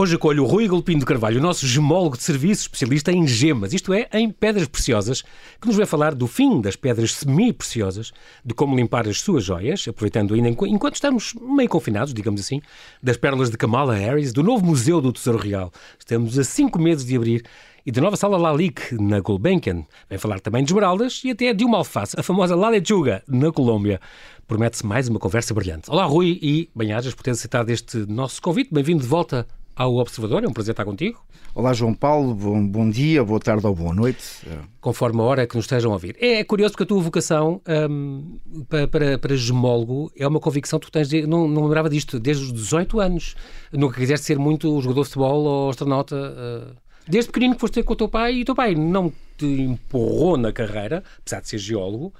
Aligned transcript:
Hoje 0.00 0.14
acolho 0.14 0.44
o 0.44 0.46
Rui 0.46 0.68
Golpinho 0.68 1.00
de 1.00 1.04
Carvalho, 1.04 1.40
o 1.40 1.42
nosso 1.42 1.66
gemólogo 1.66 2.16
de 2.16 2.22
serviço, 2.22 2.62
especialista 2.62 3.10
em 3.10 3.26
gemas, 3.26 3.72
isto 3.72 3.92
é, 3.92 4.08
em 4.12 4.30
pedras 4.30 4.68
preciosas, 4.68 5.22
que 5.60 5.66
nos 5.66 5.74
vai 5.74 5.86
falar 5.86 6.14
do 6.14 6.28
fim 6.28 6.60
das 6.60 6.76
pedras 6.76 7.14
semi-preciosas, 7.14 8.12
de 8.44 8.54
como 8.54 8.76
limpar 8.76 9.08
as 9.08 9.20
suas 9.20 9.42
joias, 9.42 9.88
aproveitando 9.88 10.34
ainda 10.34 10.50
enquanto 10.50 10.94
estamos 10.94 11.34
meio 11.34 11.68
confinados, 11.68 12.14
digamos 12.14 12.40
assim, 12.40 12.62
das 13.02 13.16
pérolas 13.16 13.50
de 13.50 13.56
Kamala 13.56 13.92
Harris, 13.96 14.32
do 14.32 14.40
novo 14.40 14.64
Museu 14.64 15.00
do 15.00 15.12
Tesouro 15.12 15.40
Real. 15.40 15.72
Estamos 15.98 16.38
a 16.38 16.44
cinco 16.44 16.78
meses 16.78 17.04
de 17.04 17.16
abrir 17.16 17.44
e 17.84 17.90
da 17.90 18.00
nova 18.00 18.16
sala 18.16 18.38
Lalique, 18.38 18.94
na 18.94 19.18
Gulbenkian. 19.18 19.84
Vem 20.08 20.18
falar 20.20 20.38
também 20.38 20.62
de 20.62 20.70
esmeraldas 20.70 21.22
e 21.24 21.30
até 21.32 21.52
de 21.52 21.64
uma 21.64 21.78
alface, 21.78 22.14
a 22.16 22.22
famosa 22.22 22.54
La 22.54 22.68
Lechuga, 22.68 23.24
na 23.26 23.50
Colômbia. 23.50 24.00
Promete-se 24.46 24.86
mais 24.86 25.08
uma 25.08 25.18
conversa 25.18 25.52
brilhante. 25.52 25.90
Olá, 25.90 26.04
Rui, 26.04 26.38
e 26.40 26.70
bem-ajas 26.72 27.14
por 27.14 27.24
ter 27.24 27.32
aceitado 27.32 27.70
este 27.70 27.96
nosso 28.06 28.40
convite. 28.40 28.72
Bem-vindo 28.72 29.02
de 29.02 29.08
volta 29.08 29.44
ao 29.78 29.94
Observador. 29.94 30.42
É 30.42 30.48
um 30.48 30.52
prazer 30.52 30.72
estar 30.72 30.84
contigo. 30.84 31.24
Olá, 31.54 31.72
João 31.72 31.94
Paulo. 31.94 32.34
Bom, 32.34 32.66
bom 32.66 32.90
dia, 32.90 33.22
boa 33.22 33.38
tarde 33.38 33.64
ou 33.64 33.74
boa 33.74 33.94
noite. 33.94 34.44
Conforme 34.80 35.20
a 35.20 35.22
hora 35.22 35.46
que 35.46 35.54
nos 35.54 35.66
estejam 35.66 35.92
a 35.92 35.94
ouvir. 35.94 36.16
É, 36.18 36.42
curioso 36.42 36.72
porque 36.72 36.82
a 36.82 36.86
tua 36.86 37.00
vocação 37.00 37.62
um, 37.88 38.38
para, 38.68 38.88
para, 38.88 39.18
para 39.18 39.36
gemólogo 39.36 40.10
é 40.18 40.26
uma 40.26 40.40
convicção 40.40 40.80
que 40.80 40.86
tu 40.86 40.92
tens. 40.92 41.08
De, 41.08 41.26
não, 41.28 41.46
não 41.46 41.62
lembrava 41.62 41.88
disto 41.88 42.18
desde 42.18 42.42
os 42.42 42.52
18 42.52 42.98
anos. 42.98 43.36
Nunca 43.72 44.00
quiseste 44.00 44.26
ser 44.26 44.38
muito 44.38 44.80
jogador 44.80 45.02
de 45.02 45.08
futebol 45.08 45.44
ou 45.44 45.70
astronauta. 45.70 46.16
Uh, 46.16 46.76
desde 47.06 47.30
pequenino 47.30 47.54
que 47.54 47.60
foste 47.60 47.74
ter 47.74 47.84
com 47.84 47.92
o 47.92 47.96
teu 47.96 48.08
pai 48.08 48.34
e 48.34 48.42
o 48.42 48.44
teu 48.44 48.56
pai 48.56 48.74
não 48.74 49.12
te 49.36 49.46
empurrou 49.46 50.36
na 50.36 50.52
carreira, 50.52 51.04
apesar 51.20 51.40
de 51.40 51.48
ser 51.48 51.58
geólogo, 51.58 52.12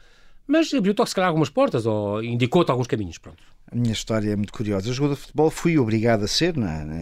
mas 0.49 0.73
abriu-te, 0.73 1.07
se 1.07 1.15
calhar, 1.15 1.29
algumas 1.29 1.51
portas 1.51 1.85
ou 1.85 2.25
indicou-te 2.25 2.71
alguns 2.71 2.87
caminhos. 2.87 3.19
Pronto. 3.19 3.43
A 3.71 3.77
minha 3.77 3.93
história 3.93 4.33
é 4.33 4.37
muito 4.37 4.53
curiosa. 4.53 4.89
Eu 4.89 4.95
jogador 4.95 5.15
de 5.15 5.21
futebol 5.21 5.51
fui 5.51 5.79
obrigado 5.79 6.25
a 6.25 6.29
ser, 6.29 6.55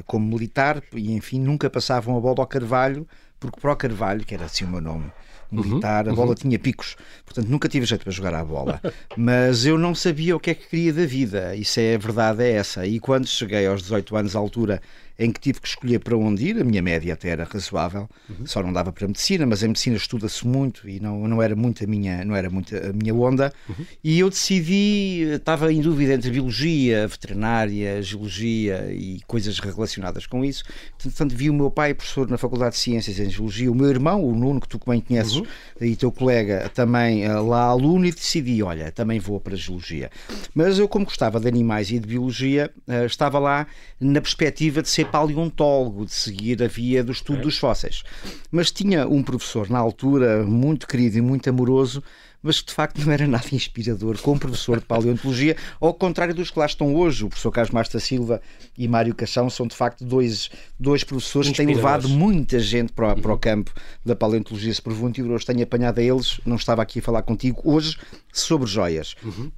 como 0.04 0.26
militar, 0.26 0.82
e 0.92 1.12
enfim, 1.12 1.40
nunca 1.40 1.70
passavam 1.70 2.16
a 2.16 2.20
bola 2.20 2.40
ao 2.40 2.46
Carvalho, 2.46 3.06
porque 3.38 3.60
para 3.60 3.72
o 3.72 3.76
Carvalho, 3.76 4.24
que 4.24 4.34
era 4.34 4.46
assim 4.46 4.64
o 4.64 4.68
meu 4.68 4.80
nome, 4.80 5.12
militar, 5.50 6.06
uhum, 6.06 6.12
a 6.12 6.16
bola 6.16 6.28
uhum. 6.30 6.34
tinha 6.34 6.58
picos, 6.58 6.96
portanto 7.24 7.48
nunca 7.48 7.68
tive 7.68 7.86
jeito 7.86 8.02
para 8.02 8.12
jogar 8.12 8.34
à 8.34 8.44
bola. 8.44 8.80
Mas 9.16 9.64
eu 9.64 9.78
não 9.78 9.94
sabia 9.94 10.34
o 10.34 10.40
que 10.40 10.50
é 10.50 10.54
que 10.54 10.66
queria 10.68 10.92
da 10.92 11.06
vida, 11.06 11.54
isso 11.54 11.78
é 11.78 11.94
a 11.94 11.98
verdade, 11.98 12.42
é 12.42 12.52
essa. 12.52 12.84
E 12.84 12.98
quando 12.98 13.28
cheguei 13.28 13.64
aos 13.66 13.82
18 13.82 14.16
anos, 14.16 14.34
à 14.34 14.40
altura 14.40 14.82
em 15.18 15.32
que 15.32 15.40
tive 15.40 15.60
que 15.60 15.68
escolher 15.68 15.98
para 16.00 16.16
onde 16.16 16.46
ir, 16.48 16.60
a 16.60 16.64
minha 16.64 16.82
média 16.82 17.14
até 17.14 17.30
era 17.30 17.44
razoável, 17.44 18.08
uhum. 18.28 18.46
só 18.46 18.62
não 18.62 18.72
dava 18.72 18.92
para 18.92 19.06
medicina, 19.06 19.46
mas 19.46 19.62
em 19.62 19.68
medicina 19.68 19.96
estuda-se 19.96 20.46
muito 20.46 20.88
e 20.88 21.00
não, 21.00 21.26
não 21.26 21.42
era 21.42 21.56
muito 21.56 21.82
a 21.82 21.86
minha, 21.86 22.24
não 22.24 22.36
era 22.36 22.50
muito 22.50 22.76
a 22.76 22.92
minha 22.92 23.14
onda, 23.14 23.52
uhum. 23.68 23.84
e 24.04 24.18
eu 24.18 24.28
decidi, 24.28 25.22
estava 25.34 25.72
em 25.72 25.80
dúvida 25.80 26.14
entre 26.14 26.30
biologia, 26.30 27.08
veterinária, 27.08 28.02
geologia 28.02 28.92
e 28.92 29.20
coisas 29.26 29.58
relacionadas 29.58 30.26
com 30.26 30.44
isso, 30.44 30.64
portanto 31.02 31.34
vi 31.34 31.48
o 31.48 31.54
meu 31.54 31.70
pai 31.70 31.94
professor 31.94 32.28
na 32.28 32.36
Faculdade 32.36 32.74
de 32.74 32.80
Ciências 32.80 33.18
em 33.18 33.30
Geologia, 33.30 33.70
o 33.70 33.74
meu 33.74 33.88
irmão, 33.88 34.22
o 34.22 34.34
Nuno, 34.34 34.60
que 34.60 34.68
tu 34.68 34.80
bem 34.86 35.00
conheces, 35.00 35.36
uhum. 35.36 35.46
e 35.80 35.96
teu 35.96 36.12
colega 36.12 36.70
também 36.74 37.24
eh, 37.24 37.32
lá 37.32 37.64
aluno, 37.64 38.06
e 38.06 38.12
decidi, 38.12 38.62
olha, 38.62 38.92
também 38.92 39.18
vou 39.18 39.40
para 39.40 39.54
a 39.54 39.56
Geologia. 39.56 40.10
Mas 40.54 40.78
eu, 40.78 40.88
como 40.88 41.04
gostava 41.04 41.40
de 41.40 41.48
animais 41.48 41.90
e 41.90 41.98
de 41.98 42.06
Biologia, 42.06 42.70
eh, 42.86 43.06
estava 43.06 43.38
lá 43.38 43.66
na 44.00 44.20
perspectiva 44.20 44.82
de 44.82 44.88
ser 44.88 45.05
paleontólogo, 45.06 46.06
de 46.06 46.12
seguir 46.12 46.62
a 46.62 46.68
via 46.68 47.02
do 47.02 47.12
estudo 47.12 47.42
dos 47.42 47.58
fósseis. 47.58 48.02
Mas 48.50 48.70
tinha 48.70 49.06
um 49.06 49.22
professor 49.22 49.70
na 49.70 49.78
altura 49.78 50.44
muito 50.44 50.86
querido 50.86 51.18
e 51.18 51.20
muito 51.20 51.48
amoroso 51.48 52.02
mas 52.46 52.60
que 52.60 52.68
de 52.68 52.74
facto 52.74 53.04
não 53.04 53.12
era 53.12 53.26
nada 53.26 53.48
inspirador 53.52 54.16
como 54.20 54.38
professor 54.38 54.78
de 54.78 54.86
paleontologia, 54.86 55.56
ao 55.80 55.92
contrário 55.92 56.32
dos 56.32 56.50
que 56.50 56.58
lá 56.58 56.66
estão 56.66 56.94
hoje. 56.94 57.24
O 57.24 57.28
professor 57.28 57.50
Carlos 57.50 57.72
Masta 57.72 57.98
Silva 57.98 58.40
e 58.78 58.86
Mário 58.86 59.14
Caixão 59.14 59.50
são 59.50 59.66
de 59.66 59.74
facto 59.74 60.04
dois, 60.04 60.48
dois 60.78 61.02
professores 61.02 61.50
que 61.50 61.56
têm 61.56 61.66
levado 61.66 62.08
muita 62.08 62.60
gente 62.60 62.92
para, 62.92 63.12
o, 63.12 63.20
para 63.20 63.30
o 63.30 63.34
uhum. 63.34 63.40
campo 63.40 63.72
da 64.04 64.14
paleontologia. 64.14 64.72
Se 64.72 64.80
por 64.80 64.92
hoje 64.92 65.44
tenho 65.44 65.62
apanhado 65.62 65.98
a 65.98 66.02
eles, 66.02 66.40
não 66.46 66.54
estava 66.54 66.82
aqui 66.82 67.00
a 67.00 67.02
falar 67.02 67.22
contigo 67.22 67.60
hoje 67.64 67.98
sobre 68.32 68.68
joias. 68.68 69.16
Uhum. 69.24 69.50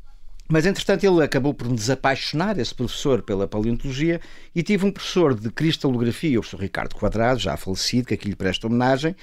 Mas, 0.50 0.64
entretanto, 0.64 1.04
ele 1.04 1.22
acabou 1.22 1.52
por 1.52 1.68
me 1.68 1.76
desapaixonar, 1.76 2.58
esse 2.58 2.74
professor, 2.74 3.20
pela 3.20 3.46
paleontologia, 3.46 4.18
e 4.54 4.62
tive 4.62 4.86
um 4.86 4.90
professor 4.90 5.34
de 5.34 5.50
cristalografia, 5.50 6.38
o 6.38 6.40
professor 6.40 6.62
Ricardo 6.62 6.94
Quadrado, 6.94 7.38
já 7.38 7.54
falecido, 7.54 8.08
que 8.08 8.14
aqui 8.14 8.28
lhe 8.28 8.34
presta 8.34 8.66
homenagem, 8.66 9.14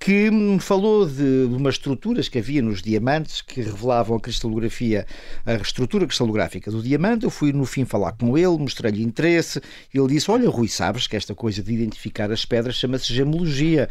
que 0.00 0.28
me 0.28 0.58
falou 0.58 1.06
de, 1.06 1.44
umas 1.48 1.76
estruturas 1.76 2.28
que 2.28 2.38
havia 2.38 2.60
nos 2.60 2.82
diamantes 2.82 3.42
que 3.42 3.62
revelavam 3.62 4.16
a 4.16 4.20
cristalografia, 4.20 5.06
a 5.46 5.54
estrutura 5.54 6.04
cristalográfica 6.04 6.68
do 6.68 6.82
diamante. 6.82 7.24
Eu 7.24 7.30
fui, 7.30 7.52
no 7.52 7.64
fim, 7.64 7.84
falar 7.84 8.12
com 8.12 8.36
ele, 8.36 8.58
mostrei-lhe 8.58 9.04
interesse. 9.04 9.60
Ele 9.94 10.08
disse: 10.08 10.30
Olha, 10.32 10.50
Rui, 10.50 10.66
sabes 10.66 11.06
que 11.06 11.14
esta 11.14 11.32
coisa 11.32 11.62
de 11.62 11.72
identificar 11.72 12.32
as 12.32 12.44
pedras 12.44 12.74
chama-se 12.74 13.14
gemologia. 13.14 13.88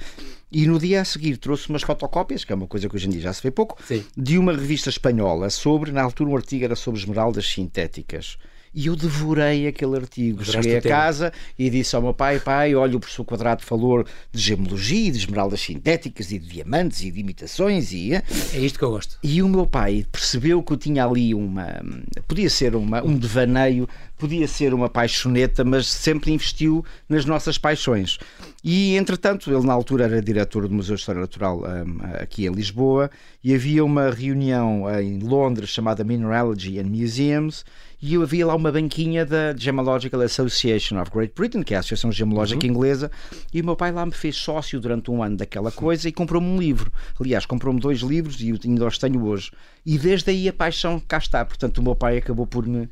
E 0.52 0.68
no 0.68 0.78
dia 0.78 1.00
a 1.00 1.06
seguir 1.06 1.38
trouxe 1.38 1.70
umas 1.70 1.82
fotocópias, 1.82 2.44
que 2.44 2.52
é 2.52 2.56
uma 2.56 2.68
coisa 2.68 2.90
que 2.90 2.96
hoje 2.96 3.08
em 3.08 3.12
dia 3.12 3.22
já 3.22 3.34
se 3.34 3.42
vê 3.42 3.50
pouco, 3.50 3.82
Sim. 3.88 4.04
de 4.18 4.38
uma 4.38 4.52
revista 4.52 4.90
espanhola 4.90 5.50
sobre, 5.50 5.92
na 5.92 6.02
altura, 6.02 6.30
um 6.30 6.36
artigo 6.36 6.66
era 6.66 6.76
sobre 6.76 7.00
esmeraldas 7.00 7.48
sintéticas. 7.48 8.38
E 8.74 8.88
eu 8.88 8.96
devorei 8.96 9.68
aquele 9.68 9.98
artigo. 9.98 10.46
Cheguei 10.46 10.78
a 10.78 10.82
casa 10.82 11.34
e 11.60 11.70
disse 11.70 11.94
ao 11.96 12.02
meu 12.02 12.14
pai: 12.14 12.40
Pai, 12.40 12.74
olha, 12.74 12.96
o 12.96 13.00
professor 13.00 13.26
Quadrado 13.26 13.64
falou 13.64 14.06
de 14.32 14.42
gemologia, 14.42 15.12
de 15.12 15.18
esmeraldas 15.18 15.60
sintéticas 15.60 16.32
e 16.32 16.40
de 16.40 16.48
diamantes 16.48 17.02
e 17.02 17.12
de 17.12 17.20
imitações. 17.20 17.92
E, 17.92 18.14
é 18.14 18.24
isto 18.54 18.80
que 18.80 18.86
eu 18.86 18.92
gosto. 18.92 19.18
E 19.22 19.42
o 19.42 19.50
meu 19.50 19.66
pai 19.66 20.06
percebeu 20.10 20.64
que 20.64 20.72
eu 20.72 20.78
tinha 20.78 21.06
ali 21.06 21.34
uma. 21.34 21.82
Podia 22.28 22.50
ser 22.50 22.74
uma, 22.74 23.04
um 23.04 23.18
devaneio, 23.18 23.90
podia 24.18 24.48
ser 24.48 24.74
uma 24.74 24.88
paixoneta, 24.88 25.66
mas 25.66 25.88
sempre 25.88 26.32
investiu 26.32 26.86
nas 27.10 27.26
nossas 27.26 27.58
paixões. 27.58 28.20
E, 28.64 28.96
entretanto, 28.96 29.52
ele 29.52 29.66
na 29.66 29.74
altura 29.74 30.06
era 30.06 30.22
diretor 30.22 30.68
do 30.68 30.74
Museu 30.74 30.96
de 30.96 31.02
História 31.02 31.20
Natural 31.20 31.60
um, 31.60 32.00
aqui 32.22 32.46
em 32.46 32.52
Lisboa 32.52 33.10
e 33.44 33.54
havia 33.54 33.84
uma 33.84 34.12
reunião 34.12 34.84
em 35.00 35.20
Londres 35.20 35.70
chamada 35.72 36.04
Mineralogy 36.04 36.80
and 36.80 36.86
Museums 36.86 37.66
e 38.02 38.16
havia 38.16 38.48
lá 38.48 38.56
uma 38.56 38.72
banquinha 38.72 39.26
da 39.26 39.56
Gemological 39.56 40.22
Association 40.22 41.00
of 41.00 41.12
Great 41.12 41.34
Britain, 41.36 41.62
que 41.62 41.74
é 41.74 41.78
a 41.78 41.82
Associação 41.82 42.12
Gemológica 42.12 42.66
uhum. 42.66 42.72
Inglesa, 42.72 43.12
e 43.54 43.62
o 43.62 43.66
meu 43.66 43.76
pai 43.76 43.92
lá 43.92 44.06
me 44.06 44.12
fez 44.12 44.36
sócio 44.36 44.80
durante 44.80 45.12
um 45.12 45.22
ano 45.22 45.38
daquela 45.38 45.72
coisa 45.72 46.10
e 46.10 46.12
comprou-me 46.12 46.48
um 46.48 46.58
livro. 46.58 46.92
Aliás, 47.20 47.46
comprou-me 47.46 47.80
dois 47.80 48.00
livros 48.00 48.42
e 48.42 48.58
ainda 48.66 48.88
os 48.88 48.98
tenho 48.98 49.24
hoje. 49.24 49.52
E 49.86 49.98
desde 49.98 50.32
aí 50.32 50.48
a 50.48 50.54
paixão 50.54 51.00
cá 51.00 51.18
está. 51.18 51.46
Portanto, 51.46 51.78
o 51.78 51.84
meu 51.84 51.96
pai 51.96 52.18
acabou 52.18 52.48
por 52.48 52.66
me, 52.66 52.90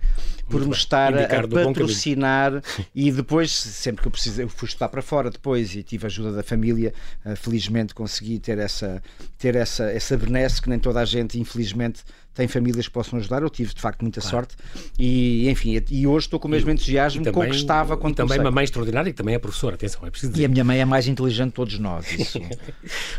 por 0.50 0.66
me 0.66 0.74
estar 0.74 1.14
a, 1.16 1.24
a 1.24 1.48
patrocinar 1.48 2.62
e 2.94 3.12
depois, 3.12 3.52
sempre 3.52 4.02
que 4.02 4.08
eu 4.08 4.12
precisei, 4.12 4.46
eu 4.46 4.50
fui 4.50 4.68
estudar 4.68 4.90
para 4.90 5.02
fora 5.02 5.30
depois 5.30 5.76
e 5.76 5.84
tive 5.84 6.06
a 6.06 6.08
ajuda 6.08 6.32
da 6.32 6.44
família. 6.44 6.94
Uh, 7.26 7.36
felizmente 7.36 7.94
consegui 7.94 8.40
ter 8.40 8.58
essa, 8.58 9.02
ter 9.38 9.56
essa, 9.56 9.86
essa 9.86 10.18
benesse 10.18 10.62
que 10.62 10.70
nem 10.70 10.80
toda 10.80 11.00
a 11.00 11.06
gente, 11.06 11.40
infelizmente, 11.40 12.04
tem 12.40 12.48
famílias 12.48 12.88
que 12.88 12.94
possam 12.94 13.20
ajudar. 13.20 13.42
Eu 13.42 13.50
tive, 13.50 13.74
de 13.74 13.82
facto, 13.82 14.02
muita 14.02 14.22
claro. 14.22 14.38
sorte 14.38 14.56
e, 14.98 15.50
enfim, 15.50 15.82
e 15.90 16.08
hoje 16.08 16.28
estou 16.28 16.40
com 16.40 16.48
o 16.48 16.52
mesmo 16.52 16.72
entusiasmo 16.72 17.22
também, 17.24 17.34
com 17.34 17.50
que 17.50 17.56
estava 17.56 17.98
quando 17.98 18.14
e 18.14 18.16
também 18.16 18.40
uma 18.40 18.52
mãe 18.52 18.64
extraordinária 18.64 19.12
que 19.12 19.18
também 19.18 19.36
é 19.36 19.40
professora, 19.40 19.76
atenção, 19.76 20.06
é 20.06 20.10
preciso 20.10 20.32
dizer. 20.32 20.44
E 20.44 20.46
a 20.46 20.50
minha 20.50 20.64
mãe 20.64 20.80
é 20.80 20.86
mais 20.86 21.08
inteligente 21.08 21.50
de 21.50 21.56
todos 21.56 21.78
nós. 21.80 22.06
Isso. 22.18 22.40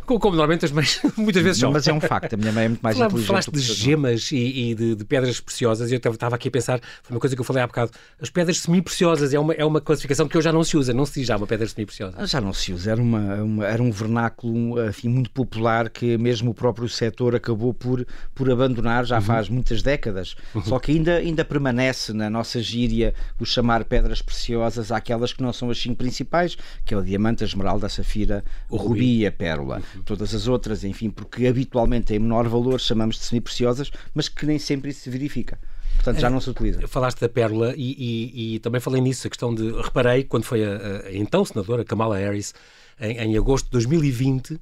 como, 0.07 0.19
como, 0.19 0.37
normalmente 0.37 0.65
as 0.65 0.73
mães 0.73 1.01
muitas 1.19 1.43
vezes 1.43 1.61
são. 1.61 1.71
Mas 1.71 1.87
é 1.87 1.93
um 1.93 2.01
facto, 2.01 2.33
a 2.33 2.37
minha 2.37 2.53
mãe 2.53 2.65
é 2.65 2.69
muito 2.69 2.81
mais 2.81 2.97
Fala, 2.97 3.09
inteligente. 3.09 3.29
Falaste 3.29 3.51
de 3.51 3.61
gemas 3.61 4.33
e, 4.33 4.37
e 4.71 4.75
de, 4.75 4.95
de, 4.95 5.05
pedras 5.05 5.39
preciosas 5.39 5.91
e 5.91 5.95
eu 5.95 5.99
estava 5.99 6.37
aqui 6.37 6.49
a 6.49 6.51
pensar, 6.51 6.81
foi 7.03 7.15
uma 7.21 7.23
coisa 7.23 7.37
que 7.37 7.41
eu 7.41 7.45
falei 7.45 7.63
há 7.63 7.67
bocado, 7.67 7.93
as 8.21 8.31
pedras 8.31 8.59
semi-preciosas 8.59 9.35
é 9.35 9.39
uma, 9.39 9.53
é 9.53 9.65
uma 9.65 9.81
classificação 9.81 10.27
que 10.27 10.37
hoje 10.39 10.47
já 10.47 10.53
não 10.53 10.65
se 10.65 10.77
usa, 10.77 10.95
não 10.95 11.05
se 11.05 11.21
diz 11.21 11.29
já 11.29 11.37
uma 11.37 11.47
pedra 11.47 11.67
semi-preciosa. 11.69 12.17
Ah, 12.19 12.25
já 12.25 12.41
não 12.41 12.53
se 12.53 12.73
usa, 12.73 12.93
era, 12.93 13.01
uma, 13.01 13.43
uma, 13.43 13.67
era 13.67 13.83
um 13.83 13.91
vernáculo 13.91 14.83
enfim, 14.89 15.09
muito 15.09 15.31
popular 15.31 15.91
que 15.91 16.17
mesmo 16.17 16.51
o 16.51 16.55
próprio 16.55 16.89
setor 16.89 17.35
acabou 17.35 17.75
por, 17.75 18.07
por 18.35 18.51
abandonar 18.51 19.05
já 19.05 19.17
uhum. 19.17 19.23
faz 19.23 19.49
muitas 19.49 19.83
décadas. 19.83 20.35
Uhum. 20.55 20.65
Só 20.65 20.79
que 20.79 20.93
ainda, 20.93 21.17
ainda 21.17 21.45
permanece 21.45 22.13
na 22.13 22.31
nossa 22.31 22.61
gíria 22.63 23.15
o 23.39 23.45
chamar 23.45 23.85
pedras 23.85 24.23
preciosas 24.23 24.91
àquelas 24.91 25.33
que 25.33 25.43
não 25.43 25.53
são 25.53 25.71
as 25.71 25.79
cinco 25.79 25.97
principais, 25.97 26.57
que 26.85 26.95
é 26.95 26.97
o 26.97 27.03
diamante, 27.03 27.45
a 27.45 27.47
esmeralda, 27.47 27.87
a 27.87 27.91
safira, 27.91 28.43
o 28.69 28.77
rubi, 28.77 28.89
rubi 28.89 29.19
e 29.19 29.27
a 29.27 29.33
pérola. 29.33 29.83
Uhum. 29.95 30.03
Todas 30.03 30.35
as 30.35 30.49
outras, 30.49 30.85
enfim, 30.85 31.11
porque 31.11 31.47
habitualmente 31.47 32.07
têm 32.07 32.19
menor 32.19 32.49
valor, 32.49 32.81
chamamos 32.81 33.17
de 33.17 33.25
semi-preciosas, 33.25 33.91
mas 34.15 34.29
que 34.29 34.47
nem 34.47 34.59
sempre 34.59 34.91
isso 34.91 35.01
se 35.01 35.11
verifica. 35.11 35.59
Portanto, 36.03 36.21
já 36.21 36.31
não 36.31 36.41
se 36.41 36.49
utiliza. 36.49 36.89
Falaste 36.89 37.21
da 37.21 37.29
pérola 37.29 37.75
e, 37.77 37.93
e, 37.93 38.55
e, 38.55 38.59
também 38.61 38.81
falei 38.81 39.03
nisso, 39.03 39.27
a 39.27 39.31
questão 39.31 39.55
de. 39.55 39.71
Reparei 39.71 40.25
quando 40.25 40.45
foi 40.45 40.65
a, 40.65 41.07
a 41.07 41.13
então 41.13 41.45
senadora 41.45 41.85
Kamala 41.85 42.17
Harris 42.17 42.55
em, 43.01 43.17
em 43.19 43.37
agosto 43.37 43.65
de 43.67 43.73
2020, 43.73 44.53
um, 44.53 44.59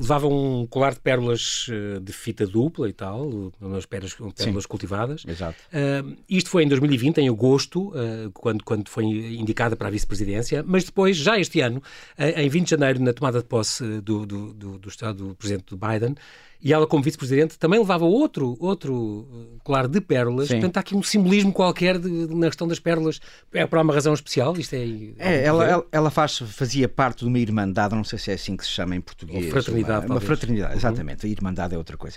levava 0.00 0.26
um 0.26 0.66
colar 0.66 0.94
de 0.94 1.00
pérolas 1.00 1.66
eh, 1.70 2.00
de 2.00 2.12
fita 2.12 2.46
dupla 2.46 2.88
e 2.88 2.92
tal, 2.92 3.52
umas 3.60 3.86
pérolas, 3.86 4.16
pérolas 4.36 4.66
cultivadas. 4.66 5.24
Exato. 5.26 5.56
Uh, 5.72 6.16
isto 6.28 6.50
foi 6.50 6.64
em 6.64 6.68
2020, 6.68 7.18
em 7.18 7.28
agosto, 7.28 7.90
uh, 7.90 8.30
quando, 8.34 8.64
quando 8.64 8.88
foi 8.88 9.04
indicada 9.04 9.76
para 9.76 9.88
a 9.88 9.90
vice-presidência, 9.90 10.64
mas 10.66 10.84
depois, 10.84 11.16
já 11.16 11.38
este 11.38 11.60
ano, 11.60 11.80
em 12.18 12.48
20 12.48 12.64
de 12.64 12.70
janeiro, 12.70 13.00
na 13.00 13.12
tomada 13.12 13.38
de 13.38 13.44
posse 13.44 14.00
do, 14.00 14.26
do, 14.26 14.52
do, 14.52 14.78
do 14.78 14.88
Estado 14.88 15.28
do 15.28 15.34
Presidente 15.34 15.76
Biden, 15.76 16.16
e 16.62 16.72
ela, 16.72 16.86
como 16.86 17.02
vice-presidente, 17.02 17.58
também 17.58 17.80
levava 17.80 18.04
outro, 18.04 18.56
outro 18.60 19.26
eh, 19.32 19.58
colar 19.64 19.88
de 19.88 20.00
pérolas. 20.00 20.46
Sim. 20.46 20.54
Portanto, 20.54 20.76
há 20.76 20.80
aqui 20.80 20.94
um 20.94 21.02
simbolismo 21.02 21.52
qualquer 21.52 21.98
de, 21.98 22.08
na 22.08 22.46
questão 22.46 22.68
das 22.68 22.78
pérolas. 22.78 23.20
É 23.52 23.66
para 23.66 23.82
uma 23.82 23.92
razão 23.92 24.14
especial? 24.14 24.56
Isto 24.56 24.74
é. 24.74 24.86
é 25.18 25.44
ela, 25.44 25.66
ela, 25.66 25.86
ela, 25.90 26.10
faz, 26.10 26.38
fazia 26.38 26.88
parte 26.88 27.20
de 27.20 27.26
uma 27.26 27.38
irmandade, 27.40 27.96
não 27.96 28.04
sei 28.04 28.16
se 28.16 28.30
é 28.30 28.34
assim 28.34 28.56
que 28.56 28.64
se 28.64 28.70
chama 28.70 28.94
em 28.94 29.00
português. 29.00 29.46
Ou 29.46 29.50
fraternidade. 29.50 30.06
Uma, 30.06 30.14
uma 30.14 30.20
fraternidade, 30.20 30.72
uhum. 30.72 30.78
exatamente. 30.78 31.26
A 31.26 31.28
irmandade 31.28 31.74
é 31.74 31.78
outra 31.78 31.96
coisa. 31.96 32.16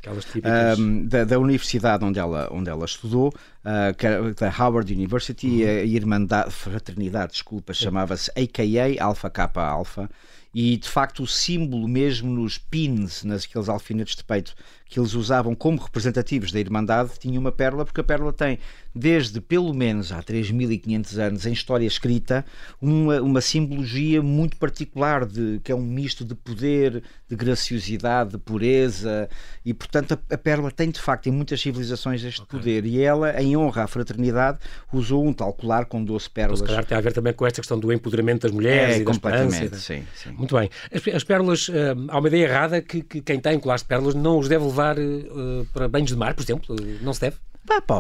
Um, 0.78 1.08
da, 1.08 1.24
da, 1.24 1.40
universidade 1.40 2.06
onde 2.06 2.20
ela, 2.20 2.48
onde 2.52 2.70
ela 2.70 2.86
estudou, 2.86 3.30
uh, 3.30 4.34
da 4.40 4.64
Howard 4.64 4.94
University, 4.94 5.64
uhum. 5.64 5.70
a 5.70 5.84
irmandade, 5.86 6.52
fraternidade, 6.52 7.32
desculpa, 7.32 7.74
chamava-se 7.74 8.30
AKA, 8.32 9.04
Alpha 9.04 9.28
Kappa 9.28 9.64
Alpha 9.64 10.08
e 10.58 10.78
de 10.78 10.88
facto 10.88 11.22
o 11.22 11.28
símbolo 11.28 11.86
mesmo 11.86 12.32
nos 12.32 12.58
pins, 12.58 13.26
naqueles 13.26 13.68
alfinetes 13.68 14.16
de 14.16 14.24
peito 14.24 14.56
que 14.88 15.00
eles 15.00 15.14
usavam 15.14 15.56
como 15.56 15.82
representativos 15.82 16.52
da 16.52 16.60
Irmandade, 16.60 17.12
tinha 17.20 17.40
uma 17.40 17.52
pérola, 17.52 17.84
porque 17.86 18.02
a 18.02 18.04
pérola 18.04 18.32
tem 18.32 18.60
desde 18.94 19.42
pelo 19.42 19.74
menos 19.74 20.14
há 20.14 20.24
3.500 20.24 21.18
anos 21.18 21.46
em 21.46 21.52
história 21.52 21.86
escrita 21.86 22.46
uma, 22.82 23.22
uma 23.22 23.42
simbologia 23.42 24.22
muito 24.22 24.56
particular 24.56 25.26
de 25.26 25.60
que 25.62 25.72
é 25.72 25.76
um 25.76 25.82
misto 25.82 26.24
de 26.24 26.34
poder, 26.34 27.04
de 27.28 27.36
graciosidade, 27.36 28.32
de 28.32 28.38
pureza 28.38 29.28
e 29.66 29.74
portanto 29.74 30.14
a, 30.14 30.36
a 30.36 30.38
pérola 30.38 30.72
tem 30.72 30.90
de 30.90 31.02
facto 31.02 31.28
em 31.28 31.32
muitas 31.32 31.60
civilizações 31.60 32.24
este 32.24 32.42
okay. 32.44 32.58
poder 32.58 32.86
e 32.86 33.02
ela 33.02 33.42
em 33.42 33.58
honra 33.58 33.84
à 33.84 33.88
fraternidade 33.88 34.60
usou 34.94 35.28
um 35.28 35.34
tal 35.34 35.52
colar 35.52 35.86
com 35.86 36.02
12 36.02 36.30
pérolas. 36.30 36.62
Então, 36.62 36.68
se 36.68 36.74
calhar 36.74 36.86
tem 36.86 36.98
a 36.98 37.02
ver 37.02 37.12
também 37.12 37.34
com 37.34 37.46
esta 37.46 37.60
questão 37.60 37.78
do 37.78 37.92
empoderamento 37.92 38.44
das 38.44 38.52
mulheres 38.52 38.96
é, 38.96 39.00
e 39.00 39.04
da 39.04 39.12
completamente, 39.12 39.76
sim, 39.76 40.06
sim. 40.16 40.32
Muito 40.32 40.56
bem. 40.56 40.70
As, 40.94 41.16
as 41.16 41.24
pérolas, 41.24 41.68
uh, 41.68 41.74
há 42.08 42.18
uma 42.18 42.28
ideia 42.30 42.44
errada 42.46 42.82
que, 42.82 43.02
que 43.02 43.22
quem 43.22 43.42
tem 43.42 43.60
colares 43.60 43.82
de 43.82 43.90
pérolas 43.90 44.16
não 44.16 44.40
os 44.40 44.48
deve 44.48 44.64
levar 44.64 44.75
uh, 45.00 45.66
para 45.74 45.88
banhos 45.88 46.10
de 46.10 46.16
mar, 46.16 46.34
por 46.34 46.44
exemplo, 46.44 46.76
não 47.02 47.14
se 47.14 47.22
deve? 47.22 47.38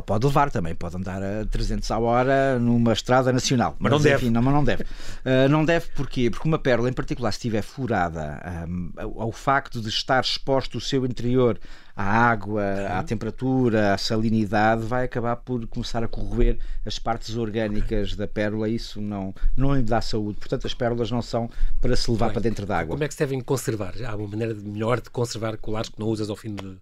Pode 0.05 0.25
levar 0.25 0.51
também, 0.51 0.75
pode 0.75 0.95
andar 0.95 1.21
a 1.21 1.45
300 1.45 1.89
à 1.91 1.99
hora 1.99 2.59
numa 2.59 2.93
estrada 2.93 3.33
nacional. 3.33 3.75
Mas, 3.79 3.91
mas 3.91 3.91
não 3.91 4.09
deve. 4.09 4.29
não, 4.29 4.41
mas 4.41 4.53
não 4.53 4.63
deve. 4.63 4.83
Uh, 4.83 5.49
não 5.49 5.65
deve 5.65 5.87
porquê? 5.89 6.29
Porque 6.29 6.47
uma 6.47 6.59
pérola, 6.59 6.89
em 6.89 6.93
particular, 6.93 7.31
se 7.31 7.37
estiver 7.37 7.61
furada 7.61 8.65
um, 8.67 8.91
ao, 8.97 9.21
ao 9.23 9.31
facto 9.31 9.81
de 9.81 9.89
estar 9.89 10.21
exposto 10.23 10.77
o 10.77 10.81
seu 10.81 11.05
interior 11.05 11.59
à 11.95 12.03
água, 12.03 12.63
à 12.89 13.01
temperatura, 13.03 13.93
à 13.93 13.97
salinidade, 13.97 14.83
vai 14.83 15.05
acabar 15.05 15.37
por 15.37 15.65
começar 15.67 16.03
a 16.03 16.07
corroer 16.07 16.57
as 16.85 16.99
partes 16.99 17.37
orgânicas 17.37 18.15
da 18.15 18.27
pérola. 18.27 18.67
Isso 18.67 18.99
não, 18.99 19.33
não 19.55 19.73
lhe 19.73 19.81
dá 19.81 20.01
saúde. 20.01 20.37
Portanto, 20.37 20.67
as 20.67 20.73
pérolas 20.73 21.09
não 21.09 21.21
são 21.21 21.49
para 21.79 21.95
se 21.95 22.11
levar 22.11 22.27
Bem, 22.27 22.33
para 22.33 22.41
dentro 22.41 22.65
da 22.65 22.79
água. 22.79 22.95
Como 22.95 23.03
é 23.03 23.07
que 23.07 23.13
se 23.13 23.19
devem 23.19 23.39
conservar? 23.39 23.93
Há 24.05 24.15
uma 24.15 24.27
maneira 24.27 24.53
melhor 24.53 24.99
de 24.99 25.09
conservar 25.09 25.57
colares 25.57 25.89
que 25.89 25.99
não 25.99 26.07
usas 26.07 26.29
ao 26.29 26.35
fim 26.35 26.53
de 26.53 26.77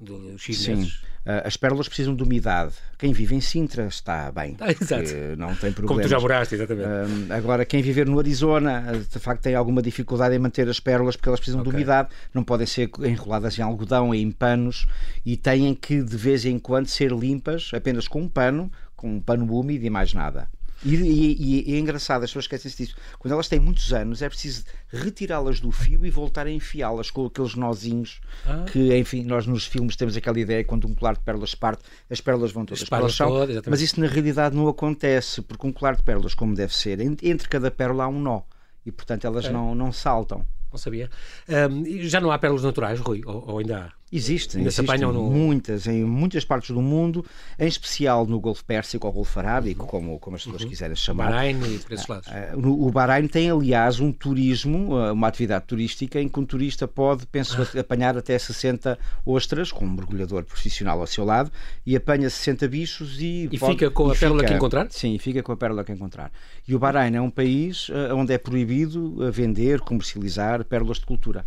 do 0.00 0.38
X 0.38 0.58
Sim. 0.58 0.82
Uh, 0.84 1.44
as 1.44 1.56
pérolas 1.56 1.88
precisam 1.88 2.14
de 2.14 2.22
umidade. 2.22 2.74
Quem 2.96 3.12
vive 3.12 3.34
em 3.34 3.40
Sintra 3.40 3.86
está 3.86 4.30
bem. 4.32 4.56
Ah, 4.60 4.70
exato. 4.70 5.12
Não 5.36 5.54
tem 5.54 5.72
problema. 5.72 5.88
Como 5.88 6.00
tu 6.00 6.08
já 6.08 6.18
moraste, 6.18 6.54
exatamente. 6.54 6.88
Uh, 6.88 7.32
agora, 7.32 7.64
quem 7.64 7.82
viver 7.82 8.06
no 8.06 8.18
Arizona, 8.18 8.92
de 9.10 9.18
facto, 9.18 9.42
tem 9.42 9.54
alguma 9.54 9.82
dificuldade 9.82 10.34
em 10.34 10.38
manter 10.38 10.68
as 10.68 10.80
pérolas 10.80 11.16
porque 11.16 11.28
elas 11.28 11.40
precisam 11.40 11.60
okay. 11.60 11.70
de 11.70 11.76
umidade. 11.76 12.08
Não 12.32 12.42
podem 12.42 12.66
ser 12.66 12.90
enroladas 13.00 13.58
em 13.58 13.62
algodão, 13.62 14.14
em 14.14 14.30
panos 14.30 14.86
e 15.26 15.36
têm 15.36 15.74
que, 15.74 16.02
de 16.02 16.16
vez 16.16 16.44
em 16.46 16.58
quando, 16.58 16.86
ser 16.86 17.12
limpas 17.12 17.70
apenas 17.74 18.08
com 18.08 18.22
um 18.22 18.28
pano, 18.28 18.70
com 18.96 19.16
um 19.16 19.20
pano 19.20 19.52
úmido 19.52 19.84
e 19.84 19.90
mais 19.90 20.14
nada. 20.14 20.48
E, 20.84 20.94
e, 20.94 21.70
e, 21.70 21.74
é 21.74 21.78
engraçado, 21.78 22.22
as 22.22 22.30
pessoas 22.30 22.44
esquecem-se 22.44 22.76
disso. 22.76 22.96
Quando 23.18 23.32
elas 23.32 23.48
têm 23.48 23.58
muitos 23.58 23.92
anos, 23.92 24.22
é 24.22 24.28
preciso 24.28 24.64
retirá-las 24.88 25.60
do 25.60 25.72
fio 25.72 26.06
e 26.06 26.10
voltar 26.10 26.46
a 26.46 26.50
enfiá-las 26.50 27.10
com 27.10 27.26
aqueles 27.26 27.54
nozinhos 27.54 28.20
ah. 28.46 28.64
que, 28.70 28.96
enfim, 28.96 29.24
nós 29.24 29.46
nos 29.46 29.66
filmes 29.66 29.96
temos 29.96 30.16
aquela 30.16 30.38
ideia 30.38 30.62
quando 30.64 30.86
um 30.86 30.94
colar 30.94 31.14
de 31.14 31.20
pérolas 31.20 31.54
parte, 31.54 31.82
as 32.08 32.20
pérolas 32.20 32.52
vão 32.52 32.64
todas 32.64 32.84
para 32.84 33.04
o 33.04 33.08
chão. 33.08 33.32
Mas 33.68 33.80
isso 33.80 34.00
na 34.00 34.06
realidade 34.06 34.54
não 34.54 34.68
acontece, 34.68 35.42
porque 35.42 35.66
um 35.66 35.72
colar 35.72 35.96
de 35.96 36.02
pérolas, 36.02 36.34
como 36.34 36.54
deve 36.54 36.74
ser, 36.74 37.00
entre 37.00 37.48
cada 37.48 37.70
pérola 37.70 38.04
há 38.04 38.08
um 38.08 38.20
nó 38.20 38.42
e, 38.86 38.92
portanto, 38.92 39.26
elas 39.26 39.46
é. 39.46 39.50
não, 39.50 39.74
não 39.74 39.92
saltam. 39.92 40.46
Não 40.70 40.78
sabia. 40.78 41.10
Um, 41.48 41.84
já 42.08 42.20
não 42.20 42.30
há 42.30 42.38
pérolas 42.38 42.62
naturais, 42.62 43.00
Rui? 43.00 43.22
Ou, 43.26 43.50
ou 43.50 43.58
ainda 43.58 43.78
há? 43.78 43.97
Existem, 44.10 44.64
existem 44.64 45.00
no... 45.00 45.30
muitas, 45.30 45.86
em 45.86 46.02
muitas 46.02 46.42
partes 46.42 46.70
do 46.70 46.80
mundo, 46.80 47.24
em 47.58 47.68
especial 47.68 48.26
no 48.26 48.40
Golfo 48.40 48.64
Pérsico 48.64 49.06
ou 49.06 49.12
Golfo 49.12 49.38
Arábico, 49.38 49.82
uhum. 49.82 49.88
como, 49.88 50.18
como 50.18 50.36
as 50.36 50.44
pessoas 50.44 50.62
uhum. 50.62 50.68
quiserem 50.68 50.96
chamar. 50.96 51.30
Bahrein 51.30 51.60
e 51.74 51.78
por 51.78 51.92
esses 51.92 52.06
lados. 52.06 52.26
Uh, 52.28 52.86
o 52.86 52.90
Bahrein 52.90 53.26
tem, 53.26 53.50
aliás, 53.50 54.00
um 54.00 54.10
turismo, 54.10 54.96
ah, 54.96 55.12
uma 55.12 55.28
atividade 55.28 55.66
turística, 55.66 56.18
em 56.20 56.26
que 56.26 56.40
um 56.40 56.46
turista 56.46 56.88
pode, 56.88 57.26
penso, 57.26 57.60
ah. 57.60 57.80
apanhar 57.80 58.16
até 58.16 58.38
60 58.38 58.98
ostras, 59.26 59.70
com 59.70 59.84
um 59.84 59.90
mergulhador 59.90 60.42
profissional 60.44 60.98
ao 61.00 61.06
seu 61.06 61.24
lado, 61.24 61.52
e 61.84 61.94
apanha 61.94 62.30
60 62.30 62.66
bichos 62.66 63.20
e. 63.20 63.48
E 63.52 63.58
pode, 63.58 63.72
fica 63.72 63.90
com 63.90 64.10
a 64.10 64.14
pérola 64.14 64.42
que 64.42 64.54
encontrar? 64.54 64.86
Sim, 64.90 65.18
fica 65.18 65.42
com 65.42 65.52
a 65.52 65.56
pérola 65.56 65.84
que 65.84 65.92
encontrar. 65.92 66.32
E 66.66 66.74
o 66.74 66.78
Bahrein 66.78 67.14
é 67.14 67.20
um 67.20 67.30
país 67.30 67.90
onde 68.14 68.32
é 68.32 68.38
proibido 68.38 69.30
vender, 69.30 69.80
comercializar 69.80 70.64
pérolas 70.64 70.98
de 70.98 71.04
cultura. 71.04 71.44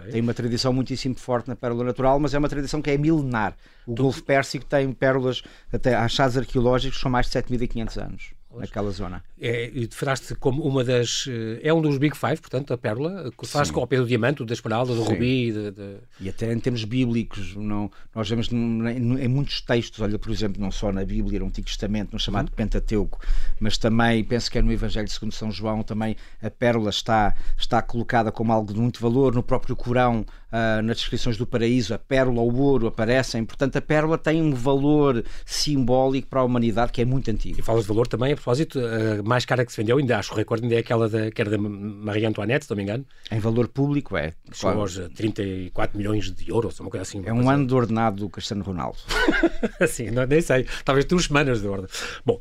Okay. 0.00 0.12
Tem 0.12 0.20
uma 0.20 0.34
tradição 0.34 0.72
muitíssimo 0.72 1.14
forte 1.14 1.48
na 1.48 1.56
pérola 1.56 1.84
natural, 1.84 2.18
mas 2.18 2.34
é 2.34 2.38
uma 2.38 2.48
tradição 2.48 2.82
que 2.82 2.90
é 2.90 2.98
milenar. 2.98 3.56
O 3.86 3.94
tu... 3.94 4.02
Golfo 4.02 4.22
Pérsico 4.22 4.64
tem 4.64 4.92
pérolas, 4.92 5.42
até 5.72 5.94
achados 5.94 6.36
arqueológicos, 6.36 7.00
são 7.00 7.10
mais 7.10 7.26
de 7.26 7.32
7500 7.32 7.98
anos 7.98 8.39
naquela 8.58 8.90
zona. 8.90 9.22
É, 9.40 9.70
e 9.72 9.88
falaste 9.90 10.34
como 10.34 10.62
uma 10.62 10.82
das. 10.82 11.26
Eh, 11.28 11.60
é 11.62 11.72
um 11.72 11.80
dos 11.80 11.98
Big 11.98 12.16
Five, 12.16 12.40
portanto, 12.40 12.72
a 12.72 12.78
pérola, 12.78 13.30
que 13.36 13.46
faz 13.46 13.70
com 13.70 13.82
o 13.82 13.86
do 13.86 14.06
diamante, 14.06 14.44
da 14.44 14.52
esmeralda, 14.52 14.94
do 14.94 15.04
Sim. 15.04 15.12
rubi. 15.12 15.52
De, 15.52 15.70
de... 15.70 15.96
E 16.20 16.28
até 16.28 16.52
em 16.52 16.58
termos 16.58 16.84
bíblicos, 16.84 17.54
não, 17.54 17.90
nós 18.14 18.28
vemos 18.28 18.50
em, 18.50 19.28
muitos 19.28 19.60
textos, 19.60 20.00
olha, 20.00 20.18
por 20.18 20.30
exemplo, 20.30 20.60
não 20.60 20.70
só 20.70 20.92
na 20.92 21.04
Bíblia, 21.04 21.38
no 21.38 21.46
Antigo 21.46 21.66
Testamento, 21.66 22.12
no 22.12 22.18
chamado 22.18 22.48
uhum. 22.48 22.54
Pentateuco, 22.56 23.20
mas 23.58 23.78
também, 23.78 24.24
penso 24.24 24.50
que 24.50 24.58
é 24.58 24.62
no 24.62 24.72
Evangelho 24.72 25.08
segundo 25.08 25.32
São 25.32 25.50
João, 25.50 25.82
também 25.82 26.16
a 26.42 26.50
pérola 26.50 26.90
está, 26.90 27.34
está 27.56 27.80
colocada 27.80 28.32
como 28.32 28.52
algo 28.52 28.72
de 28.72 28.80
muito 28.80 29.00
valor. 29.00 29.34
No 29.34 29.42
próprio 29.42 29.76
Corão, 29.76 30.24
uh, 30.52 30.82
nas 30.82 30.98
descrições 30.98 31.36
do 31.36 31.46
paraíso, 31.46 31.94
a 31.94 31.98
pérola, 31.98 32.40
o 32.40 32.60
ouro 32.60 32.86
aparecem. 32.86 33.44
Portanto, 33.44 33.76
a 33.76 33.80
pérola 33.80 34.18
tem 34.18 34.42
um 34.42 34.54
valor 34.54 35.24
simbólico 35.44 36.28
para 36.28 36.40
a 36.40 36.44
humanidade 36.44 36.92
que 36.92 37.00
é 37.00 37.04
muito 37.04 37.30
antigo. 37.30 37.58
E 37.58 37.62
falas 37.62 37.82
de 37.82 37.88
valor 37.88 38.06
também, 38.06 38.32
a 38.32 38.36
propósito, 38.36 38.78
a 38.78 39.22
mais 39.22 39.44
cara 39.44 39.64
que 39.64 39.72
se 39.72 39.78
vendeu, 39.78 39.98
ainda 39.98 40.18
acho 40.18 40.32
o 40.32 40.36
recorde, 40.36 40.64
ainda 40.64 40.76
é 40.76 40.78
aquela 40.78 41.08
da, 41.08 41.30
que 41.30 41.40
era 41.40 41.50
da 41.50 41.58
Maria 41.58 42.28
Antoinette, 42.28 42.64
se 42.64 42.70
não 42.70 42.76
me 42.76 42.82
engano. 42.82 43.04
Em 43.30 43.38
valor 43.38 43.68
público, 43.68 44.16
é. 44.16 44.32
Chegou 44.52 44.80
aos 44.80 44.96
34 45.14 45.96
milhões 45.96 46.30
de 46.30 46.50
euros, 46.50 46.78
uma 46.80 46.90
coisa 46.90 47.02
assim. 47.02 47.22
É 47.24 47.32
um 47.32 47.48
ano 47.48 47.66
de 47.66 47.74
ordenado 47.74 48.20
do 48.20 48.28
Cristiano 48.28 48.62
Ronaldo. 48.62 48.98
Sim, 49.88 50.10
não, 50.10 50.26
nem 50.26 50.40
sei. 50.40 50.66
Talvez 50.84 51.04
duas 51.04 51.24
semanas 51.24 51.60
de 51.60 51.68
ordem. 51.68 51.88
Bom, 52.24 52.40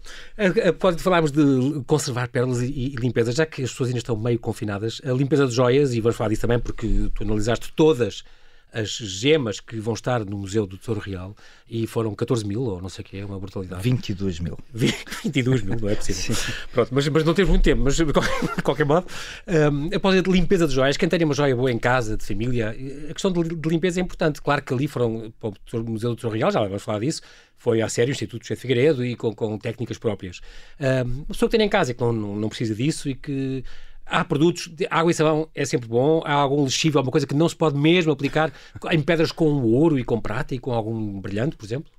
pode 0.80 1.02
falarmos 1.02 1.32
de 1.32 1.84
conservar 1.86 2.28
pérolas 2.30 2.62
e, 2.62 2.68
e, 2.68 2.96
limpeza, 2.96 3.32
já 3.32 3.46
que 3.46 3.64
as 3.64 3.72
pessoas 3.72 3.90
ainda 3.90 4.00
estão 4.00 4.16
meio 4.16 4.40
confinadas. 4.40 5.02
A 5.06 5.12
limpeza 5.12 5.48
de 5.48 5.54
joias, 5.54 5.94
e 5.94 6.02
vamos 6.02 6.18
falar 6.18 6.30
disso 6.30 6.42
também 6.42 6.60
porque 6.60 7.10
tu 7.14 7.24
analisaste 7.24 7.72
todas 8.00 8.24
as 8.72 8.90
gemas 8.90 9.60
que 9.60 9.80
vão 9.80 9.96
estar 9.96 10.24
no 10.24 10.38
Museu 10.38 10.68
do 10.68 10.78
Tesouro 10.78 11.00
Real 11.00 11.36
e 11.68 11.88
foram 11.88 12.14
14 12.14 12.46
mil, 12.46 12.62
ou 12.62 12.80
não 12.80 12.88
sei 12.88 13.04
o 13.04 13.06
que 13.06 13.18
é, 13.18 13.26
uma 13.26 13.40
brutalidade. 13.40 13.82
22 13.82 14.40
mil. 14.40 14.56
22 14.72 15.64
mil, 15.66 15.80
não 15.80 15.90
é 15.90 15.96
possível. 15.96 16.36
Pronto, 16.72 16.90
mas, 16.94 17.08
mas 17.08 17.24
não 17.24 17.34
temos 17.34 17.50
muito 17.50 17.64
tempo, 17.64 17.82
mas 17.84 17.96
de 17.96 18.06
qualquer 18.62 18.86
modo, 18.86 19.08
um, 19.48 19.96
após 19.96 20.22
de 20.22 20.30
limpeza 20.30 20.68
de 20.68 20.76
joias, 20.76 20.98
quem 20.98 21.10
tem 21.10 21.24
uma 21.24 21.34
joia 21.34 21.56
boa 21.56 21.72
em 21.72 21.80
casa, 21.80 22.16
de 22.16 22.24
família, 22.24 22.76
a 23.10 23.14
questão 23.14 23.32
de, 23.32 23.56
de 23.56 23.70
limpeza 23.70 24.00
é 24.00 24.04
importante. 24.04 24.40
Claro 24.40 24.62
que 24.62 24.72
ali 24.72 24.88
foram 24.88 25.34
para 25.40 25.80
o 25.80 25.84
Museu 25.84 26.12
do 26.12 26.16
Tesouro 26.16 26.38
Real, 26.38 26.52
já 26.52 26.62
vamos 26.62 26.84
falar 26.84 27.00
disso, 27.00 27.24
foi 27.58 27.82
a 27.82 27.90
sério 27.90 28.12
o 28.12 28.14
Instituto 28.14 28.46
Chefe 28.46 28.62
Figueiredo 28.62 29.04
e 29.04 29.16
com, 29.16 29.34
com 29.34 29.58
técnicas 29.58 29.98
próprias. 29.98 30.42
Um, 30.80 31.12
uma 31.12 31.26
pessoa 31.26 31.50
que 31.50 31.58
tem 31.58 31.66
em 31.66 31.70
casa 31.70 31.92
e 31.92 31.96
que 31.96 32.02
não, 32.02 32.14
não, 32.14 32.36
não 32.36 32.50
precisa 32.50 32.76
disso 32.76 33.10
e 33.10 33.16
que 33.16 33.64
há 34.10 34.26
produtos, 34.26 34.72
água 34.90 35.12
e 35.12 35.14
sabão 35.14 35.48
é 35.54 35.66
sempre 35.66 35.88
bom, 35.88 36.22
há 36.26 36.34
algum 36.34 36.64
lexível, 36.64 37.00
alguma 37.00 37.12
coisa 37.12 37.28
que 37.28 37.36
não 37.36 37.48
se 37.48 37.56
pode 37.56 37.78
mesmo 37.78 38.12
aplicar 38.12 38.52
em 38.92 39.02
pedras 39.02 39.32
com 39.32 39.62
ouro 39.64 40.00
e 40.00 40.04
com 40.04 40.20
prata 40.20 40.56
e 40.56 40.60
com 40.60 40.74
algum 40.74 41.20
brilhante, 41.22 41.56
por 41.56 41.66
exemplo? 41.66 41.92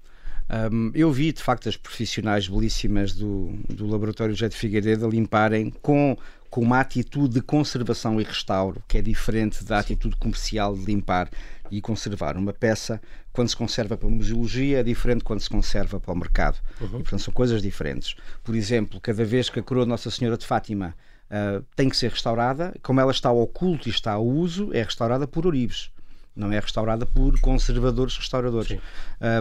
Um, 0.73 0.91
eu 0.95 1.13
vi, 1.13 1.33
de 1.33 1.43
facto, 1.43 1.69
as 1.69 1.77
profissionais 1.77 2.49
belíssimas 2.49 3.13
do, 3.13 3.53
do 3.69 3.87
Laboratório 3.87 4.35
José 4.35 4.49
de 4.49 4.57
Figueiredo 4.57 5.09
limparem 5.09 5.71
com, 5.81 6.17
com 6.51 6.61
uma 6.61 6.81
atitude 6.81 7.35
de 7.35 7.41
conservação 7.41 8.21
e 8.21 8.25
restauro, 8.25 8.83
que 8.89 8.99
é 8.99 9.03
diferente 9.03 9.65
da 9.65 9.79
atitude 9.79 10.17
comercial 10.17 10.75
de 10.75 10.85
limpar 10.85 11.31
e 11.71 11.81
conservar. 11.81 12.37
Uma 12.37 12.53
peça, 12.53 13.01
quando 13.33 13.49
se 13.49 13.57
conserva 13.57 13.97
para 13.97 14.09
a 14.09 14.11
museologia, 14.11 14.81
é 14.81 14.83
diferente 14.83 15.23
quando 15.23 15.39
se 15.39 15.49
conserva 15.49 16.01
para 16.01 16.13
o 16.13 16.17
mercado. 16.17 16.59
Uhum. 16.81 16.87
E, 16.87 16.91
portanto, 16.91 17.21
são 17.21 17.33
coisas 17.33 17.63
diferentes. 17.63 18.17
Por 18.43 18.57
exemplo, 18.57 19.01
cada 19.01 19.25
vez 19.25 19.49
que 19.49 19.61
a 19.61 19.63
coroa 19.63 19.85
de 19.85 19.91
Nossa 19.91 20.11
Senhora 20.11 20.37
de 20.37 20.45
Fátima 20.45 20.97
uh, 21.31 21.65
tem 21.75 21.89
que 21.89 21.97
ser 21.97 22.11
restaurada. 22.11 22.75
Como 22.83 23.01
ela 23.01 23.13
está 23.13 23.29
ao 23.29 23.47
culto 23.47 23.89
e 23.89 23.91
está 23.91 24.13
ao 24.13 24.27
uso, 24.27 24.71
é 24.73 24.83
restaurada 24.83 25.27
por 25.27 25.47
ourives 25.47 25.91
não 26.35 26.53
é 26.53 26.59
restaurada 26.59 27.05
por 27.05 27.39
conservadores 27.41 28.17
restauradores. 28.17 28.79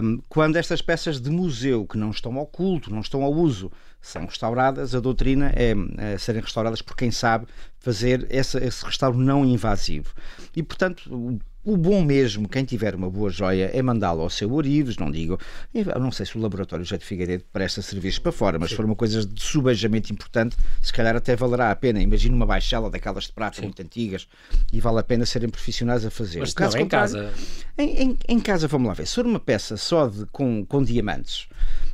Um, 0.02 0.20
quando 0.28 0.56
estas 0.56 0.82
peças 0.82 1.20
de 1.20 1.30
museu 1.30 1.86
que 1.86 1.96
não 1.96 2.10
estão 2.10 2.36
ao 2.36 2.46
culto, 2.46 2.92
não 2.92 3.00
estão 3.00 3.22
ao 3.22 3.32
uso, 3.32 3.70
são 4.00 4.26
restauradas, 4.26 4.94
a 4.94 5.00
doutrina 5.00 5.52
é, 5.54 5.74
é 5.96 6.18
serem 6.18 6.42
restauradas 6.42 6.82
por 6.82 6.96
quem 6.96 7.10
sabe 7.10 7.46
fazer 7.78 8.26
esse, 8.30 8.58
esse 8.58 8.84
restauro 8.84 9.16
não 9.16 9.44
invasivo. 9.44 10.12
E, 10.54 10.62
portanto, 10.62 11.40
o 11.64 11.76
bom 11.76 12.02
mesmo, 12.02 12.48
quem 12.48 12.64
tiver 12.64 12.94
uma 12.94 13.10
boa 13.10 13.28
joia, 13.28 13.70
é 13.72 13.82
mandá-lo 13.82 14.22
ao 14.22 14.30
seu 14.30 14.52
Orives, 14.52 14.96
não 14.96 15.10
digo. 15.10 15.38
Eu 15.74 16.00
não 16.00 16.10
sei 16.10 16.24
se 16.24 16.38
o 16.38 16.40
laboratório 16.40 16.84
já 16.84 16.96
de 16.96 17.04
Figueiredo 17.04 17.44
presta 17.52 17.82
serviço 17.82 18.22
para 18.22 18.32
fora, 18.32 18.58
mas 18.58 18.70
Sim. 18.70 18.72
se 18.72 18.76
for 18.76 18.84
uma 18.86 18.96
coisa 18.96 19.26
de 19.26 19.42
subejamente 19.42 20.10
importante, 20.10 20.56
se 20.80 20.92
calhar 20.92 21.14
até 21.14 21.36
valerá 21.36 21.70
a 21.70 21.76
pena. 21.76 22.00
Imagina 22.00 22.34
uma 22.34 22.46
baixela 22.46 22.88
daquelas 22.88 23.24
de 23.24 23.32
prata 23.32 23.56
Sim. 23.56 23.64
muito 23.64 23.82
antigas 23.82 24.26
e 24.72 24.80
vale 24.80 25.00
a 25.00 25.02
pena 25.02 25.26
serem 25.26 25.50
profissionais 25.50 26.04
a 26.04 26.10
fazer. 26.10 26.40
Mas 26.40 26.54
caso 26.54 26.78
não, 26.78 26.84
em 26.84 26.88
casa. 26.88 27.32
Em, 27.76 28.02
em, 28.02 28.18
em, 28.28 28.40
casa, 28.40 28.66
vamos 28.66 28.88
lá 28.88 28.94
ver. 28.94 29.06
Se 29.06 29.16
for 29.16 29.26
uma 29.26 29.40
peça 29.40 29.76
só 29.76 30.06
de, 30.06 30.24
com, 30.26 30.64
com 30.64 30.82
diamantes, 30.82 31.46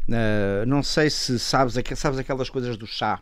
uh, 0.08 0.64
não 0.66 0.82
sei 0.82 1.10
se 1.10 1.40
sabes, 1.40 1.74
sabes 1.96 2.18
aquelas 2.20 2.48
coisas 2.48 2.76
do 2.76 2.86
chá 2.86 3.20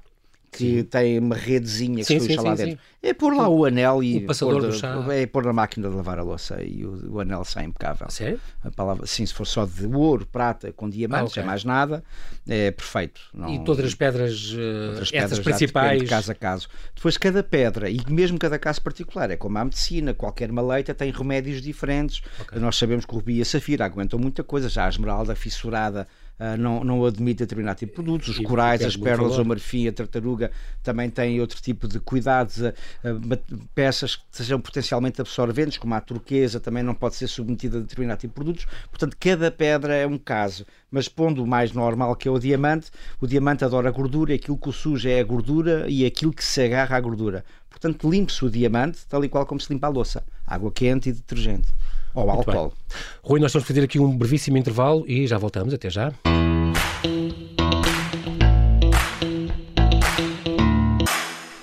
que 0.57 0.79
sim. 0.79 0.85
tem 0.85 1.19
uma 1.19 1.35
redezinha 1.35 1.99
que 1.99 2.05
sim, 2.05 2.21
se 2.21 2.29
puxa 2.29 2.43
lá 2.43 2.55
dentro. 2.55 2.79
É 3.03 3.13
pôr 3.13 3.37
lá 3.37 3.49
o 3.49 3.65
anel 3.65 4.03
e 4.03 4.19
o 4.19 4.27
passador 4.27 4.61
pôr, 4.61 4.71
do 4.71 4.73
chá. 4.73 5.05
é 5.11 5.27
pôr 5.27 5.45
na 5.45 5.53
máquina 5.53 5.89
de 5.89 5.95
lavar 5.95 6.19
a 6.19 6.23
louça 6.23 6.63
e 6.63 6.87
o, 6.87 7.15
o 7.15 7.21
anel 7.21 7.45
sai 7.45 7.65
impecável. 7.65 8.09
Sério? 8.09 8.41
A 8.63 8.71
palavra, 8.71 9.07
sim, 9.07 9.27
se 9.27 9.35
for 9.35 9.47
só 9.47 9.67
de 9.67 9.85
ouro, 9.87 10.27
prata, 10.27 10.73
com 10.73 10.89
diamantes, 10.89 11.33
ah, 11.37 11.41
okay. 11.41 11.43
é 11.43 11.47
mais 11.47 11.65
nada, 11.65 12.03
é 12.49 12.71
perfeito. 12.71 13.21
Não, 13.35 13.53
e 13.53 13.65
todas 13.65 13.85
as 13.85 13.95
pedras, 13.95 14.53
uh, 14.53 14.57
pedras 14.57 15.11
essas 15.13 15.39
principais. 15.41 16.01
De 16.01 16.09
caso 16.09 16.33
a 16.33 16.35
caso. 16.35 16.69
Depois, 16.95 17.19
cada 17.19 17.43
pedra, 17.43 17.91
e 17.91 18.01
mesmo 18.09 18.39
cada 18.39 18.59
caso 18.59 18.81
particular, 18.81 19.31
é 19.31 19.37
como 19.37 19.59
a 19.59 19.65
medicina, 19.65 20.15
qualquer 20.15 20.51
maleita 20.51 20.95
tem 20.95 21.11
remédios 21.11 21.61
diferentes. 21.61 22.23
Okay. 22.41 22.59
Nós 22.59 22.77
sabemos 22.77 23.05
que 23.05 23.13
o 23.13 23.17
rubi 23.17 23.39
e 23.39 23.43
a 23.43 23.45
safira 23.45 23.85
aguentam 23.85 24.19
muita 24.19 24.43
coisa, 24.43 24.69
já 24.69 24.87
a 24.87 24.89
esmeralda 24.89 25.35
fissurada 25.35 26.07
Uh, 26.39 26.57
não, 26.59 26.83
não 26.83 27.05
admite 27.05 27.39
determinado 27.39 27.79
tipo 27.79 27.93
de 27.93 27.95
produtos. 27.95 28.29
Os 28.29 28.39
corais, 28.41 28.83
as 28.83 28.97
pérolas, 28.97 29.39
o 29.39 29.45
marfim, 29.45 29.87
a 29.87 29.93
tartaruga 29.93 30.51
também 30.83 31.09
têm 31.09 31.41
outro 31.41 31.63
tipo 31.63 31.87
de 31.87 32.01
cuidados. 32.01 32.59
Uh, 32.59 32.73
uh, 33.05 33.59
peças 33.73 34.17
que 34.17 34.23
sejam 34.33 34.61
potencialmente 34.61 35.21
absorventes, 35.21 35.79
como 35.79 35.95
a 35.95 36.01
turquesa, 36.01 36.59
também 36.59 36.83
não 36.83 36.95
pode 36.95 37.15
ser 37.15 37.29
submetida 37.29 37.79
a 37.79 37.81
determinado 37.81 38.21
tipo 38.21 38.33
de 38.33 38.35
produtos. 38.35 38.67
Portanto, 38.91 39.17
cada 39.19 39.51
pedra 39.51 39.95
é 39.95 40.07
um 40.07 40.19
caso. 40.19 40.67
Mas 40.91 41.09
pondo 41.09 41.43
o 41.43 41.47
mais 41.47 41.73
normal 41.73 42.17
que 42.17 42.27
é 42.27 42.31
o 42.31 42.39
diamante, 42.39 42.91
o 43.21 43.27
diamante 43.27 43.65
adora 43.65 43.91
gordura, 43.91 44.35
aquilo 44.35 44.59
que 44.59 44.69
o 44.69 44.73
suja 44.73 45.11
é 45.11 45.21
a 45.21 45.25
gordura 45.25 45.87
e 45.89 46.05
aquilo 46.05 46.33
que 46.33 46.45
se 46.45 46.63
agarra 46.63 46.97
à 46.97 47.01
gordura. 47.01 47.45
Portanto, 47.71 48.09
limpe-se 48.11 48.45
o 48.45 48.51
diamante 48.51 49.07
tal 49.09 49.25
e 49.25 49.29
qual 49.29 49.47
como 49.47 49.61
se 49.61 49.73
limpa 49.73 49.87
a 49.87 49.91
louça. 49.91 50.25
Água 50.47 50.71
quente 50.73 51.09
e 51.09 51.13
detergente 51.13 51.69
ao 52.15 52.27
Muito 52.27 52.51
álcool. 52.51 52.69
Bem. 52.69 52.99
Rui, 53.23 53.41
nós 53.41 53.53
vamos 53.53 53.67
fazer 53.67 53.83
aqui 53.83 53.99
um 53.99 54.17
brevíssimo 54.17 54.57
intervalo 54.57 55.05
e 55.07 55.27
já 55.27 55.37
voltamos. 55.37 55.75
Até 55.75 55.91
já. 55.91 56.13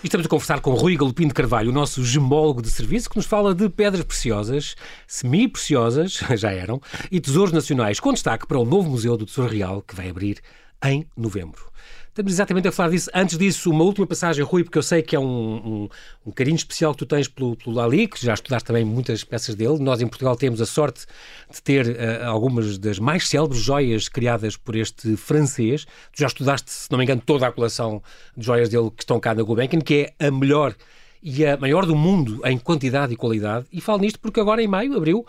Estamos 0.03 0.25
a 0.25 0.29
conversar 0.29 0.59
com 0.59 0.73
Rui 0.73 0.97
Galopim 0.97 1.25
de 1.25 1.33
Carvalho, 1.33 1.69
o 1.69 1.73
nosso 1.73 2.03
gemólogo 2.03 2.61
de 2.61 2.69
serviço, 2.69 3.09
que 3.09 3.15
nos 3.15 3.25
fala 3.25 3.55
de 3.55 3.69
pedras 3.69 4.03
preciosas, 4.03 4.75
semi-preciosas, 5.07 6.19
já 6.35 6.51
eram, 6.51 6.81
e 7.09 7.21
tesouros 7.21 7.53
nacionais, 7.53 7.97
com 7.97 8.11
destaque 8.11 8.45
para 8.45 8.59
o 8.59 8.65
novo 8.65 8.89
Museu 8.89 9.15
do 9.15 9.25
Tesouro 9.25 9.49
Real, 9.49 9.81
que 9.81 9.95
vai 9.95 10.09
abrir 10.09 10.41
em 10.83 11.07
novembro. 11.15 11.71
Estamos 12.11 12.33
exatamente 12.33 12.67
a 12.67 12.73
falar 12.73 12.89
disso. 12.89 13.09
Antes 13.13 13.37
disso, 13.37 13.71
uma 13.71 13.85
última 13.85 14.05
passagem, 14.05 14.43
Rui, 14.43 14.65
porque 14.65 14.77
eu 14.77 14.83
sei 14.83 15.01
que 15.01 15.15
é 15.15 15.19
um, 15.19 15.23
um, 15.23 15.89
um 16.25 16.31
carinho 16.31 16.57
especial 16.57 16.91
que 16.91 16.97
tu 16.97 17.05
tens 17.05 17.29
pelo, 17.29 17.55
pelo 17.55 17.73
Lali, 17.73 18.05
que 18.05 18.21
já 18.21 18.33
estudaste 18.33 18.67
também 18.67 18.83
muitas 18.83 19.23
peças 19.23 19.55
dele. 19.55 19.79
Nós, 19.79 20.01
em 20.01 20.07
Portugal, 20.09 20.35
temos 20.35 20.59
a 20.59 20.65
sorte 20.65 21.05
de 21.49 21.61
ter 21.61 21.87
uh, 21.87 22.25
algumas 22.25 22.77
das 22.77 22.99
mais 22.99 23.29
célebres 23.29 23.61
joias 23.61 24.09
criadas 24.09 24.57
por 24.57 24.75
este 24.75 25.15
francês. 25.15 25.85
Tu 25.85 26.19
já 26.19 26.27
estudaste, 26.27 26.69
se 26.69 26.91
não 26.91 26.97
me 26.97 27.05
engano, 27.05 27.21
toda 27.25 27.47
a 27.47 27.51
coleção 27.51 28.03
de 28.35 28.45
joias 28.45 28.67
dele 28.67 28.91
que 28.91 29.03
estão 29.03 29.17
cá 29.17 29.33
na 29.33 29.41
Gulbenkian, 29.41 29.79
que 29.79 30.13
é 30.19 30.27
a 30.27 30.29
melhor 30.29 30.75
e 31.23 31.45
a 31.45 31.55
maior 31.55 31.85
do 31.85 31.95
mundo 31.95 32.41
em 32.43 32.57
quantidade 32.57 33.13
e 33.13 33.15
qualidade. 33.15 33.67
E 33.71 33.79
falo 33.79 33.99
nisto 33.99 34.19
porque 34.19 34.41
agora, 34.41 34.61
em 34.61 34.67
maio, 34.67 34.97
abriu 34.97 35.25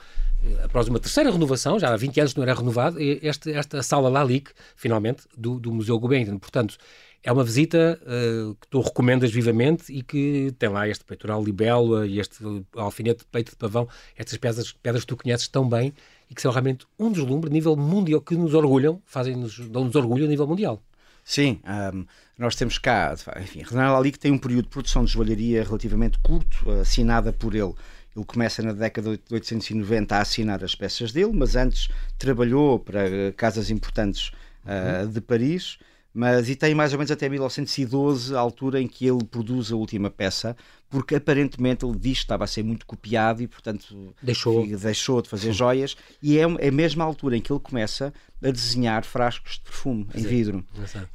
após 0.64 0.88
uma 0.88 0.98
terceira 0.98 1.30
renovação, 1.30 1.78
já 1.78 1.92
há 1.92 1.96
20 1.96 2.20
anos 2.20 2.34
não 2.34 2.42
era 2.42 2.54
renovado, 2.54 2.96
este, 3.00 3.52
esta 3.52 3.82
sala 3.82 4.08
Lalique, 4.08 4.50
finalmente, 4.76 5.22
do, 5.36 5.58
do 5.58 5.72
Museu 5.72 5.98
Gulbenkian. 5.98 6.38
Portanto, 6.38 6.76
é 7.22 7.30
uma 7.30 7.44
visita 7.44 8.00
uh, 8.02 8.54
que 8.56 8.66
tu 8.68 8.80
recomendas 8.80 9.30
vivamente 9.30 9.92
e 9.92 10.02
que 10.02 10.52
tem 10.58 10.68
lá 10.68 10.88
este 10.88 11.04
peitoral 11.04 11.42
libélula 11.42 12.06
e 12.06 12.18
este 12.18 12.44
alfinete 12.74 13.20
de 13.20 13.26
peito 13.26 13.50
de 13.50 13.56
pavão, 13.56 13.88
estas 14.16 14.36
pedras, 14.36 14.72
pedras 14.72 15.04
que 15.04 15.08
tu 15.08 15.16
conheces 15.16 15.46
tão 15.46 15.68
bem 15.68 15.92
e 16.28 16.34
que 16.34 16.42
são 16.42 16.50
realmente 16.50 16.84
um 16.98 17.12
deslumbre 17.12 17.48
a 17.48 17.52
nível 17.52 17.76
mundial, 17.76 18.20
que 18.20 18.34
nos 18.34 18.54
orgulham, 18.54 19.00
fazem-nos, 19.04 19.58
dão-nos 19.68 19.94
orgulho 19.94 20.24
a 20.24 20.28
nível 20.28 20.46
mundial. 20.46 20.82
Sim, 21.24 21.60
um, 21.94 22.04
nós 22.36 22.56
temos 22.56 22.78
cá, 22.78 23.14
enfim, 23.40 23.62
Renan 23.62 23.92
Lalique 23.92 24.18
tem 24.18 24.32
um 24.32 24.38
período 24.38 24.64
de 24.64 24.70
produção 24.70 25.04
de 25.04 25.12
joalharia 25.12 25.62
relativamente 25.62 26.18
curto, 26.18 26.68
assinada 26.72 27.32
por 27.32 27.54
ele 27.54 27.74
ele 28.14 28.24
começa 28.24 28.62
na 28.62 28.72
década 28.72 29.16
de 29.16 29.22
1890 29.30 30.16
a 30.16 30.20
assinar 30.20 30.62
as 30.62 30.74
peças 30.74 31.12
dele, 31.12 31.32
mas 31.32 31.56
antes 31.56 31.88
trabalhou 32.18 32.78
para 32.78 33.32
casas 33.36 33.70
importantes 33.70 34.30
uh, 34.64 35.06
de 35.06 35.20
Paris. 35.20 35.78
Mas 36.14 36.50
e 36.50 36.54
tem 36.54 36.74
mais 36.74 36.92
ou 36.92 36.98
menos 36.98 37.10
até 37.10 37.26
1912 37.26 38.36
a 38.36 38.38
altura 38.38 38.80
em 38.80 38.86
que 38.86 39.06
ele 39.06 39.24
produz 39.24 39.72
a 39.72 39.76
última 39.76 40.10
peça, 40.10 40.54
porque 40.92 41.14
aparentemente 41.14 41.86
ele 41.86 41.98
diz 41.98 42.18
que 42.18 42.24
estava 42.24 42.44
a 42.44 42.46
ser 42.46 42.62
muito 42.62 42.84
copiado 42.84 43.42
e, 43.42 43.48
portanto, 43.48 44.14
deixou, 44.22 44.66
deixou 44.66 45.22
de 45.22 45.28
fazer 45.30 45.50
joias. 45.50 45.96
E 46.22 46.38
é, 46.38 46.42
é 46.42 46.68
a 46.68 46.70
mesma 46.70 47.02
altura 47.02 47.34
em 47.34 47.40
que 47.40 47.50
ele 47.50 47.60
começa 47.60 48.12
a 48.44 48.50
desenhar 48.50 49.02
frascos 49.02 49.54
de 49.54 49.60
perfume 49.60 50.06
em 50.14 50.22
vidro. 50.22 50.62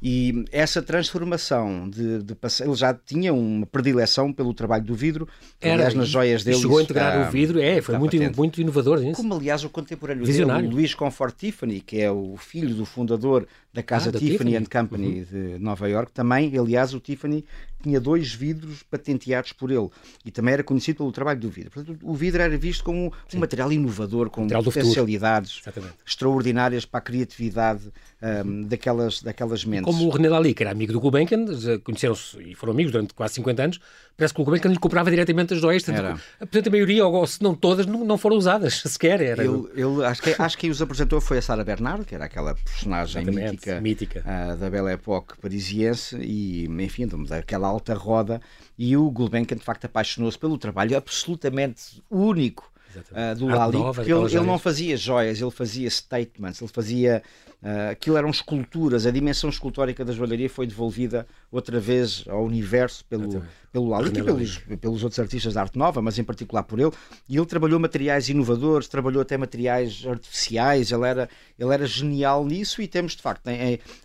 E 0.02 0.44
essa 0.50 0.82
transformação 0.82 1.88
de, 1.88 2.24
de 2.24 2.36
ele 2.60 2.74
já 2.74 2.92
tinha 2.92 3.32
uma 3.32 3.66
predileção 3.66 4.32
pelo 4.32 4.52
trabalho 4.52 4.84
do 4.84 4.94
vidro, 4.96 5.28
Era, 5.60 5.74
aliás, 5.74 5.94
nas 5.94 6.08
joias 6.08 6.42
dele. 6.42 6.58
Chegou 6.58 6.78
a 6.78 6.82
integrar 6.82 7.16
está, 7.16 7.28
o 7.28 7.30
vidro, 7.30 7.60
é, 7.60 7.80
foi 7.80 7.98
muito, 7.98 8.16
muito 8.36 8.60
inovador. 8.60 9.00
Isso. 9.04 9.12
Como, 9.12 9.34
aliás, 9.34 9.62
o 9.62 9.70
contemporâneo 9.70 10.24
Visionário. 10.24 10.62
dele, 10.62 10.74
o 10.74 10.76
Luís 10.76 10.92
Comfort 10.92 11.36
Tiffany, 11.36 11.80
que 11.80 12.00
é 12.00 12.10
o 12.10 12.36
filho 12.36 12.74
do 12.74 12.84
fundador 12.84 13.46
da 13.72 13.82
casa 13.82 14.08
ah, 14.08 14.12
Tiffany, 14.12 14.30
Tiffany 14.30 14.56
and 14.56 14.64
Company 14.64 15.18
uhum. 15.18 15.24
de 15.24 15.58
Nova 15.58 15.88
York, 15.88 16.10
também, 16.10 16.56
aliás, 16.58 16.94
o 16.94 17.00
Tiffany 17.00 17.44
tinha 17.82 18.00
dois 18.00 18.32
vidros 18.34 18.82
patenteados 18.82 19.52
por 19.52 19.70
ele 19.70 19.88
e 20.24 20.30
também 20.30 20.54
era 20.54 20.62
conhecido 20.62 20.98
pelo 20.98 21.12
trabalho 21.12 21.40
do 21.40 21.48
vidro. 21.48 21.70
Portanto, 21.70 21.98
o 22.02 22.14
vidro 22.14 22.42
era 22.42 22.56
visto 22.56 22.84
como 22.84 23.12
Sim. 23.28 23.36
um 23.36 23.40
material 23.40 23.72
inovador, 23.72 24.30
com 24.30 24.46
potencialidades 24.46 25.62
extraordinárias 26.06 26.84
para 26.84 26.98
a 26.98 27.02
criatividade 27.02 27.90
um, 28.20 28.62
daquelas, 28.62 29.22
daquelas 29.22 29.64
mentes. 29.64 29.84
Como 29.84 30.06
o 30.06 30.10
René 30.10 30.28
Lali, 30.28 30.54
que 30.54 30.62
era 30.62 30.72
amigo 30.72 30.92
do 30.92 31.00
Gulbenkian, 31.00 31.46
conheceram-se 31.84 32.40
e 32.42 32.54
foram 32.54 32.72
amigos 32.72 32.92
durante 32.92 33.14
quase 33.14 33.34
50 33.34 33.62
anos, 33.62 33.80
parece 34.16 34.34
que 34.34 34.40
o 34.40 34.44
Gulbenkian 34.44 34.72
lhe 34.72 34.78
comprava 34.78 35.10
diretamente 35.10 35.54
as 35.54 35.60
joias, 35.60 35.84
portanto, 35.84 36.66
a 36.66 36.70
maioria, 36.70 37.06
ou 37.06 37.26
se 37.26 37.42
não 37.42 37.54
todas, 37.54 37.86
não, 37.86 38.04
não 38.04 38.18
foram 38.18 38.36
usadas 38.36 38.82
sequer. 38.86 39.20
Era. 39.20 39.44
Ele, 39.44 39.68
ele, 39.74 40.04
acho, 40.04 40.22
que, 40.22 40.34
acho 40.36 40.56
que 40.56 40.62
quem 40.62 40.70
os 40.70 40.82
apresentou 40.82 41.20
foi 41.20 41.38
a 41.38 41.42
Sara 41.42 41.64
Bernard, 41.64 42.04
que 42.04 42.14
era 42.14 42.24
aquela 42.24 42.54
personagem 42.54 43.24
mítica, 43.24 43.80
mítica. 43.80 44.24
Uh, 44.26 44.56
da 44.56 44.68
Belle 44.68 44.92
Époque 44.92 45.38
parisiense 45.40 46.16
e, 46.16 46.64
enfim, 46.64 47.06
daquela 47.06 47.67
alta 47.68 47.94
roda. 47.94 48.40
E 48.76 48.96
o 48.96 49.10
Gulbenkian, 49.10 49.56
de 49.56 49.64
facto, 49.64 49.84
apaixonou-se 49.84 50.38
pelo 50.38 50.58
trabalho 50.58 50.96
absolutamente 50.96 52.02
único 52.10 52.70
uh, 52.96 53.34
do 53.36 53.46
Lali, 53.46 53.78
porque 53.94 54.12
ele, 54.12 54.24
ele, 54.24 54.40
não 54.40 54.58
fazia 54.58 54.96
joias, 54.96 55.40
ele 55.40 55.50
fazia 55.50 55.88
statements, 55.88 56.60
ele 56.60 56.70
fazia. 56.72 57.22
Uh, 57.60 57.90
aquilo 57.90 58.16
eram 58.16 58.30
esculturas, 58.30 59.04
a 59.04 59.10
dimensão 59.10 59.50
escultórica 59.50 60.04
da 60.04 60.12
joalharia 60.12 60.48
foi 60.48 60.64
devolvida 60.64 61.26
outra 61.50 61.80
vez 61.80 62.24
ao 62.28 62.44
universo 62.44 63.04
pelo, 63.06 63.42
pelo 63.72 63.88
Lali 63.88 64.08
e 64.08 64.22
pelos, 64.22 64.58
pelos 64.80 65.02
outros 65.02 65.18
artistas 65.18 65.54
da 65.54 65.62
arte 65.62 65.78
nova, 65.78 66.00
mas 66.00 66.18
em 66.18 66.24
particular 66.24 66.62
por 66.62 66.78
ele. 66.80 66.90
E 67.28 67.36
ele 67.36 67.46
trabalhou 67.46 67.78
materiais 67.78 68.28
inovadores, 68.28 68.88
trabalhou 68.88 69.22
até 69.22 69.36
materiais 69.36 70.04
artificiais, 70.06 70.90
ele 70.90 71.06
era, 71.06 71.28
ele 71.58 71.72
era 71.72 71.86
genial 71.86 72.44
nisso 72.44 72.80
e 72.80 72.88
temos 72.88 73.12
de 73.14 73.22
facto 73.22 73.48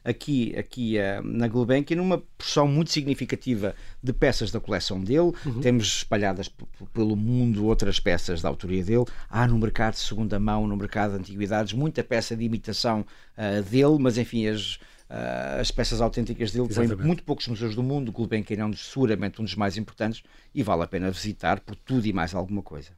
aqui, 0.04 0.56
aqui 0.58 0.98
uh, 0.98 1.24
na 1.24 1.48
Gulbenkian 1.48 2.02
uma 2.02 2.22
porção 2.38 2.68
muito 2.68 2.92
significativa 2.92 3.76
de 4.02 4.12
peças 4.12 4.52
da 4.52 4.60
coleção 4.60 5.00
dele. 5.02 5.32
Uhum. 5.46 5.62
Temos 5.62 5.88
espalhadas 5.98 6.52
pelo 6.94 7.16
mundo 7.16 7.66
outras 7.66 8.00
peças 8.00 8.42
da 8.42 8.50
autoria 8.50 8.84
dele. 8.84 9.06
Há 9.30 9.48
no 9.48 9.58
mercado 9.58 9.94
de 9.94 10.00
segunda 10.00 10.40
mão, 10.40 10.68
no 10.68 10.76
mercado 10.76 11.12
de 11.14 11.20
antiguidades, 11.20 11.74
muita 11.74 12.04
peça 12.04 12.36
de 12.36 12.44
imitação 12.44 13.06
uh, 13.38 13.64
dele, 13.64 13.98
mas 14.00 14.18
enfim, 14.18 14.48
as, 14.48 14.80
uh, 15.14 15.62
as 15.62 15.70
peças 15.70 16.02
autênticas 16.02 16.52
dele 16.52 16.68
têm 16.68 16.88
muito 16.98 17.24
poucos 17.24 17.48
museus 17.48 17.76
do 17.76 17.84
mundo. 17.84 18.10
O 18.10 18.12
Gulbenkian 18.12 18.70
é 18.70 18.76
seguramente 18.76 19.40
um 19.40 19.44
dos 19.44 19.56
mais 19.56 19.78
importantes 19.78 20.24
e 20.54 20.64
vale 20.64 20.84
a 20.84 20.88
pena 20.88 21.12
visitar 21.12 21.60
por 21.60 21.76
tudo 21.76 22.06
e 22.08 22.12
mais 22.12 22.34
alguma 22.34 22.64
coisa. 22.64 22.90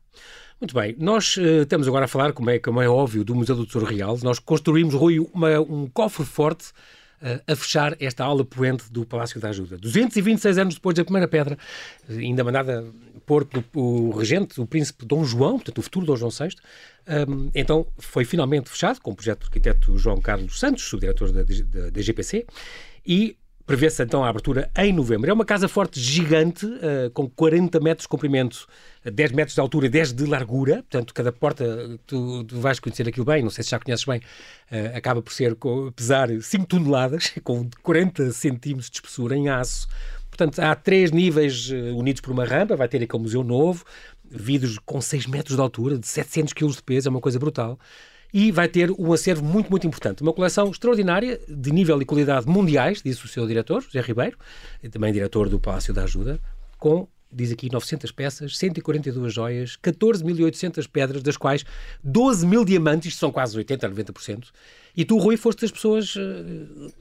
Muito 0.59 0.73
bem, 0.73 0.95
nós 0.97 1.35
uh, 1.35 1.63
estamos 1.63 1.87
agora 1.87 2.05
a 2.05 2.07
falar, 2.07 2.31
como 2.31 2.49
é, 2.49 2.57
como 2.57 2.81
é 2.81 2.87
óbvio, 2.87 3.25
do 3.25 3.35
Museu 3.35 3.55
do 3.55 3.65
Tesouro 3.65 3.85
Real. 3.85 4.17
Nós 4.23 4.39
construímos, 4.39 4.93
Rui, 4.93 5.19
uma, 5.19 5.59
um 5.59 5.87
cofre 5.87 6.25
forte 6.25 6.71
a 7.47 7.55
fechar 7.55 7.95
esta 7.99 8.23
aula 8.23 8.43
poente 8.43 8.91
do 8.91 9.05
Palácio 9.05 9.39
da 9.39 9.49
Ajuda. 9.49 9.77
226 9.77 10.57
anos 10.57 10.75
depois 10.75 10.95
da 10.95 11.03
primeira 11.03 11.27
pedra, 11.27 11.57
ainda 12.09 12.43
mandada 12.43 12.85
pôr 13.25 13.45
pelo 13.45 14.11
regente, 14.11 14.61
o 14.61 14.67
príncipe 14.67 15.05
Dom 15.05 15.23
João, 15.23 15.53
portanto 15.53 15.79
o 15.79 15.81
futuro 15.81 16.05
Dom 16.05 16.15
João 16.15 16.31
VI, 16.31 16.55
um, 17.27 17.49
então 17.55 17.87
foi 17.97 18.25
finalmente 18.25 18.69
fechado 18.69 19.01
com 19.01 19.11
o 19.11 19.15
projeto 19.15 19.39
do 19.39 19.45
arquiteto 19.45 19.97
João 19.97 20.21
Carlos 20.21 20.59
Santos, 20.59 20.83
subdiretor 20.83 21.31
da, 21.31 21.43
da, 21.43 21.89
da 21.89 22.01
GPC, 22.01 22.45
e 23.05 23.37
prevê-se 23.65 24.03
então 24.03 24.23
a 24.23 24.29
abertura 24.29 24.69
em 24.77 24.93
novembro. 24.93 25.29
É 25.29 25.33
uma 25.33 25.45
casa 25.45 25.67
forte 25.67 25.99
gigante, 25.99 26.65
uh, 26.65 27.09
com 27.13 27.27
40 27.29 27.79
metros 27.79 28.03
de 28.03 28.07
comprimento, 28.07 28.67
10 29.03 29.31
metros 29.31 29.55
de 29.55 29.61
altura 29.61 29.87
e 29.87 29.89
10 29.89 30.13
de 30.13 30.25
largura. 30.25 30.75
Portanto, 30.75 31.13
cada 31.13 31.31
porta, 31.31 31.99
tu, 32.05 32.43
tu 32.43 32.59
vais 32.59 32.79
conhecer 32.79 33.07
aquilo 33.07 33.25
bem, 33.25 33.41
não 33.41 33.49
sei 33.49 33.63
se 33.63 33.71
já 33.71 33.79
conheces 33.79 34.05
bem, 34.05 34.19
uh, 34.19 34.95
acaba 34.97 35.21
por 35.21 35.33
ser 35.33 35.57
pesar 35.95 36.29
5 36.29 36.65
toneladas, 36.65 37.33
com 37.43 37.67
40 37.81 38.31
centímetros 38.31 38.89
de 38.89 38.97
espessura 38.97 39.35
em 39.35 39.49
aço. 39.49 39.87
Portanto, 40.29 40.59
há 40.59 40.75
três 40.75 41.11
níveis 41.11 41.69
unidos 41.69 42.19
por 42.19 42.31
uma 42.33 42.43
rampa, 42.43 42.75
vai 42.75 42.89
ter 42.89 43.01
aquele 43.01 43.23
museu 43.23 43.41
novo, 43.41 43.85
vidros 44.29 44.77
com 44.85 44.99
6 44.99 45.27
metros 45.27 45.55
de 45.55 45.61
altura, 45.61 45.97
de 45.97 46.05
700 46.05 46.51
kg 46.51 46.67
de 46.67 46.83
peso, 46.83 47.07
é 47.07 47.11
uma 47.11 47.21
coisa 47.21 47.39
brutal 47.39 47.79
e 48.35 48.51
vai 48.51 48.67
ter 48.67 48.91
um 48.91 49.13
acervo 49.13 49.45
muito, 49.45 49.69
muito 49.69 49.87
importante. 49.87 50.21
Uma 50.21 50.33
coleção 50.33 50.69
extraordinária, 50.69 51.39
de 51.47 51.71
nível 51.71 52.01
e 52.01 52.05
qualidade 52.05 52.45
mundiais, 52.45 53.01
disse 53.01 53.23
o 53.23 53.29
seu 53.29 53.47
diretor, 53.47 53.81
José 53.81 54.01
Ribeiro, 54.01 54.37
também 54.91 55.13
diretor 55.13 55.47
do 55.47 55.57
Palácio 55.57 55.93
da 55.93 56.03
Ajuda, 56.03 56.37
com, 56.77 57.07
diz 57.31 57.53
aqui, 57.53 57.71
900 57.71 58.11
peças, 58.11 58.57
142 58.57 59.33
joias, 59.33 59.77
14.800 59.81 60.85
pedras, 60.85 61.23
das 61.23 61.37
quais 61.37 61.63
12 62.03 62.45
mil 62.45 62.65
diamantes, 62.65 63.15
são 63.15 63.31
quase 63.31 63.57
80% 63.57 63.85
a 63.85 63.89
90%. 63.89 64.47
E 64.97 65.05
tu, 65.05 65.17
Rui, 65.17 65.37
foste 65.37 65.61
das 65.61 65.71
pessoas 65.71 66.13
uh, 66.17 66.91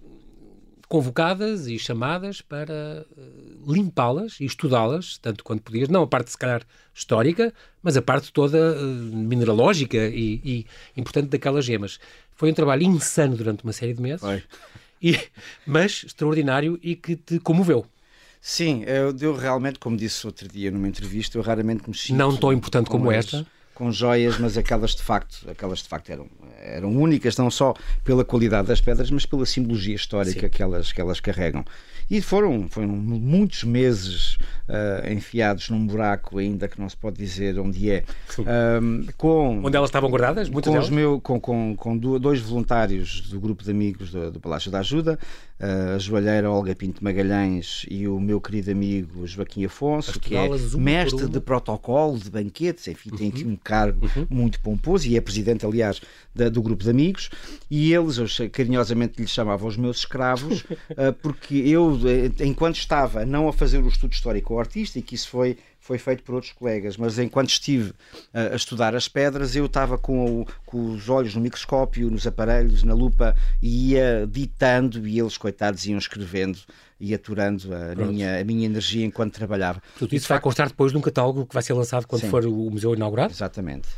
convocadas 0.88 1.66
e 1.66 1.78
chamadas 1.78 2.40
para 2.40 3.06
uh, 3.16 3.72
limpá-las 3.72 4.38
e 4.40 4.44
estudá-las, 4.44 5.18
tanto 5.18 5.42
quanto 5.44 5.62
podias, 5.62 5.88
não 5.88 6.02
a 6.02 6.06
parte, 6.06 6.30
se 6.30 6.38
calhar, 6.38 6.62
histórica, 6.94 7.52
mas 7.82 7.96
a 7.96 8.02
parte 8.02 8.32
toda 8.32 8.58
uh, 8.58 8.84
mineralógica 8.84 9.96
e, 9.96 10.40
e, 10.44 10.66
importante 10.96 11.28
daquelas 11.28 11.64
gemas. 11.64 11.98
Foi 12.36 12.50
um 12.50 12.54
trabalho 12.54 12.82
insano 12.82 13.36
durante 13.36 13.64
uma 13.64 13.72
série 13.72 13.94
de 13.94 14.02
meses, 14.02 14.22
e, 15.02 15.18
mas 15.66 16.04
extraordinário 16.04 16.78
e 16.82 16.96
que 16.96 17.16
te 17.16 17.38
comoveu. 17.38 17.86
Sim, 18.40 18.84
eu, 18.84 19.16
eu, 19.18 19.34
realmente, 19.34 19.78
como 19.78 19.96
disse 19.96 20.26
outro 20.26 20.46
dia 20.46 20.70
numa 20.70 20.86
entrevista, 20.86 21.38
eu 21.38 21.42
raramente 21.42 21.88
me 21.88 21.96
sinto... 21.96 22.16
Não 22.16 22.36
tão 22.36 22.52
importante 22.52 22.90
como, 22.90 23.04
como 23.04 23.12
esta? 23.12 23.46
Com 23.74 23.90
joias, 23.90 24.38
mas 24.38 24.56
aquelas 24.56 24.94
de 24.94 25.02
facto, 25.02 25.48
aquelas 25.50 25.80
de 25.80 25.88
facto 25.88 26.10
eram, 26.10 26.28
eram 26.60 26.90
únicas, 26.96 27.36
não 27.36 27.50
só 27.50 27.74
pela 28.04 28.24
qualidade 28.24 28.68
das 28.68 28.80
pedras, 28.80 29.10
mas 29.10 29.26
pela 29.26 29.44
simbologia 29.44 29.94
histórica 29.94 30.48
que 30.48 30.62
elas, 30.62 30.92
que 30.92 31.00
elas 31.00 31.20
carregam. 31.20 31.64
E 32.10 32.20
foram, 32.20 32.68
foram 32.68 32.88
muitos 32.88 33.64
meses 33.64 34.38
uh, 34.68 35.12
enfiados 35.12 35.68
num 35.70 35.86
buraco, 35.86 36.38
ainda 36.38 36.68
que 36.68 36.80
não 36.80 36.88
se 36.88 36.96
pode 36.96 37.16
dizer 37.16 37.58
onde 37.58 37.90
é. 37.90 38.04
Um, 38.38 39.06
com, 39.16 39.62
onde 39.64 39.76
elas 39.76 39.88
estavam 39.88 40.10
guardadas? 40.10 40.48
Muitas 40.48 40.72
com, 40.72 40.78
os 40.78 40.90
meu, 40.90 41.20
com, 41.20 41.40
com, 41.40 41.76
com 41.76 41.96
dois 41.96 42.40
voluntários 42.40 43.22
do 43.28 43.40
grupo 43.40 43.62
de 43.62 43.70
amigos 43.70 44.10
do, 44.10 44.30
do 44.30 44.40
Palácio 44.40 44.70
da 44.70 44.80
Ajuda, 44.80 45.18
uh, 45.60 45.94
a 45.94 45.98
joalheira 45.98 46.50
Olga 46.50 46.74
Pinto 46.74 47.02
Magalhães 47.02 47.86
e 47.90 48.06
o 48.08 48.18
meu 48.18 48.40
querido 48.40 48.70
amigo 48.70 49.26
Joaquim 49.26 49.64
Afonso, 49.64 50.18
que 50.18 50.36
é 50.36 50.48
mestre 50.76 51.28
de 51.28 51.40
protocolo, 51.40 52.18
de 52.18 52.30
banquetes, 52.30 52.88
enfim, 52.88 53.10
tem 53.10 53.28
aqui 53.28 53.44
uhum. 53.44 53.52
um 53.52 53.56
cargo 53.56 54.10
uhum. 54.16 54.26
muito 54.30 54.60
pomposo 54.60 55.06
e 55.06 55.16
é 55.16 55.20
presidente, 55.20 55.66
aliás, 55.66 56.00
da, 56.34 56.48
do 56.48 56.62
grupo 56.62 56.82
de 56.82 56.90
amigos. 56.90 57.30
E 57.70 57.92
eles, 57.92 58.18
eu 58.18 58.50
carinhosamente 58.50 59.20
lhes 59.20 59.30
chamava 59.30 59.66
os 59.66 59.76
meus 59.76 59.98
escravos, 59.98 60.62
uh, 60.62 61.12
porque 61.22 61.54
eu, 61.54 61.98
enquanto 62.40 62.76
estava 62.76 63.24
não 63.24 63.48
a 63.48 63.52
fazer 63.52 63.78
o 63.78 63.88
estudo 63.88 64.12
histórico 64.12 64.53
que 65.02 65.14
isso 65.14 65.28
foi 65.28 65.56
foi 65.84 65.98
feito 65.98 66.22
por 66.22 66.34
outros 66.36 66.52
colegas, 66.52 66.96
mas 66.96 67.18
enquanto 67.18 67.50
estive 67.50 67.92
a, 68.32 68.54
a 68.54 68.56
estudar 68.56 68.94
as 68.94 69.06
pedras, 69.06 69.54
eu 69.54 69.66
estava 69.66 69.98
com, 69.98 70.40
o, 70.40 70.46
com, 70.64 70.92
os 70.92 71.10
olhos 71.10 71.34
no 71.34 71.42
microscópio, 71.42 72.10
nos 72.10 72.26
aparelhos, 72.26 72.82
na 72.82 72.94
lupa, 72.94 73.36
e 73.60 73.90
ia 73.90 74.26
ditando, 74.26 75.06
e 75.06 75.20
eles, 75.20 75.36
coitados, 75.36 75.84
iam 75.84 75.98
escrevendo 75.98 76.58
e 76.98 77.12
aturando 77.12 77.68
a 77.74 77.94
minha, 77.94 78.40
a 78.40 78.44
minha 78.44 78.64
energia 78.64 79.04
enquanto 79.04 79.34
trabalhava. 79.34 79.82
Tudo 79.98 80.14
isso 80.14 80.26
vai 80.26 80.40
constar 80.40 80.68
depois 80.68 80.90
de 80.90 80.96
um 80.96 81.02
catálogo 81.02 81.44
que 81.44 81.52
vai 81.52 81.62
ser 81.62 81.74
lançado 81.74 82.06
quando 82.06 82.22
Sim. 82.22 82.30
for 82.30 82.46
o 82.46 82.70
museu 82.70 82.94
inaugurado? 82.94 83.30
Exatamente 83.30 83.88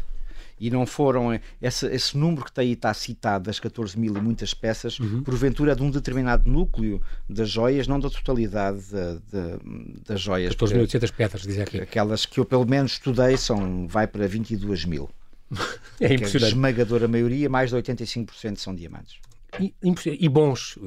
e 0.58 0.70
não 0.70 0.86
foram 0.86 1.32
eh, 1.32 1.40
esse, 1.60 1.86
esse 1.86 2.16
número 2.16 2.44
que 2.44 2.50
está 2.50 2.62
aí 2.62 2.72
está 2.72 2.92
citado 2.94 3.44
das 3.44 3.60
14 3.60 3.98
mil 3.98 4.16
e 4.16 4.20
muitas 4.20 4.54
peças, 4.54 4.98
uhum. 4.98 5.22
porventura 5.22 5.76
de 5.76 5.82
um 5.82 5.90
determinado 5.90 6.50
núcleo 6.50 7.00
das 7.28 7.50
joias, 7.50 7.86
não 7.86 8.00
da 8.00 8.08
totalidade 8.08 8.80
de, 8.80 9.18
de, 9.30 10.02
das 10.06 10.20
joias. 10.20 10.54
14.800 10.54 11.12
pedras, 11.12 11.42
diz 11.42 11.58
aqui. 11.58 11.80
Aquelas 11.80 12.24
que 12.24 12.40
eu 12.40 12.44
pelo 12.44 12.66
menos 12.66 12.92
estudei 12.92 13.36
são, 13.36 13.86
vai 13.86 14.06
para 14.06 14.26
22 14.26 14.84
mil. 14.84 15.10
é 16.00 16.14
impressionante. 16.14 16.44
a 16.44 16.48
esmagadora 16.48 17.06
maioria, 17.06 17.48
mais 17.48 17.70
de 17.70 17.76
85% 17.76 18.56
são 18.56 18.74
diamantes. 18.74 19.16
E, 19.60 19.74
e 20.20 20.28
bons. 20.28 20.78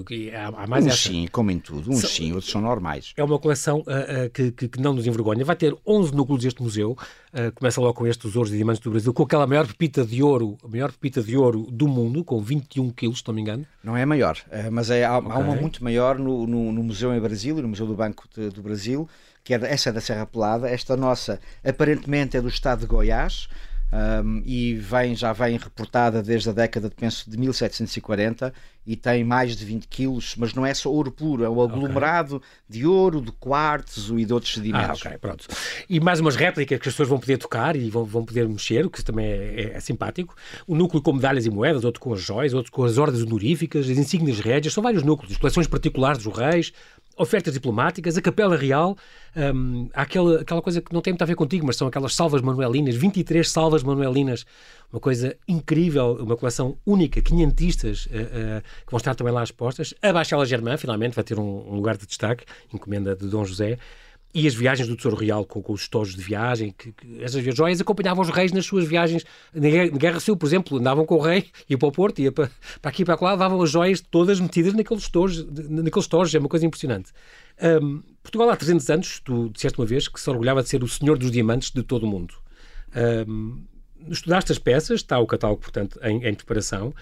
Há, 0.55 0.67
mais 0.67 0.85
uns 0.85 1.01
sim, 1.01 1.27
como 1.31 1.49
em 1.49 1.59
tudo. 1.59 1.91
Uns 1.91 2.01
são, 2.01 2.09
sim, 2.09 2.31
outros 2.33 2.51
são 2.51 2.61
normais. 2.61 3.13
É 3.17 3.23
uma 3.23 3.39
coleção 3.39 3.79
uh, 3.79 3.81
uh, 3.81 4.29
que, 4.31 4.51
que, 4.51 4.79
não 4.79 4.93
nos 4.93 5.07
envergonha. 5.07 5.43
Vai 5.43 5.55
ter 5.55 5.75
11 5.85 6.13
núcleos 6.13 6.45
este 6.45 6.61
museu. 6.61 6.91
Uh, 7.33 7.51
começa 7.55 7.81
logo 7.81 7.93
com 7.93 8.05
estes 8.05 8.35
ouros 8.35 8.51
e 8.51 8.55
diamantes 8.55 8.81
do 8.81 8.91
Brasil, 8.91 9.13
com 9.13 9.23
aquela 9.23 9.47
maior 9.47 9.65
pepita 9.65 10.05
de 10.05 10.21
ouro, 10.21 10.57
a 10.63 10.67
maior 10.67 10.91
pepita 10.91 11.21
de 11.21 11.35
ouro 11.35 11.67
do 11.71 11.87
mundo, 11.87 12.23
com 12.23 12.39
21 12.41 12.89
quilos, 12.91 13.19
se 13.19 13.27
não 13.27 13.33
me 13.33 13.41
engano. 13.41 13.65
Não 13.83 13.97
é 13.97 14.05
maior, 14.05 14.37
mas 14.71 14.89
é, 14.89 15.05
há, 15.05 15.17
okay. 15.17 15.31
há 15.31 15.37
uma 15.37 15.55
muito 15.55 15.83
maior 15.83 16.17
no, 16.17 16.45
no, 16.45 16.71
no, 16.71 16.83
museu 16.83 17.13
em 17.13 17.19
Brasil, 17.19 17.55
no 17.61 17.67
Museu 17.67 17.85
do 17.85 17.95
Banco 17.95 18.27
de, 18.35 18.49
do 18.49 18.61
Brasil, 18.61 19.07
que 19.43 19.53
é, 19.53 19.57
essa 19.63 19.89
é 19.89 19.93
da 19.93 20.01
Serra 20.01 20.25
Pelada. 20.25 20.69
Esta 20.69 20.97
nossa, 20.97 21.39
aparentemente, 21.63 22.35
é 22.35 22.41
do 22.41 22.49
estado 22.49 22.81
de 22.81 22.85
Goiás 22.87 23.47
um, 23.91 24.43
e 24.45 24.75
vem, 24.75 25.15
já 25.15 25.33
vem 25.33 25.57
reportada 25.57 26.21
desde 26.21 26.49
a 26.49 26.53
década 26.53 26.89
de, 26.89 26.95
penso, 26.95 27.29
de 27.29 27.37
1740 27.37 28.53
e 28.85 28.95
tem 28.95 29.23
mais 29.23 29.55
de 29.55 29.65
20 29.65 29.87
quilos, 29.87 30.35
mas 30.37 30.53
não 30.53 30.65
é 30.65 30.73
só 30.73 30.91
ouro 30.91 31.11
puro, 31.11 31.43
é 31.43 31.49
o 31.49 31.61
aglomerado 31.61 32.37
okay. 32.37 32.49
de 32.67 32.85
ouro, 32.85 33.21
de 33.21 33.31
quartzo 33.31 34.17
e 34.19 34.25
de 34.25 34.33
outros 34.33 34.53
sedimentos. 34.53 35.01
Ah, 35.05 35.09
ok, 35.09 35.17
pronto. 35.19 35.47
E 35.87 35.99
mais 35.99 36.19
umas 36.19 36.35
réplicas 36.35 36.79
que 36.79 36.87
as 36.87 36.93
pessoas 36.93 37.09
vão 37.09 37.19
poder 37.19 37.37
tocar 37.37 37.75
e 37.75 37.89
vão, 37.89 38.03
vão 38.03 38.23
poder 38.25 38.47
mexer, 38.47 38.85
o 38.85 38.89
que 38.89 39.03
também 39.03 39.25
é, 39.25 39.61
é, 39.61 39.63
é, 39.75 39.79
simpático. 39.79 40.35
O 40.65 40.75
núcleo 40.75 41.01
com 41.01 41.13
medalhas 41.13 41.45
e 41.45 41.49
moedas, 41.49 41.83
outro 41.83 41.99
com 41.99 42.13
as 42.13 42.21
joias, 42.21 42.53
outro 42.53 42.71
com 42.71 42.83
as 42.83 42.97
ordens 42.97 43.23
honoríficas, 43.23 43.89
as 43.89 43.97
insígnias 43.97 44.39
régias, 44.39 44.73
são 44.73 44.81
vários 44.81 45.03
núcleos, 45.03 45.37
coleções 45.37 45.67
particulares 45.67 46.23
dos 46.23 46.35
reis, 46.35 46.73
ofertas 47.19 47.53
diplomáticas, 47.53 48.17
a 48.17 48.21
Capela 48.21 48.55
Real, 48.55 48.97
um, 49.53 49.89
aquela, 49.93 50.39
aquela 50.39 50.61
coisa 50.61 50.81
que 50.81 50.93
não 50.93 51.01
tem 51.01 51.11
muito 51.11 51.21
a 51.21 51.25
ver 51.25 51.35
contigo, 51.35 51.67
mas 51.67 51.75
são 51.75 51.87
aquelas 51.87 52.15
salvas 52.15 52.41
manuelinas, 52.41 52.95
23 52.95 53.47
salvas 53.47 53.83
manuelinas, 53.83 54.45
uma 54.91 55.01
coisa 55.01 55.35
incrível, 55.45 56.15
uma 56.15 56.37
coleção 56.37 56.77
única, 56.85 57.21
quinhentistas, 57.21 58.05
uh, 58.05 58.09
uh, 58.09 58.61
que 58.85 58.91
vão 58.91 58.97
estar 58.97 59.13
também 59.15 59.33
lá 59.33 59.43
expostas. 59.43 59.93
A 60.01 60.13
Baixela 60.13 60.45
Germain, 60.45 60.77
finalmente, 60.77 61.13
vai 61.13 61.23
ter 61.25 61.37
um, 61.37 61.69
um 61.69 61.75
lugar 61.75 61.97
de 61.97 62.07
destaque, 62.07 62.45
encomenda 62.73 63.13
de 63.13 63.27
Dom 63.27 63.43
José 63.43 63.77
e 64.33 64.47
as 64.47 64.53
viagens 64.53 64.87
do 64.87 64.95
Tesouro 64.95 65.17
Real 65.17 65.43
com, 65.43 65.61
com 65.61 65.73
os 65.73 65.81
estojos 65.81 66.15
de 66.15 66.21
viagem, 66.21 66.73
que, 66.77 66.91
que 66.91 67.23
essas 67.23 67.43
joias 67.55 67.81
acompanhavam 67.81 68.23
os 68.23 68.29
reis 68.29 68.51
nas 68.51 68.65
suas 68.65 68.85
viagens. 68.85 69.25
Na 69.53 69.69
Guerra, 69.69 70.19
Civil, 70.19 70.37
por 70.37 70.45
exemplo, 70.45 70.77
andavam 70.77 71.05
com 71.05 71.15
o 71.15 71.19
rei, 71.19 71.47
ia 71.67 71.77
para 71.77 71.87
o 71.87 71.91
Porto, 71.91 72.19
ia 72.19 72.31
para, 72.31 72.49
para 72.81 72.91
aqui 72.91 73.01
e 73.01 73.05
para 73.05 73.17
lá, 73.19 73.35
davam 73.35 73.61
as 73.61 73.71
joias 73.71 74.01
todas 74.01 74.39
metidas 74.39 74.73
naqueles 74.73 75.03
estojos, 75.03 75.45
naqueles 75.47 76.05
estojos, 76.05 76.33
é 76.35 76.39
uma 76.39 76.49
coisa 76.49 76.65
impressionante. 76.65 77.11
Um, 77.81 78.03
Portugal 78.21 78.49
há 78.51 78.55
300 78.55 78.89
anos, 78.89 79.19
tu 79.19 79.49
disseste 79.49 79.79
uma 79.79 79.85
vez, 79.85 80.07
que 80.07 80.19
se 80.19 80.29
orgulhava 80.29 80.61
de 80.61 80.69
ser 80.69 80.83
o 80.83 80.87
senhor 80.87 81.17
dos 81.17 81.31
diamantes 81.31 81.71
de 81.71 81.81
todo 81.81 82.03
o 82.03 82.07
mundo. 82.07 82.35
Um, 83.27 83.63
estudaste 84.09 84.51
as 84.51 84.59
peças, 84.59 85.01
está 85.01 85.17
o 85.19 85.25
catálogo, 85.25 85.61
portanto, 85.61 85.99
em, 86.03 86.23
em 86.23 86.33
preparação. 86.35 86.93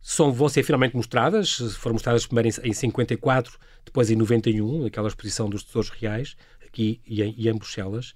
São, 0.00 0.30
vão 0.30 0.50
ser 0.50 0.62
finalmente 0.62 0.94
mostradas, 0.94 1.56
foram 1.78 1.94
mostradas 1.94 2.26
primeiro 2.26 2.50
em, 2.62 2.68
em 2.68 2.72
54, 2.74 3.58
depois 3.86 4.10
em 4.10 4.16
91, 4.16 4.84
aquela 4.84 5.08
exposição 5.08 5.48
dos 5.48 5.62
tesouros 5.62 5.90
reais, 5.90 6.36
aqui 6.74 7.00
e 7.06 7.22
em, 7.22 7.34
e 7.38 7.48
em 7.48 7.54
Bruxelas. 7.54 8.12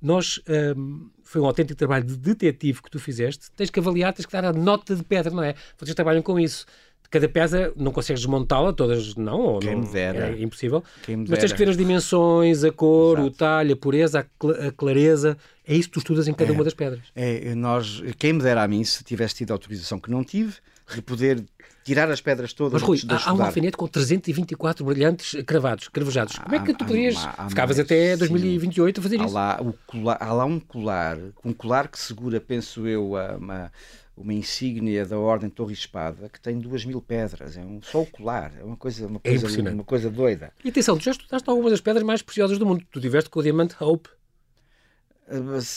Nós, 0.00 0.38
um, 0.76 1.08
foi 1.22 1.40
um 1.40 1.46
autêntico 1.46 1.78
trabalho 1.78 2.04
de 2.04 2.16
detetive 2.16 2.82
que 2.82 2.90
tu 2.90 3.00
fizeste. 3.00 3.50
Tens 3.56 3.70
que 3.70 3.80
avaliar, 3.80 4.12
tens 4.12 4.26
que 4.26 4.32
dar 4.32 4.44
a 4.44 4.52
nota 4.52 4.94
de 4.94 5.02
pedra, 5.02 5.32
não 5.32 5.42
é? 5.42 5.54
Vocês 5.78 5.94
trabalham 5.94 6.22
com 6.22 6.38
isso. 6.38 6.66
Cada 7.10 7.28
peça 7.28 7.72
não 7.76 7.92
consegues 7.92 8.20
desmontá-la, 8.22 8.72
todas 8.72 9.14
não, 9.14 9.38
ou 9.38 9.60
Quem 9.60 9.76
não, 9.76 9.96
é 9.96 10.42
impossível. 10.42 10.82
Quem. 11.04 11.16
Mas 11.16 11.38
tens 11.38 11.52
que 11.52 11.58
ver 11.58 11.70
as 11.70 11.76
dimensões, 11.76 12.64
a 12.64 12.72
cor, 12.72 13.18
Exato. 13.18 13.28
o 13.28 13.30
talho, 13.30 13.72
a 13.72 13.76
pureza, 13.76 14.20
a, 14.20 14.72
clareza. 14.72 15.38
É 15.66 15.74
isso 15.74 15.88
que 15.88 15.94
tu 15.94 15.98
estudas 16.00 16.26
em 16.26 16.34
cada 16.34 16.50
é, 16.50 16.54
uma 16.54 16.64
das 16.64 16.74
pedras. 16.74 17.04
É, 17.14 17.54
nós, 17.54 18.02
quem 18.18 18.32
me 18.32 18.42
dera 18.42 18.64
a 18.64 18.68
mim, 18.68 18.82
se 18.84 19.04
tivesse 19.04 19.36
tido 19.36 19.52
autorização 19.52 19.98
que 19.98 20.10
não 20.10 20.24
tive, 20.24 20.54
de 20.92 21.02
poder 21.02 21.44
tirar 21.84 22.10
as 22.10 22.20
pedras 22.20 22.52
todas. 22.52 22.72
Mas 22.72 22.82
Rui, 22.82 22.98
há, 23.08 23.30
há 23.30 23.34
um 23.34 23.42
alfinete 23.42 23.76
com 23.76 23.86
324 23.86 24.84
brilhantes 24.84 25.42
cravados, 25.44 25.88
cravejados. 25.88 26.38
Como 26.38 26.54
é 26.54 26.58
que 26.60 26.74
tu 26.74 26.84
podias. 26.84 27.16
Ficavas 27.48 27.76
mais, 27.76 27.78
até 27.78 28.16
2028 28.16 28.96
sim. 28.96 29.00
a 29.00 29.02
fazer 29.02 29.20
há 29.20 29.24
isso? 29.24 29.34
Lá, 29.34 29.60
colar, 29.86 30.18
há 30.20 30.32
lá 30.32 30.44
um 30.44 30.58
colar, 30.58 31.18
um 31.44 31.52
colar 31.52 31.88
que 31.88 31.98
segura, 31.98 32.40
penso 32.40 32.86
eu, 32.86 33.12
uma, 33.12 33.70
uma 34.16 34.32
insígnia 34.32 35.04
da 35.04 35.18
Ordem 35.18 35.50
Torre 35.50 35.74
Espada 35.74 36.28
que 36.28 36.40
tem 36.40 36.58
duas 36.58 36.84
mil 36.84 37.02
pedras. 37.02 37.56
É 37.56 37.60
um, 37.60 37.80
só 37.82 38.02
o 38.02 38.06
colar. 38.06 38.52
É 38.58 38.64
uma 38.64 38.76
coisa, 38.76 39.06
uma 39.06 39.20
é 39.22 39.38
coisa, 39.38 39.70
uma 39.70 39.84
coisa 39.84 40.10
doida. 40.10 40.52
E 40.64 40.68
atenção, 40.70 40.96
tu 40.96 41.04
já 41.04 41.10
estudaste 41.10 41.48
algumas 41.48 41.72
das 41.72 41.80
pedras 41.80 42.02
mais 42.02 42.22
preciosas 42.22 42.58
do 42.58 42.66
mundo. 42.66 42.84
Tu 42.90 43.00
tiveste 43.00 43.28
com 43.28 43.40
o 43.40 43.42
diamante 43.42 43.76
Hope. 43.80 44.08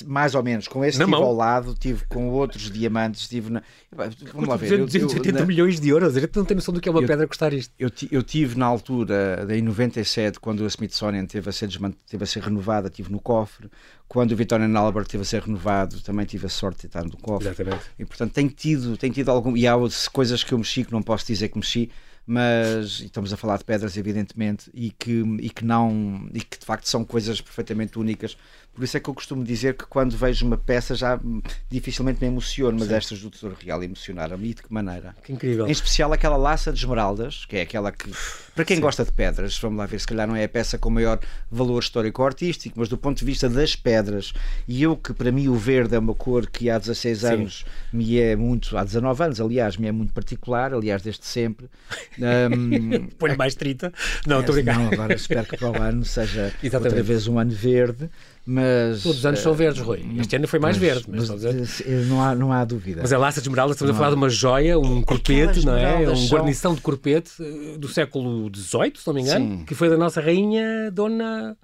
Mais 0.06 0.36
ou 0.36 0.44
menos, 0.44 0.68
com 0.68 0.84
este 0.84 1.02
tive 1.02 1.16
ao 1.16 1.34
lado, 1.34 1.74
tive 1.74 2.04
com 2.06 2.30
outros 2.30 2.70
diamantes, 2.70 3.30
tive 3.30 3.50
na... 3.50 3.64
Vamos 4.34 4.50
lá 4.50 4.58
ver. 4.58 4.78
280 4.78 5.46
milhões 5.46 5.80
de 5.80 5.88
euros, 5.88 6.18
a 6.18 6.20
gente 6.20 6.36
não 6.36 6.44
tem 6.44 6.56
noção 6.56 6.74
do 6.74 6.82
que 6.82 6.90
é 6.90 6.92
uma 6.92 7.02
eu, 7.02 7.08
pedra 7.08 7.26
custar 7.26 7.54
isto. 7.54 7.74
Eu, 7.80 7.90
eu 8.12 8.22
tive 8.22 8.58
na 8.58 8.66
altura, 8.66 9.48
em 9.50 9.62
97, 9.62 10.40
quando 10.40 10.66
a 10.66 10.68
Smithsonian 10.68 11.26
teve 11.26 11.50
a 11.50 11.54
ser, 11.54 11.70
teve 12.10 12.24
a 12.24 12.28
ser 12.28 12.44
renovada, 12.44 12.90
tive 12.90 13.10
no 13.10 13.22
cofre. 13.22 13.70
Quando 14.06 14.34
o 14.34 14.36
Victorian 14.36 14.78
Albert 14.78 15.08
teve 15.08 15.22
a 15.22 15.26
ser 15.26 15.42
renovado, 15.42 16.02
também 16.02 16.26
tive 16.26 16.46
a 16.46 16.50
sorte 16.50 16.82
de 16.82 16.88
estar 16.88 17.06
no 17.06 17.16
cofre. 17.18 17.48
Exatamente. 17.48 17.86
E 17.98 18.06
portanto 18.06 18.34
tenho 18.34 18.50
tido, 18.50 18.98
tenho 18.98 19.14
tido 19.14 19.32
algum. 19.32 19.56
E 19.56 19.66
há 19.66 19.74
coisas 20.12 20.44
que 20.44 20.54
eu 20.54 20.58
mexi 20.58 20.84
que 20.84 20.92
não 20.92 21.02
posso 21.02 21.26
dizer 21.26 21.48
que 21.48 21.58
mexi, 21.58 21.90
mas 22.26 23.00
estamos 23.00 23.32
a 23.32 23.38
falar 23.38 23.58
de 23.58 23.64
pedras, 23.64 23.96
evidentemente, 23.96 24.70
e 24.74 24.92
que, 24.92 25.24
e 25.40 25.50
que 25.50 25.64
não. 25.64 26.30
e 26.34 26.42
que 26.42 26.60
de 26.60 26.66
facto 26.66 26.86
são 26.86 27.06
coisas 27.06 27.40
perfeitamente 27.40 27.98
únicas 27.98 28.38
por 28.78 28.84
isso 28.84 28.96
é 28.96 29.00
que 29.00 29.10
eu 29.10 29.14
costumo 29.16 29.44
dizer 29.44 29.74
que 29.74 29.88
quando 29.88 30.16
vejo 30.16 30.46
uma 30.46 30.56
peça 30.56 30.94
já 30.94 31.20
dificilmente 31.68 32.22
me 32.22 32.28
emociono, 32.28 32.78
mas 32.78 32.90
Sim. 32.90 32.94
estas 32.94 33.20
do 33.20 33.32
Tesouro 33.32 33.58
Real 33.60 33.82
emocionaram-me. 33.82 34.50
E 34.50 34.54
de 34.54 34.62
que 34.62 34.72
maneira? 34.72 35.16
Que 35.24 35.34
incrível. 35.34 35.66
Em 35.66 35.72
especial 35.72 36.14
aquela 36.14 36.38
laça 36.38 36.72
de 36.72 36.78
esmeraldas, 36.78 37.44
que 37.46 37.58
é 37.58 37.62
aquela 37.62 37.92
que, 37.92 38.12
para 38.54 38.64
quem 38.64 38.76
Sim. 38.76 38.82
gosta 38.84 39.04
de 39.04 39.12
pedras, 39.12 39.58
vamos 39.58 39.80
lá 39.80 39.88
ver, 39.88 40.00
se 40.00 40.06
calhar 40.06 40.28
não 40.28 40.36
é 40.36 40.44
a 40.44 40.50
peça 40.50 40.78
com 40.78 40.92
maior 40.92 41.20
valor 41.50 41.80
histórico-artístico, 41.80 42.80
mas 42.80 42.88
do 42.88 43.00
ponto 43.00 43.18
de 43.18 43.26
vista 43.26 43.50
das 43.50 43.76
pedras, 43.76 44.32
e 44.68 44.84
eu 44.84 44.96
que 44.96 45.12
para 45.12 45.32
mim 45.32 45.48
o 45.48 45.56
verde 45.56 45.96
é 45.96 46.00
uma 46.00 46.14
cor 46.14 46.46
que 46.46 46.70
há 46.70 46.78
16 46.78 47.18
Sim. 47.18 47.26
anos 47.26 47.66
me 47.92 48.20
é 48.20 48.36
muito, 48.36 48.78
há 48.78 48.84
19 48.84 49.24
anos, 49.24 49.42
aliás, 49.42 49.76
me 49.76 49.88
é 49.88 49.92
muito 49.92 50.14
particular, 50.14 50.72
aliás, 50.72 51.02
desde 51.02 51.26
sempre. 51.26 51.68
Um, 52.18 53.08
Põe 53.20 53.36
mais 53.38 53.54
30. 53.54 53.94
Não, 54.26 54.40
estou 54.40 54.58
é, 54.58 54.62
brincando. 54.62 54.86
Não, 54.86 54.94
agora 54.94 55.14
espero 55.14 55.46
que 55.46 55.56
para 55.56 55.70
o 55.70 55.82
ano 55.82 56.04
seja 56.04 56.52
Exatamente. 56.64 56.88
outra 56.88 57.04
vez 57.04 57.28
um 57.28 57.38
ano 57.38 57.52
verde. 57.52 58.10
Mas, 58.50 59.04
Todos 59.04 59.18
os 59.20 59.26
anos 59.26 59.42
são 59.42 59.54
verdes, 59.54 59.82
Rui. 59.82 60.06
Este 60.18 60.38
ano 60.38 60.48
foi 60.48 60.58
mais 60.58 60.78
mas, 60.78 60.88
verde. 60.88 61.06
Mas, 61.10 61.30
mas 61.30 62.08
não, 62.08 62.24
há, 62.24 62.34
não 62.34 62.54
há 62.54 62.64
dúvida. 62.64 63.02
Mas 63.02 63.12
a 63.12 63.18
laça 63.18 63.42
de 63.42 63.48
esmeralda, 63.50 63.74
estamos 63.74 63.90
não 63.90 63.96
a 63.96 63.98
falar 63.98 64.12
de 64.12 64.16
uma 64.16 64.30
joia, 64.30 64.80
um 64.80 65.02
corpete, 65.02 65.66
não 65.66 65.76
é? 65.76 66.10
Um 66.10 66.28
guarnição 66.30 66.74
de 66.74 66.80
corpete 66.80 67.32
eh, 67.42 67.78
do 67.78 67.90
século 67.90 68.50
XVIII, 68.56 68.94
se 68.96 69.06
não 69.06 69.14
me 69.14 69.22
engano, 69.22 69.58
Sim. 69.58 69.66
que 69.66 69.76
foi 69.76 69.90
da 69.90 69.98
nossa 69.98 70.22
rainha 70.22 70.90
Dona 70.92 71.58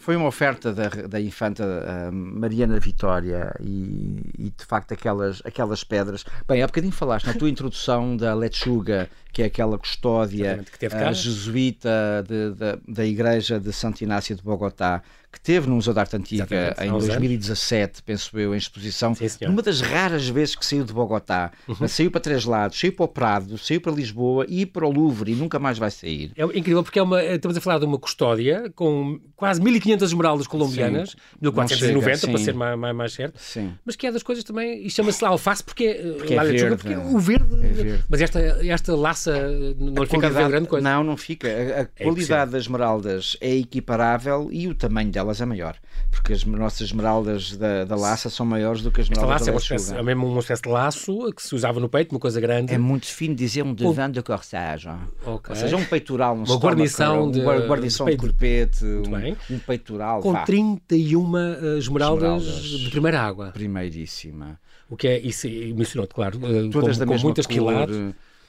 foi 0.00 0.16
uma 0.16 0.26
oferta 0.26 0.72
da, 0.72 0.88
da 0.88 1.20
infanta 1.20 1.62
uh, 1.62 2.12
Mariana 2.12 2.80
Vitória 2.80 3.54
e, 3.60 4.22
e, 4.38 4.50
de 4.50 4.64
facto 4.64 4.92
aquelas, 4.92 5.42
aquelas 5.44 5.84
pedras. 5.84 6.24
Bem, 6.48 6.62
há 6.62 6.66
bocadinho 6.66 6.92
falaste 6.92 7.26
na 7.26 7.34
tua 7.34 7.48
introdução 7.50 8.16
da 8.16 8.34
Lechuga, 8.34 9.10
que 9.30 9.42
é 9.42 9.46
aquela 9.46 9.78
custódia 9.78 10.64
uh, 10.64 11.14
jesuíta 11.14 12.24
de, 12.26 12.54
de, 12.54 12.94
da 12.94 13.04
Igreja 13.04 13.60
de 13.60 13.72
Santo 13.72 14.02
Inácio 14.02 14.34
de 14.34 14.42
Bogotá, 14.42 15.02
que 15.32 15.40
teve 15.40 15.68
no 15.68 15.76
Museu 15.76 15.94
da 15.94 16.00
Arte 16.00 16.16
Antiga 16.16 16.44
Exatamente. 16.44 16.84
em 16.84 17.06
2017, 17.06 17.82
anos. 17.82 18.00
penso 18.00 18.38
eu, 18.38 18.54
em 18.54 18.58
exposição. 18.58 19.14
Sim, 19.14 19.28
uma 19.46 19.62
das 19.62 19.80
raras 19.80 20.28
vezes 20.28 20.56
que 20.56 20.66
saiu 20.66 20.84
de 20.84 20.92
Bogotá. 20.92 21.52
Uhum. 21.68 21.86
Saiu 21.86 22.10
para 22.10 22.20
três 22.20 22.44
lados, 22.44 22.78
saiu 22.78 22.92
para 22.92 23.04
o 23.04 23.08
Prado, 23.08 23.56
saiu 23.58 23.80
para 23.80 23.92
Lisboa 23.92 24.44
e 24.48 24.66
para 24.66 24.86
o 24.86 24.90
Louvre 24.90 25.32
e 25.32 25.34
nunca 25.34 25.58
mais 25.58 25.78
vai 25.78 25.90
sair. 25.90 26.32
É 26.36 26.44
incrível 26.58 26.82
porque 26.82 26.98
é 26.98 27.02
uma, 27.02 27.22
estamos 27.22 27.56
a 27.56 27.60
falar 27.60 27.78
de 27.78 27.84
uma 27.84 27.98
custódia 27.98 28.70
com 28.74 29.20
quase 29.36 29.60
1500 29.62 30.10
esmeraldas 30.10 30.46
colombianas, 30.46 31.10
sim. 31.10 31.16
1490 31.40 32.16
chega, 32.16 32.32
para 32.32 32.44
ser 32.44 32.54
mais, 32.54 32.78
mais, 32.78 32.96
mais 32.96 33.12
certo, 33.12 33.38
sim. 33.38 33.72
mas 33.84 33.96
que 33.96 34.06
é 34.06 34.12
das 34.12 34.22
coisas 34.22 34.42
também, 34.42 34.84
e 34.84 34.90
chama-se 34.90 35.22
lá 35.22 35.30
alface 35.30 35.62
porque, 35.62 35.94
porque, 36.18 36.34
é 36.34 36.44
verde, 36.44 36.76
porque 36.76 36.96
o 36.96 37.18
verde, 37.18 37.54
é 37.54 37.68
verde, 37.68 38.04
mas 38.08 38.20
esta, 38.20 38.40
esta 38.40 38.96
laça 38.96 39.32
não 39.78 40.06
fica 40.06 40.26
a 40.26 40.48
grande 40.48 40.68
coisa. 40.68 40.88
Não, 40.88 41.04
não 41.04 41.16
fica. 41.16 41.48
A, 41.48 41.50
a 41.50 41.88
é 41.96 42.04
qualidade 42.04 42.50
das 42.50 42.62
esmeraldas 42.62 43.36
é 43.40 43.54
equiparável 43.54 44.48
e 44.50 44.66
o 44.66 44.74
tamanho 44.74 45.10
delas 45.20 45.40
é 45.40 45.44
maior, 45.44 45.76
porque 46.10 46.32
as 46.32 46.44
nossas 46.44 46.80
esmeraldas 46.80 47.56
da, 47.56 47.84
da 47.84 47.96
laça 47.96 48.30
são 48.30 48.44
maiores 48.44 48.82
do 48.82 48.90
que 48.90 49.00
as 49.00 49.06
esmeraldas 49.06 49.28
da 49.28 49.34
laça. 49.34 49.50
É, 49.50 49.52
uma 49.52 49.60
espécie, 49.60 49.94
é 49.94 50.02
mesmo 50.02 50.26
uma 50.26 50.40
espécie 50.40 50.62
de 50.62 50.68
laço 50.68 51.32
que 51.32 51.42
se 51.42 51.54
usava 51.54 51.78
no 51.78 51.88
peito, 51.88 52.12
uma 52.12 52.20
coisa 52.20 52.40
grande. 52.40 52.72
É 52.72 52.78
muito 52.78 53.06
fino 53.06 53.34
dizer 53.34 53.62
um 53.62 53.74
devant 53.74 54.10
de 54.10 54.22
corsage. 54.22 54.88
Okay. 55.24 55.54
Ou 55.54 55.56
seja, 55.56 55.76
um 55.76 55.84
peitoral, 55.84 56.34
um 56.34 56.44
uma 56.44 56.56
guarnição 56.56 57.30
de, 57.30 57.40
guarnição 57.40 58.06
de, 58.06 58.12
de 58.12 58.18
corpete, 58.18 58.84
um, 58.84 59.54
um, 59.54 59.58
peitoral. 59.58 60.20
Com 60.20 60.32
vá. 60.32 60.44
31 60.44 61.20
uh, 61.20 61.78
esmeraldas, 61.78 62.44
esmeraldas 62.44 62.78
de 62.78 62.90
primeira 62.90 63.20
água. 63.22 63.50
Primeiríssima. 63.52 64.58
O 64.88 64.96
que 64.96 65.06
é, 65.06 65.18
isso 65.20 65.46
mencionou-te, 65.48 66.14
claro, 66.14 66.38
uh, 66.38 66.70
Todas 66.70 66.98
com, 66.98 67.04
da 67.04 67.06
com 67.06 67.18
muitas 67.22 67.46
quilates 67.46 67.96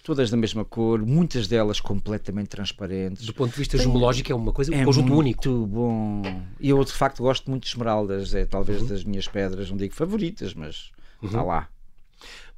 todas 0.03 0.29
da 0.29 0.37
mesma 0.37 0.65
cor, 0.65 1.05
muitas 1.05 1.47
delas 1.47 1.79
completamente 1.79 2.49
transparentes. 2.49 3.25
Do 3.25 3.33
ponto 3.33 3.51
de 3.51 3.57
vista 3.57 3.77
gemológico 3.77 4.31
é 4.31 4.35
uma 4.35 4.51
coisa, 4.51 4.71
um 4.71 4.81
é 4.81 4.85
conjunto 4.85 5.13
único. 5.13 5.47
Muito 5.47 5.67
bom. 5.67 6.21
E 6.59 6.69
eu 6.69 6.83
de 6.83 6.91
facto 6.91 7.23
gosto 7.23 7.49
muito 7.49 7.63
de 7.63 7.69
esmeraldas, 7.69 8.33
é 8.33 8.45
talvez 8.45 8.81
uhum. 8.81 8.87
das 8.87 9.03
minhas 9.03 9.27
pedras, 9.27 9.69
não 9.69 9.77
digo 9.77 9.93
favoritas, 9.93 10.53
mas 10.53 10.91
uhum. 11.21 11.27
está 11.27 11.43
lá. 11.43 11.69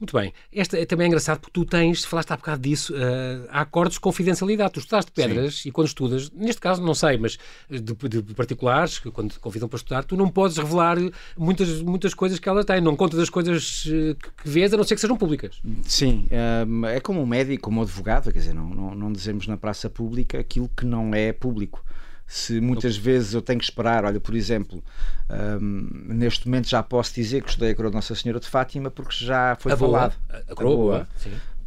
Muito 0.03 0.17
bem. 0.17 0.33
Esta 0.53 0.77
é 0.77 0.85
também 0.85 1.07
engraçado 1.07 1.39
porque 1.39 1.53
tu 1.53 1.63
tens, 1.63 2.03
falaste 2.03 2.29
há 2.31 2.35
bocado 2.35 2.61
disso, 2.61 2.93
uh, 2.93 3.47
há 3.49 3.61
acordos 3.61 3.93
de 3.93 4.01
confidencialidade. 4.01 4.73
Tu 4.73 4.81
estudaste 4.81 5.09
pedras 5.13 5.61
Sim. 5.61 5.69
e 5.69 5.71
quando 5.71 5.87
estudas, 5.87 6.29
neste 6.31 6.59
caso 6.59 6.83
não 6.83 6.93
sei, 6.93 7.17
mas 7.17 7.39
de, 7.69 7.81
de, 7.81 8.33
particulares, 8.33 8.99
que 8.99 9.09
quando 9.09 9.31
te 9.31 9.39
convidam 9.39 9.69
para 9.69 9.77
estudar, 9.77 10.03
tu 10.03 10.17
não 10.17 10.27
podes 10.27 10.57
revelar 10.57 10.97
muitas, 11.37 11.81
muitas 11.81 12.13
coisas 12.13 12.37
que 12.37 12.49
ela 12.49 12.65
tem. 12.65 12.81
Não 12.81 12.97
contas 12.97 13.17
as 13.17 13.29
coisas 13.29 13.85
eh, 13.87 14.13
que 14.43 14.49
vês, 14.49 14.73
a 14.73 14.77
não 14.77 14.83
ser 14.83 14.95
que 14.95 14.99
sejam 14.99 15.15
públicas. 15.15 15.61
Sim. 15.83 16.27
é 16.29 16.99
como 16.99 17.21
um 17.21 17.25
médico, 17.25 17.63
como 17.63 17.79
um 17.79 17.83
advogado, 17.83 18.29
quer 18.29 18.39
dizer, 18.39 18.53
não, 18.53 18.67
não, 18.67 18.93
não 18.93 19.13
dizemos 19.13 19.47
na 19.47 19.55
praça 19.55 19.89
pública 19.89 20.37
aquilo 20.37 20.69
que 20.75 20.85
não 20.85 21.15
é 21.15 21.31
público 21.31 21.81
se 22.25 22.59
muitas 22.59 22.97
vezes 22.97 23.33
eu 23.33 23.41
tenho 23.41 23.59
que 23.59 23.65
esperar, 23.65 24.05
olha, 24.05 24.19
por 24.19 24.35
exemplo, 24.35 24.83
um, 25.29 26.13
neste 26.13 26.47
momento 26.47 26.67
já 26.67 26.81
posso 26.81 27.13
dizer 27.13 27.43
que 27.43 27.49
estudei 27.49 27.71
a 27.71 27.75
coroa 27.75 27.91
de 27.91 27.95
Nossa 27.95 28.15
Senhora 28.15 28.39
de 28.39 28.47
Fátima 28.47 28.89
porque 28.89 29.13
já 29.23 29.55
foi 29.59 29.73
a 29.73 29.77
falado. 29.77 30.15
Boa. 30.27 30.43
A 30.49 30.55
coroa, 30.55 30.75
boa, 30.75 31.07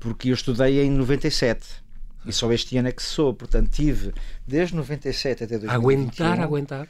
porque 0.01 0.31
eu 0.31 0.35
estudei 0.35 0.83
em 0.83 0.91
97 0.91 1.67
e 2.25 2.33
só 2.33 2.51
este 2.53 2.77
ano 2.77 2.89
é 2.89 2.93
que 2.93 3.03
sou, 3.03 3.33
portanto 3.33 3.71
tive 3.71 4.13
desde 4.47 4.75
97 4.75 5.45
até 5.45 5.59
2021. 5.59 5.75
Aguentar, 5.75 6.41
aguentar 6.41 6.89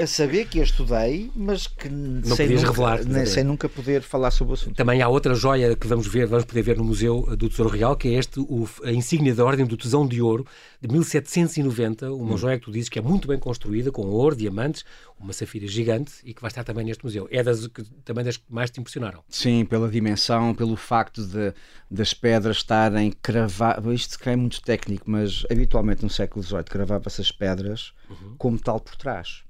a 0.00 0.06
saber 0.06 0.46
que 0.46 0.60
a 0.60 0.62
estudei, 0.62 1.30
mas 1.34 1.66
que 1.66 1.88
não 1.88 2.36
sem, 2.36 2.48
nunca, 2.48 2.66
revelar, 2.68 3.04
nem, 3.04 3.26
sem 3.26 3.42
nunca 3.42 3.68
poder 3.68 4.02
falar 4.02 4.30
sobre 4.30 4.52
o 4.52 4.54
assunto. 4.54 4.76
Também 4.76 5.02
há 5.02 5.08
outra 5.08 5.34
joia 5.34 5.74
que 5.74 5.86
vamos 5.88 6.06
ver, 6.06 6.26
vamos 6.26 6.44
poder 6.44 6.62
ver 6.62 6.76
no 6.76 6.84
Museu 6.84 7.26
do 7.36 7.48
Tesouro 7.48 7.70
Real, 7.70 7.96
que 7.96 8.08
é 8.08 8.12
este, 8.12 8.38
o, 8.38 8.68
a 8.84 8.92
insígnia 8.92 9.34
da 9.34 9.44
Ordem 9.44 9.66
do 9.66 9.76
Tesão 9.76 10.06
de 10.06 10.22
Ouro, 10.22 10.46
de 10.82 10.88
1790, 10.88 12.12
uma 12.12 12.34
hum. 12.34 12.36
joia 12.36 12.58
que 12.58 12.64
tu 12.64 12.72
dizes 12.72 12.88
que 12.88 12.98
é 12.98 13.02
muito 13.02 13.28
bem 13.28 13.38
construída, 13.38 13.92
com 13.92 14.02
ouro, 14.02 14.34
diamantes, 14.34 14.84
uma 15.16 15.32
safira 15.32 15.64
gigante 15.64 16.14
e 16.24 16.34
que 16.34 16.42
vai 16.42 16.48
estar 16.48 16.64
também 16.64 16.84
neste 16.84 17.04
museu. 17.04 17.28
É 17.30 17.40
das 17.40 17.68
que, 17.68 17.84
também 18.04 18.24
das 18.24 18.36
que 18.36 18.44
mais 18.48 18.68
te 18.68 18.80
impressionaram. 18.80 19.22
Sim, 19.28 19.64
pela 19.64 19.88
dimensão, 19.88 20.52
pelo 20.52 20.74
facto 20.74 21.24
de, 21.24 21.54
das 21.88 22.12
pedras 22.12 22.56
estarem 22.56 23.12
cravadas. 23.22 23.94
Isto 23.94 24.28
é 24.28 24.34
muito 24.34 24.60
técnico, 24.60 25.08
mas 25.08 25.46
habitualmente 25.48 26.02
no 26.02 26.10
século 26.10 26.44
XVIII 26.44 26.64
cravava-se 26.64 27.20
as 27.20 27.30
pedras 27.30 27.92
uhum. 28.10 28.34
com 28.36 28.50
metal 28.50 28.80
por 28.80 28.96
trás. 28.96 29.44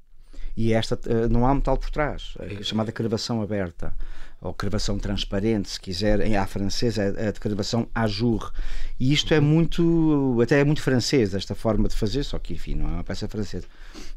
E 0.57 0.73
esta 0.73 0.99
eh, 1.07 1.29
não 1.29 1.47
há 1.47 1.55
metal 1.55 1.77
por 1.79 1.91
trás, 1.91 2.35
é 2.41 2.63
chamada 2.63 2.93
cravação 2.93 3.41
aberta 3.43 3.95
ou 4.43 4.53
cravação 4.53 4.99
transparente, 4.99 5.71
se 5.71 5.81
quiser, 5.81 6.21
em 6.21 6.37
à 6.37 6.45
francesa, 6.47 7.15
é 7.17 7.29
a 7.29 7.33
cravação 7.33 7.87
à 7.95 8.09
jour. 8.09 8.53
E 8.99 9.13
isto 9.13 9.33
é 9.33 9.39
muito, 9.39 10.37
até 10.43 10.59
é 10.59 10.65
muito 10.65 10.83
francês, 10.83 11.33
esta 11.33 11.55
forma 11.55 11.89
de 11.89 11.95
fazer, 11.95 12.25
só 12.25 12.41
que, 12.41 12.55
enfim, 12.55 12.75
não 12.75 12.87
é 12.89 12.93
uma 12.95 13.05
peça 13.05 13.29
francesa. 13.29 13.67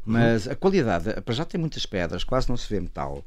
Mas 0.04 0.48
a 0.48 0.56
qualidade, 0.56 1.20
para 1.20 1.32
já 1.32 1.44
tem 1.44 1.60
muitas 1.60 1.86
pedras, 1.86 2.24
quase 2.24 2.48
não 2.48 2.56
se 2.56 2.68
vê 2.68 2.80
metal. 2.80 3.24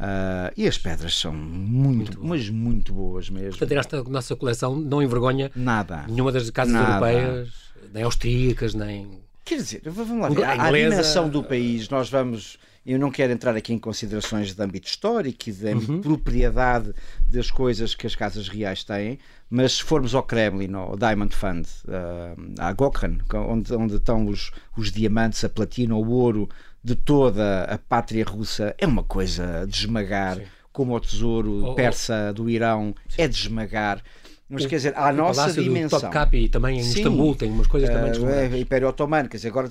Uh, 0.00 0.50
e 0.56 0.66
as 0.66 0.78
pedras 0.78 1.18
são 1.18 1.34
muito, 1.34 2.18
muito 2.18 2.24
mas 2.24 2.48
muito 2.48 2.94
boas 2.94 3.28
mesmo. 3.28 3.50
Portanto, 3.50 3.78
esta 3.78 4.02
nossa 4.04 4.34
coleção 4.34 4.74
não 4.74 5.02
envergonha 5.02 5.50
nada. 5.54 6.06
nenhuma 6.08 6.32
das 6.32 6.48
casas 6.48 6.72
nada. 6.72 7.12
europeias, 7.12 7.52
nem 7.92 8.04
austríacas, 8.04 8.72
nem 8.72 9.20
Quer 9.48 9.56
dizer, 9.56 9.80
vamos 9.86 10.20
lá 10.20 10.28
ver. 10.28 10.44
A, 10.44 10.66
a 10.66 10.70
dimensão 10.70 11.26
do 11.26 11.42
país, 11.42 11.88
nós 11.88 12.10
vamos. 12.10 12.58
Eu 12.84 12.98
não 12.98 13.10
quero 13.10 13.32
entrar 13.32 13.56
aqui 13.56 13.72
em 13.72 13.78
considerações 13.78 14.54
de 14.54 14.62
âmbito 14.62 14.86
histórico 14.86 15.48
e 15.48 15.52
de 15.52 15.72
uhum. 15.72 16.02
propriedade 16.02 16.92
das 17.26 17.50
coisas 17.50 17.94
que 17.94 18.06
as 18.06 18.14
casas 18.14 18.46
reais 18.48 18.84
têm, 18.84 19.18
mas 19.48 19.74
se 19.76 19.82
formos 19.82 20.14
ao 20.14 20.22
Kremlin, 20.22 20.74
ao 20.74 20.98
Diamond 20.98 21.34
Fund, 21.34 21.66
uh, 21.86 22.54
à 22.58 22.72
Gokhan, 22.74 23.18
onde, 23.48 23.74
onde 23.74 23.96
estão 23.96 24.26
os, 24.26 24.50
os 24.76 24.92
diamantes, 24.92 25.42
a 25.44 25.48
platina, 25.48 25.94
o 25.94 26.10
ouro 26.10 26.46
de 26.84 26.94
toda 26.94 27.64
a 27.64 27.78
pátria 27.78 28.24
russa, 28.26 28.74
é 28.76 28.86
uma 28.86 29.02
coisa 29.02 29.66
de 29.66 29.74
esmagar. 29.74 30.36
Sim 30.36 30.42
como 30.78 30.94
o 30.94 31.00
tesouro 31.00 31.64
oh, 31.64 31.74
persa 31.74 32.32
do 32.32 32.48
Irão, 32.48 32.94
é 33.16 33.26
de 33.26 33.34
esmagar. 33.34 34.00
Mas 34.48 34.64
quer 34.64 34.76
dizer, 34.76 34.94
à 34.96 35.12
nossa 35.12 35.42
Palácio 35.42 35.62
dimensão. 35.62 35.98
Do 35.98 36.02
Topkapi 36.02 36.48
também 36.48 36.78
em 36.78 36.82
Sim, 36.82 37.00
Istambul 37.00 37.34
tem 37.34 37.50
umas 37.50 37.66
coisas 37.66 37.90
também 37.90 38.12
uh, 38.12 38.28
é, 38.30 38.58
Império 38.58 38.88
Otomano, 38.88 39.28
quer 39.28 39.36
dizer, 39.36 39.48
agora 39.48 39.68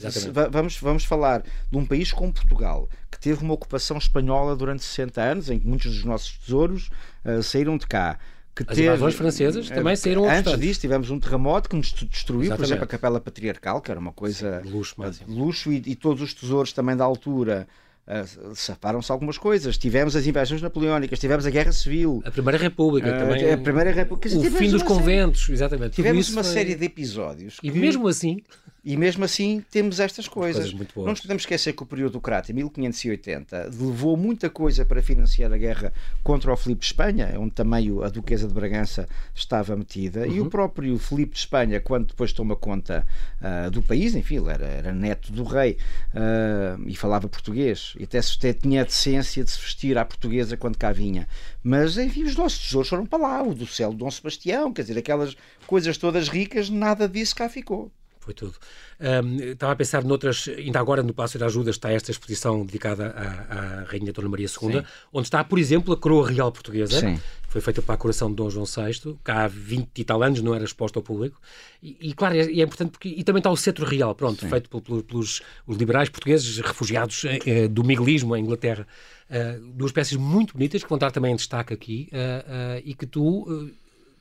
vamos, 0.51 0.77
vamos 0.77 1.03
falar 1.03 1.43
de 1.71 1.77
um 1.77 1.85
país 1.85 2.11
como 2.11 2.31
Portugal, 2.31 2.87
que 3.11 3.19
teve 3.19 3.43
uma 3.43 3.55
ocupação 3.55 3.97
espanhola 3.97 4.55
durante 4.55 4.83
60 4.83 5.21
anos, 5.21 5.49
em 5.49 5.57
que 5.57 5.67
muitos 5.67 5.91
dos 5.91 6.03
nossos 6.03 6.37
tesouros 6.37 6.89
uh, 7.25 7.41
saíram 7.41 7.77
de 7.77 7.87
cá. 7.87 8.19
Que 8.55 8.63
As 8.63 8.75
teve, 8.75 8.87
invasões 8.87 9.15
francesas 9.15 9.69
também 9.69 9.93
uh, 9.93 9.97
saíram 9.97 10.29
Antes 10.29 10.59
disso 10.59 10.79
tivemos 10.79 11.09
um 11.09 11.19
terremoto 11.19 11.69
que 11.69 11.75
nos 11.75 11.91
destruiu, 11.91 12.43
Exatamente. 12.43 12.57
por 12.57 12.65
exemplo, 12.65 12.83
a 12.83 12.87
Capela 12.87 13.19
Patriarcal, 13.19 13.81
que 13.81 13.89
era 13.89 13.99
uma 13.99 14.13
coisa... 14.13 14.61
Sim, 14.63 14.69
luxo 14.69 14.95
máximo. 14.97 15.33
Luxo 15.33 15.71
e, 15.71 15.81
e 15.85 15.95
todos 15.95 16.21
os 16.21 16.33
tesouros 16.33 16.71
também 16.73 16.95
da 16.95 17.03
altura 17.03 17.67
Uh, 18.07 18.55
safaram-se 18.55 19.11
algumas 19.11 19.37
coisas. 19.37 19.77
Tivemos 19.77 20.15
as 20.15 20.25
invasões 20.25 20.61
napoleónicas, 20.61 21.19
tivemos 21.19 21.45
a 21.45 21.49
Guerra 21.49 21.73
Civil. 21.73 22.21
A 22.23 22.31
Primeira 22.31 22.57
República 22.57 23.09
uh, 23.09 23.19
também. 23.19 23.51
A 23.51 23.57
Primeira 23.57 23.91
República. 23.91 24.29
O 24.37 24.43
fim 24.51 24.69
dos 24.69 24.81
conventos, 24.81 25.41
série, 25.41 25.53
exatamente. 25.53 25.95
Tivemos 25.95 26.29
uma 26.29 26.41
foi... 26.41 26.53
série 26.53 26.75
de 26.75 26.85
episódios. 26.85 27.57
E 27.61 27.69
que... 27.69 27.77
mesmo 27.77 28.07
assim. 28.07 28.41
E 28.87 28.95
mesmo 28.95 29.25
assim 29.25 29.61
temos 29.69 29.99
estas 29.99 30.29
coisas. 30.29 30.71
coisas 30.71 30.95
não 30.95 31.07
nos 31.07 31.19
podemos 31.19 31.43
esquecer 31.43 31.73
que 31.73 31.83
o 31.83 31.85
período 31.85 32.13
do 32.13 32.21
Crato, 32.21 32.53
em 32.53 32.55
1580, 32.55 33.71
levou 33.77 34.15
muita 34.15 34.49
coisa 34.49 34.85
para 34.85 35.03
financiar 35.03 35.51
a 35.51 35.57
guerra 35.57 35.91
contra 36.23 36.53
o 36.53 36.55
Filipe 36.55 36.79
de 36.79 36.85
Espanha, 36.85 37.35
onde 37.37 37.51
também 37.51 37.89
a 38.01 38.07
Duquesa 38.07 38.47
de 38.47 38.53
Bragança 38.53 39.05
estava 39.35 39.75
metida, 39.75 40.21
uhum. 40.21 40.33
e 40.33 40.39
o 40.39 40.43
uhum. 40.43 40.49
próprio 40.49 40.97
Filipe 40.97 41.33
de 41.33 41.39
Espanha, 41.39 41.81
quando 41.81 42.07
depois 42.07 42.31
toma 42.31 42.55
conta 42.55 43.05
uh, 43.41 43.69
do 43.69 43.83
país, 43.83 44.15
enfim, 44.15 44.37
ele 44.37 44.51
era, 44.51 44.65
era 44.65 44.93
neto 44.93 45.33
do 45.33 45.43
rei 45.43 45.77
uh, 46.13 46.81
e 46.87 46.95
falava 46.95 47.27
português, 47.27 47.93
e 47.99 48.05
até, 48.05 48.19
até 48.19 48.53
tinha 48.53 48.83
a 48.83 48.85
decência 48.85 49.43
de 49.43 49.51
se 49.51 49.59
vestir 49.59 49.97
à 49.97 50.05
portuguesa 50.05 50.55
quando 50.55 50.77
cá 50.77 50.93
vinha. 50.93 51.27
Mas, 51.61 51.97
enfim, 51.97 52.23
os 52.23 52.37
nossos 52.37 52.59
tesouros 52.59 52.87
foram 52.87 53.05
para 53.05 53.19
lá, 53.19 53.43
o 53.43 53.53
do 53.53 53.67
céu 53.67 53.89
de 53.89 53.97
Dom 53.97 54.09
Sebastião, 54.09 54.71
quer 54.71 54.83
dizer, 54.83 54.97
aquelas 54.97 55.35
coisas 55.65 55.97
todas 55.97 56.29
ricas, 56.29 56.69
nada 56.69 57.05
disso 57.09 57.35
cá 57.35 57.49
ficou 57.49 57.91
foi 58.27 58.33
tudo. 58.33 58.55
Um, 58.99 59.51
estava 59.51 59.71
a 59.71 59.75
pensar 59.75 60.03
noutras, 60.03 60.49
ainda 60.49 60.79
agora 60.79 61.01
no 61.01 61.13
Palácio 61.13 61.39
da 61.39 61.45
Ajuda 61.45 61.69
está 61.69 61.91
esta 61.91 62.11
exposição 62.11 62.65
dedicada 62.65 63.13
à, 63.15 63.81
à 63.81 63.83
Rainha 63.83 64.11
Dona 64.11 64.27
Maria 64.27 64.47
II, 64.47 64.73
Sim. 64.73 64.83
onde 65.13 65.27
está, 65.27 65.43
por 65.45 65.57
exemplo, 65.57 65.93
a 65.93 65.97
coroa 65.97 66.29
real 66.29 66.51
portuguesa, 66.51 66.99
Sim. 66.99 67.15
que 67.15 67.47
foi 67.47 67.61
feita 67.61 67.81
para 67.81 67.95
a 67.95 67.97
coração 67.97 68.29
de 68.29 68.35
Dom 68.35 68.49
João 68.49 68.65
VI, 68.65 69.17
cá 69.23 69.45
há 69.45 69.47
20 69.47 69.97
e 69.97 70.03
tal 70.03 70.21
anos 70.21 70.41
não 70.41 70.53
era 70.53 70.65
exposta 70.65 70.99
ao 70.99 71.03
público, 71.03 71.39
e, 71.81 71.97
e 72.01 72.13
claro, 72.13 72.35
é, 72.35 72.41
é, 72.41 72.61
importante 72.63 72.91
porque, 72.91 73.07
e 73.07 73.23
também 73.23 73.39
está 73.39 73.49
o 73.49 73.55
cetro 73.55 73.85
real, 73.85 74.13
pronto, 74.13 74.41
Sim. 74.41 74.49
feito 74.49 74.81
pelos, 74.81 75.03
pelos 75.03 75.41
os 75.65 75.77
liberais 75.77 76.09
portugueses 76.09 76.57
refugiados 76.59 77.23
eh, 77.25 77.69
do 77.69 77.83
miguelismo 77.83 78.35
em 78.35 78.43
Inglaterra. 78.43 78.85
Uh, 79.29 79.59
duas 79.73 79.91
peças 79.91 80.17
muito 80.17 80.53
bonitas 80.53 80.81
que 80.81 80.89
vão 80.89 80.95
estar 80.95 81.11
também 81.11 81.33
em 81.33 81.35
destaque 81.35 81.73
aqui 81.73 82.09
uh, 82.13 82.77
uh, 82.77 82.81
e 82.85 82.93
que 82.93 83.05
tu 83.05 83.73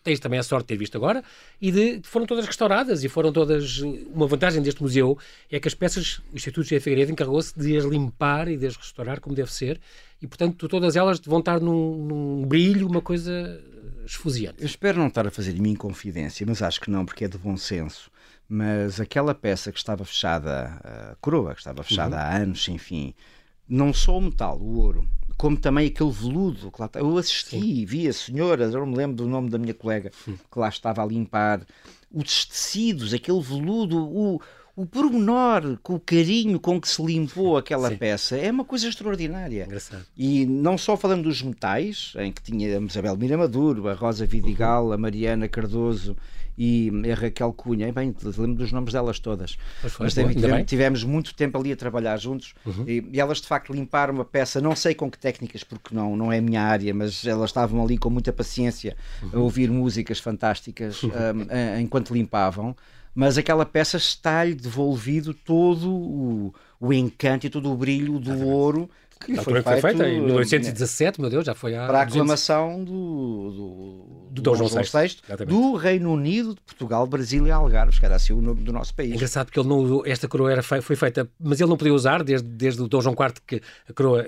tens 0.07 0.21
também 0.21 0.38
a 0.38 0.42
sorte 0.42 0.62
de 0.62 0.69
ter 0.69 0.77
visto 0.77 0.97
agora, 0.97 1.23
e 1.61 1.73
de, 1.73 2.01
foram 2.05 2.27
todas 2.27 2.47
restauradas 2.47 3.03
e 3.03 3.09
foram 3.09 3.33
todas. 3.33 3.79
Uma 4.14 4.29
vantagem 4.29 4.62
deste 4.62 4.81
museu 4.81 5.19
é 5.51 5.59
que 5.59 5.66
as 5.66 5.75
peças, 5.75 6.23
o 6.33 6.37
Instituto 6.37 6.69
de 6.69 6.79
Figueiredo 6.79 7.11
encarregou-se 7.11 7.59
de 7.59 7.77
as 7.77 7.85
limpar 7.85 8.47
e 8.47 8.57
de 8.57 8.66
as 8.69 8.77
restaurar 8.77 9.19
como 9.21 9.35
deve 9.35 9.53
ser, 9.53 9.81
e 10.23 10.27
portanto 10.29 10.69
todas 10.69 10.95
elas 10.95 11.19
vão 11.19 11.40
estar 11.40 11.61
num, 11.61 12.07
num 12.07 12.47
brilho, 12.47 12.87
uma 12.87 13.03
coisa 13.03 13.61
esfuziante. 14.07 14.61
Eu 14.61 14.66
espero 14.66 14.99
não 14.99 15.09
estar 15.09 15.27
a 15.27 15.31
fazer 15.31 15.53
de 15.53 15.61
mim 15.61 15.75
confidência, 15.75 16.47
mas 16.47 16.62
acho 16.62 16.81
que 16.81 16.88
não, 16.90 17.05
porque 17.05 17.25
é 17.25 17.29
de 17.29 17.37
bom 17.37 17.57
senso. 17.57 18.09
Mas 18.49 19.01
aquela 19.01 19.35
peça 19.35 19.73
que 19.73 19.79
estava 19.79 20.05
fechada, 20.05 20.81
a 20.85 21.16
coroa, 21.21 21.53
que 21.53 21.61
estava 21.61 21.83
fechada 21.83 22.14
uhum. 22.14 22.23
há 22.23 22.37
anos 22.37 22.62
sem 22.62 22.79
fim, 22.79 23.12
não 23.69 23.92
só 23.92 24.16
o 24.16 24.21
metal, 24.21 24.57
o 24.57 24.79
ouro, 24.79 25.05
como 25.37 25.57
também 25.57 25.88
aquele 25.88 26.11
veludo 26.11 26.70
que 26.70 26.81
lá 26.81 26.87
está. 26.87 27.01
Eu 27.01 27.16
assisti, 27.18 27.61
Sim. 27.61 27.85
vi 27.85 28.09
a 28.09 28.12
senhora, 28.12 28.64
eu 28.64 28.81
não 28.81 28.87
me 28.87 28.96
lembro 28.96 29.16
do 29.16 29.27
nome 29.29 29.51
da 29.51 29.59
minha 29.59 29.75
colega, 29.75 30.11
que 30.25 30.59
lá 30.59 30.68
estava 30.68 31.03
a 31.03 31.07
limpar, 31.07 31.66
os 32.12 32.46
tecidos, 32.46 33.12
aquele 33.12 33.40
veludo, 33.40 33.99
o, 33.99 34.40
o 34.77 34.85
pormenor, 34.85 35.79
com 35.83 35.95
o 35.95 36.01
carinho 36.01 36.61
com 36.61 36.79
que 36.79 36.87
se 36.87 37.03
limpou 37.03 37.57
aquela 37.57 37.89
Sim. 37.89 37.97
peça, 37.97 38.37
é 38.37 38.51
uma 38.51 38.65
coisa 38.65 38.87
extraordinária. 38.87 39.65
Engraçado. 39.65 40.05
E 40.15 40.45
não 40.45 40.77
só 40.77 40.99
falando 40.99 41.23
dos 41.23 41.41
metais, 41.41 42.12
em 42.19 42.31
que 42.31 42.43
tinha 42.43 42.79
a 42.79 42.83
Isabel 42.83 43.17
Mira 43.17 43.39
Maduro, 43.39 43.89
a 43.89 43.95
Rosa 43.95 44.27
Vidigal, 44.27 44.89
uhum. 44.89 44.93
a 44.93 44.99
Mariana 44.99 45.49
Cardoso 45.49 46.15
e 46.59 46.93
a 47.11 47.15
Raquel 47.15 47.55
Cunha. 47.55 47.89
E 47.89 47.93
bem, 47.93 48.15
lembro 48.23 48.55
dos 48.55 48.71
nomes 48.71 48.93
delas 48.93 49.19
todas. 49.19 49.57
Mas, 49.83 49.93
foi, 49.95 50.05
Mas 50.05 50.12
tivemos, 50.12 50.67
tivemos, 50.67 51.05
muito 51.05 51.35
tempo 51.35 51.59
ali 51.59 51.73
a 51.73 51.77
trabalhar 51.77 52.19
juntos 52.19 52.53
uhum. 52.67 52.85
e, 52.87 53.03
e, 53.12 53.19
elas 53.19 53.41
de 53.41 53.47
facto 53.47 53.73
limparam 53.73 54.12
uma 54.12 54.27
peça, 54.27 54.61
não 54.61 54.77
sei 54.77 54.95
com 54.95 55.11
que 55.11 55.19
técnicas, 55.19 55.65
porque 55.65 55.95
não, 55.95 56.15
não 56.15 56.31
é 56.31 56.37
a 56.37 56.43
minha 56.43 56.61
área, 56.61 56.93
mas 56.93 57.27
elas 57.27 57.49
estavam 57.49 57.83
ali 57.83 57.97
com 57.97 58.11
muita 58.11 58.31
paciência 58.31 58.95
uhum. 59.23 59.31
a 59.33 59.39
ouvir 59.39 59.71
músicas 59.71 60.19
fantásticas 60.19 61.03
uhum. 61.03 61.11
um, 61.17 61.81
enquanto 61.81 62.12
limpavam 62.12 62.77
mas 63.16 63.38
aquela 63.38 63.64
peça 63.64 63.96
está-lhe 63.96 64.55
devolvido 64.55 65.33
todo 65.33 65.90
o, 65.90 66.55
o 66.79 66.92
encanto 66.92 67.46
e 67.46 67.50
todo 67.50 67.72
o 67.72 67.76
brilho 67.76 68.20
do 68.20 68.46
ouro 68.46 68.90
que 69.18 69.35
foi, 69.37 69.55
feito, 69.55 69.64
foi 69.64 69.81
feita 69.81 70.09
em 70.09 70.20
1817, 70.20 71.20
meu 71.20 71.31
Deus, 71.31 71.44
já 71.44 71.55
foi 71.55 71.74
há. 71.74 71.87
Para 71.87 72.00
a 72.00 72.02
aclamação 72.02 72.85
do, 72.85 73.50
do, 73.50 74.26
do 74.31 74.42
Dom 74.42 74.55
João 74.55 74.68
VI, 74.68 75.44
do 75.46 75.74
Reino 75.74 76.12
Unido, 76.12 76.55
de 76.55 76.61
Portugal, 76.61 77.07
Brasil 77.07 77.46
e 77.46 77.50
Algarve, 77.50 77.98
que 77.98 78.05
era 78.05 78.16
assim 78.16 78.33
o 78.33 78.42
nome 78.42 78.62
do 78.62 78.72
nosso 78.72 78.94
país. 78.94 79.12
É 79.12 79.14
engraçado 79.14 79.46
porque 79.46 79.59
ele 79.59 79.68
não, 79.68 80.05
esta 80.05 80.29
coroa 80.29 80.52
era, 80.52 80.62
foi 80.62 80.96
feita, 80.96 81.29
mas 81.40 81.61
ele 81.61 81.70
não 81.70 81.76
podia 81.76 81.94
usar 81.94 82.22
desde, 82.22 82.46
desde 82.46 82.83
o 82.83 82.88
Dom 82.88 83.00
João 83.00 83.14
IV, 83.18 83.35
que 83.46 83.62
a 83.88 83.92
coroa, 83.92 84.26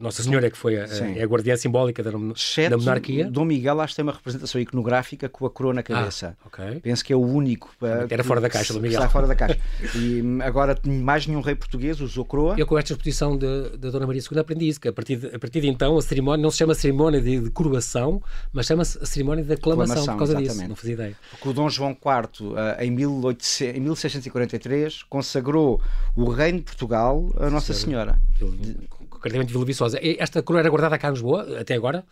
Nossa 0.00 0.22
Senhora, 0.22 0.46
é 0.46 0.50
que 0.50 0.58
foi 0.58 0.78
a, 0.78 0.84
é 0.84 1.22
a 1.22 1.26
guardiã 1.26 1.56
simbólica 1.56 2.02
da, 2.02 2.10
Exceto 2.34 2.70
da 2.70 2.76
monarquia. 2.76 3.30
Dom 3.30 3.44
Miguel, 3.44 3.80
acho 3.80 3.92
que 3.92 3.96
tem 3.96 4.02
uma 4.02 4.12
representação 4.12 4.60
iconográfica 4.60 5.28
com 5.28 5.46
a 5.46 5.50
coroa 5.50 5.74
na 5.74 5.80
ah, 5.80 5.84
cabeça. 5.84 6.36
Ah, 6.42 6.46
okay. 6.46 6.80
Penso 6.80 7.04
que 7.04 7.12
é 7.12 7.16
o 7.16 7.22
único. 7.22 7.70
Uh, 7.80 8.06
era 8.10 8.24
fora 8.24 8.40
da 8.40 8.48
caixa, 8.48 8.72
Dom 8.72 8.80
Miguel. 8.80 9.00
Está 9.00 9.10
fora 9.10 9.26
da 9.26 9.34
caixa. 9.34 9.58
e 9.94 10.22
hum, 10.22 10.38
agora, 10.42 10.78
mais 10.84 11.26
nenhum 11.26 11.40
rei 11.40 11.54
português 11.54 12.00
usou 12.00 12.24
coroa. 12.24 12.54
Eu, 12.58 12.66
com 12.66 12.78
esta 12.78 12.92
exposição 12.92 13.36
da 13.36 13.68
Dona 13.90 14.06
Maria 14.06 14.23
II, 14.30 14.38
aprendi 14.38 14.68
isso, 14.68 14.80
que 14.80 14.88
a 14.88 14.92
partir 14.92 15.16
de, 15.16 15.26
a 15.34 15.38
partir 15.38 15.60
de 15.60 15.68
então 15.68 15.96
a 15.96 16.02
cerimónia 16.02 16.42
não 16.42 16.50
se 16.50 16.58
chama 16.58 16.74
cerimónia 16.74 17.20
de, 17.20 17.40
de 17.40 17.50
coroação, 17.50 18.22
mas 18.52 18.66
chama-se 18.66 18.98
a 19.02 19.06
cerimónia 19.06 19.44
de 19.44 19.52
aclamação, 19.52 19.92
aclamação 19.92 20.14
por 20.14 20.18
causa 20.18 20.32
exatamente. 20.32 20.58
disso. 20.58 20.68
Não 20.68 20.76
fazia 20.76 20.92
ideia. 20.94 21.16
Porque 21.30 21.48
o 21.48 21.52
Dom 21.52 21.68
João 21.68 21.90
IV, 21.90 22.54
eh, 22.56 22.86
em, 22.86 22.90
1800, 22.90 23.76
em 23.76 23.80
1643, 23.80 25.02
consagrou 25.04 25.80
o 26.16 26.28
reino 26.28 26.58
de 26.58 26.64
Portugal 26.64 27.28
a 27.38 27.50
Nossa 27.50 27.72
Senhora. 27.72 28.18
Concretamente 29.10 29.52
Vila 29.52 29.64
Viçosa. 29.64 29.98
Esta 30.02 30.42
coroa 30.42 30.60
era 30.60 30.68
guardada 30.68 30.98
cá 30.98 31.08
em 31.08 31.12
Lisboa, 31.12 31.58
até 31.58 31.74
agora? 31.74 32.04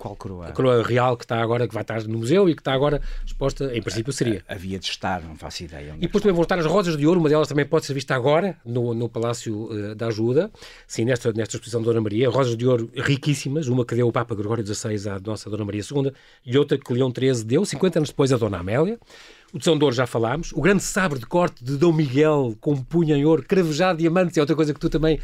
Qual 0.00 0.16
coroa? 0.16 0.46
A 0.46 0.52
coroa 0.52 0.82
real 0.82 1.14
que 1.14 1.24
está 1.24 1.42
agora, 1.42 1.68
que 1.68 1.74
vai 1.74 1.82
estar 1.82 2.02
no 2.04 2.20
museu 2.20 2.48
e 2.48 2.54
que 2.54 2.62
está 2.62 2.72
agora 2.72 3.02
exposta, 3.22 3.76
em 3.76 3.82
princípio 3.82 4.10
seria. 4.14 4.42
Havia 4.48 4.78
de 4.78 4.86
estar, 4.86 5.22
não 5.22 5.36
faço 5.36 5.62
ideia. 5.62 5.94
E 5.98 6.00
depois 6.00 6.22
também 6.22 6.34
vão 6.34 6.42
estar 6.42 6.58
as 6.58 6.64
rosas 6.64 6.96
de 6.96 7.06
ouro, 7.06 7.20
uma 7.20 7.28
delas 7.28 7.46
também 7.46 7.66
pode 7.66 7.84
ser 7.84 7.92
vista 7.92 8.14
agora 8.14 8.56
no, 8.64 8.94
no 8.94 9.10
Palácio 9.10 9.64
uh, 9.64 9.94
da 9.94 10.06
Ajuda, 10.06 10.50
sim, 10.86 11.04
nesta, 11.04 11.34
nesta 11.34 11.56
exposição 11.56 11.82
de 11.82 11.86
Dona 11.86 12.00
Maria. 12.00 12.30
Rosas 12.30 12.56
de 12.56 12.66
ouro 12.66 12.90
riquíssimas, 12.96 13.68
uma 13.68 13.84
que 13.84 13.94
deu 13.94 14.08
o 14.08 14.12
Papa 14.12 14.34
Gregório 14.34 14.66
XVI 14.66 15.10
à 15.10 15.20
nossa 15.20 15.50
Dona 15.50 15.66
Maria 15.66 15.82
II 15.82 16.10
e 16.46 16.56
outra 16.56 16.78
que 16.78 16.94
Leão 16.94 17.12
XIII 17.14 17.44
deu, 17.44 17.66
50 17.66 17.98
anos 17.98 18.08
depois, 18.08 18.32
a 18.32 18.38
Dona 18.38 18.58
Amélia. 18.58 18.98
O 19.52 19.58
de 19.58 19.68
Ouro 19.68 19.92
já 19.92 20.06
falámos. 20.06 20.50
O 20.52 20.62
grande 20.62 20.82
sabre 20.82 21.18
de 21.18 21.26
corte 21.26 21.62
de 21.62 21.76
Dom 21.76 21.92
Miguel 21.92 22.56
com 22.58 22.74
punho 22.82 23.14
em 23.14 23.24
ouro, 23.26 23.42
cravejado 23.42 23.98
diamantes, 23.98 24.38
é 24.38 24.40
outra 24.40 24.56
coisa 24.56 24.72
que 24.72 24.80
tu 24.80 24.88
também 24.88 25.20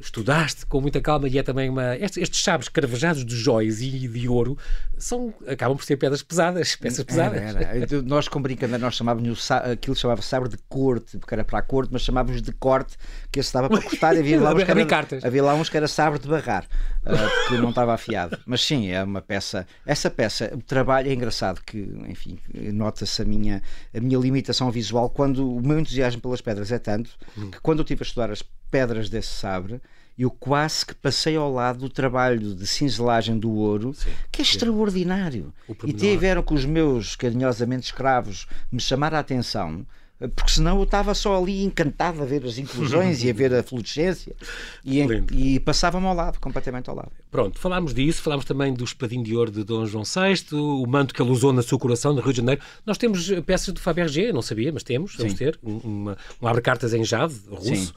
estudaste 0.00 0.64
com 0.66 0.80
muita 0.80 1.00
calma 1.00 1.28
e 1.28 1.38
é 1.38 1.42
também 1.42 1.68
uma. 1.68 1.96
Estes, 1.96 2.22
estes 2.22 2.42
sabres 2.42 2.68
cravejados 2.68 3.24
de 3.24 3.34
jóias 3.34 3.80
e 3.80 4.08
de 4.08 4.28
ouro 4.28 4.56
são, 4.96 5.34
acabam 5.46 5.76
por 5.76 5.84
ser 5.84 5.96
pedras 5.96 6.22
pesadas, 6.22 6.76
peças 6.76 7.04
pesadas. 7.04 7.40
Era, 7.40 7.62
era. 7.62 8.02
Nós, 8.02 8.28
com 8.28 8.40
brincadeira, 8.40 8.78
nós 8.78 8.94
chamávamos 8.94 9.50
aquilo 9.50 9.96
chamava 9.96 10.22
sabre 10.22 10.48
de 10.48 10.58
corte, 10.68 11.18
porque 11.18 11.34
era 11.34 11.44
para 11.44 11.58
a 11.58 11.62
corte, 11.62 11.90
mas 11.92 12.02
chamávamos 12.02 12.40
de 12.40 12.52
corte, 12.52 12.96
que 13.30 13.40
esse 13.40 13.52
dava 13.52 13.68
para 13.68 13.82
cortar 13.82 14.14
e 14.16 14.20
havia 14.20 14.40
lá 14.40 14.52
uns 14.54 14.64
que 14.64 14.70
era, 14.70 15.26
havia 15.26 15.42
lá 15.42 15.54
uns 15.54 15.68
que 15.68 15.76
era 15.76 15.88
sabre 15.88 16.18
de 16.18 16.28
barrar, 16.28 16.64
uh, 16.64 17.40
porque 17.40 17.60
não 17.60 17.70
estava 17.70 17.92
afiado. 17.94 18.38
Mas 18.46 18.62
sim, 18.62 18.90
é 18.90 19.02
uma 19.02 19.20
peça. 19.20 19.66
Essa 19.84 20.10
peça, 20.10 20.50
o 20.54 20.62
trabalho 20.62 21.10
é 21.10 21.12
engraçado, 21.12 21.60
que, 21.64 21.78
enfim, 22.08 22.38
nota-se 22.72 23.22
a 23.22 23.24
minha, 23.24 23.62
a 23.94 24.00
minha 24.00 24.18
limitação 24.18 24.70
visual 24.70 25.10
quando 25.10 25.56
o 25.56 25.60
meu 25.60 25.78
entusiasmo 25.78 26.20
pelas 26.20 26.40
pedras 26.40 26.72
é 26.72 26.78
tanto 26.78 27.10
hum. 27.36 27.50
que 27.50 27.60
quando 27.60 27.80
eu 27.80 27.82
estive 27.82 28.02
a 28.02 28.04
estudar 28.04 28.30
as 28.30 28.42
pedras 28.70 29.08
desse 29.08 29.30
sabre, 29.30 29.80
eu 30.18 30.30
quase 30.30 30.84
que 30.84 30.94
passei 30.94 31.36
ao 31.36 31.50
lado 31.50 31.78
do 31.78 31.88
trabalho 31.88 32.54
de 32.54 32.66
cinzelagem 32.66 33.38
do 33.38 33.50
ouro, 33.52 33.94
sim, 33.94 34.10
que 34.30 34.42
é 34.42 34.44
sim. 34.44 34.50
extraordinário. 34.50 35.52
E 35.84 35.92
tiveram 35.92 36.42
com 36.42 36.54
os 36.54 36.64
meus 36.64 37.16
carinhosamente 37.16 37.86
escravos 37.86 38.46
me 38.70 38.80
chamar 38.80 39.14
a 39.14 39.18
atenção 39.18 39.86
porque 40.28 40.50
senão 40.50 40.76
eu 40.76 40.82
estava 40.82 41.14
só 41.14 41.40
ali 41.40 41.64
encantado 41.64 42.22
a 42.22 42.26
ver 42.26 42.44
as 42.44 42.58
inclusões 42.58 43.24
e 43.24 43.30
a 43.30 43.32
ver 43.32 43.54
a 43.54 43.62
fluorescência 43.62 44.34
e, 44.84 45.00
e 45.32 45.60
passava-me 45.60 46.06
ao 46.06 46.14
lado, 46.14 46.38
completamente 46.38 46.90
ao 46.90 46.96
lado. 46.96 47.10
Pronto, 47.30 47.58
falámos 47.58 47.94
disso, 47.94 48.20
falámos 48.20 48.44
também 48.44 48.74
do 48.74 48.84
espadinho 48.84 49.24
de 49.24 49.34
ouro 49.34 49.50
de 49.50 49.64
Dom 49.64 49.86
João 49.86 50.04
VI, 50.04 50.54
o 50.54 50.86
manto 50.86 51.14
que 51.14 51.22
ele 51.22 51.30
usou 51.30 51.52
na 51.52 51.62
sua 51.62 51.78
coração 51.78 52.12
no 52.12 52.20
Rio 52.20 52.32
de 52.32 52.38
Janeiro. 52.38 52.60
Nós 52.84 52.98
temos 52.98 53.30
peças 53.46 53.72
de 53.72 53.80
Fabergé, 53.80 54.30
não 54.32 54.42
sabia, 54.42 54.70
mas 54.70 54.82
temos, 54.82 55.16
vamos 55.16 55.34
ter, 55.34 55.58
um, 55.62 55.78
uma, 55.78 56.18
um 56.42 56.46
abre-cartas 56.46 56.92
em 56.92 57.02
jade, 57.02 57.34
russo. 57.48 57.86
Sim. 57.86 57.92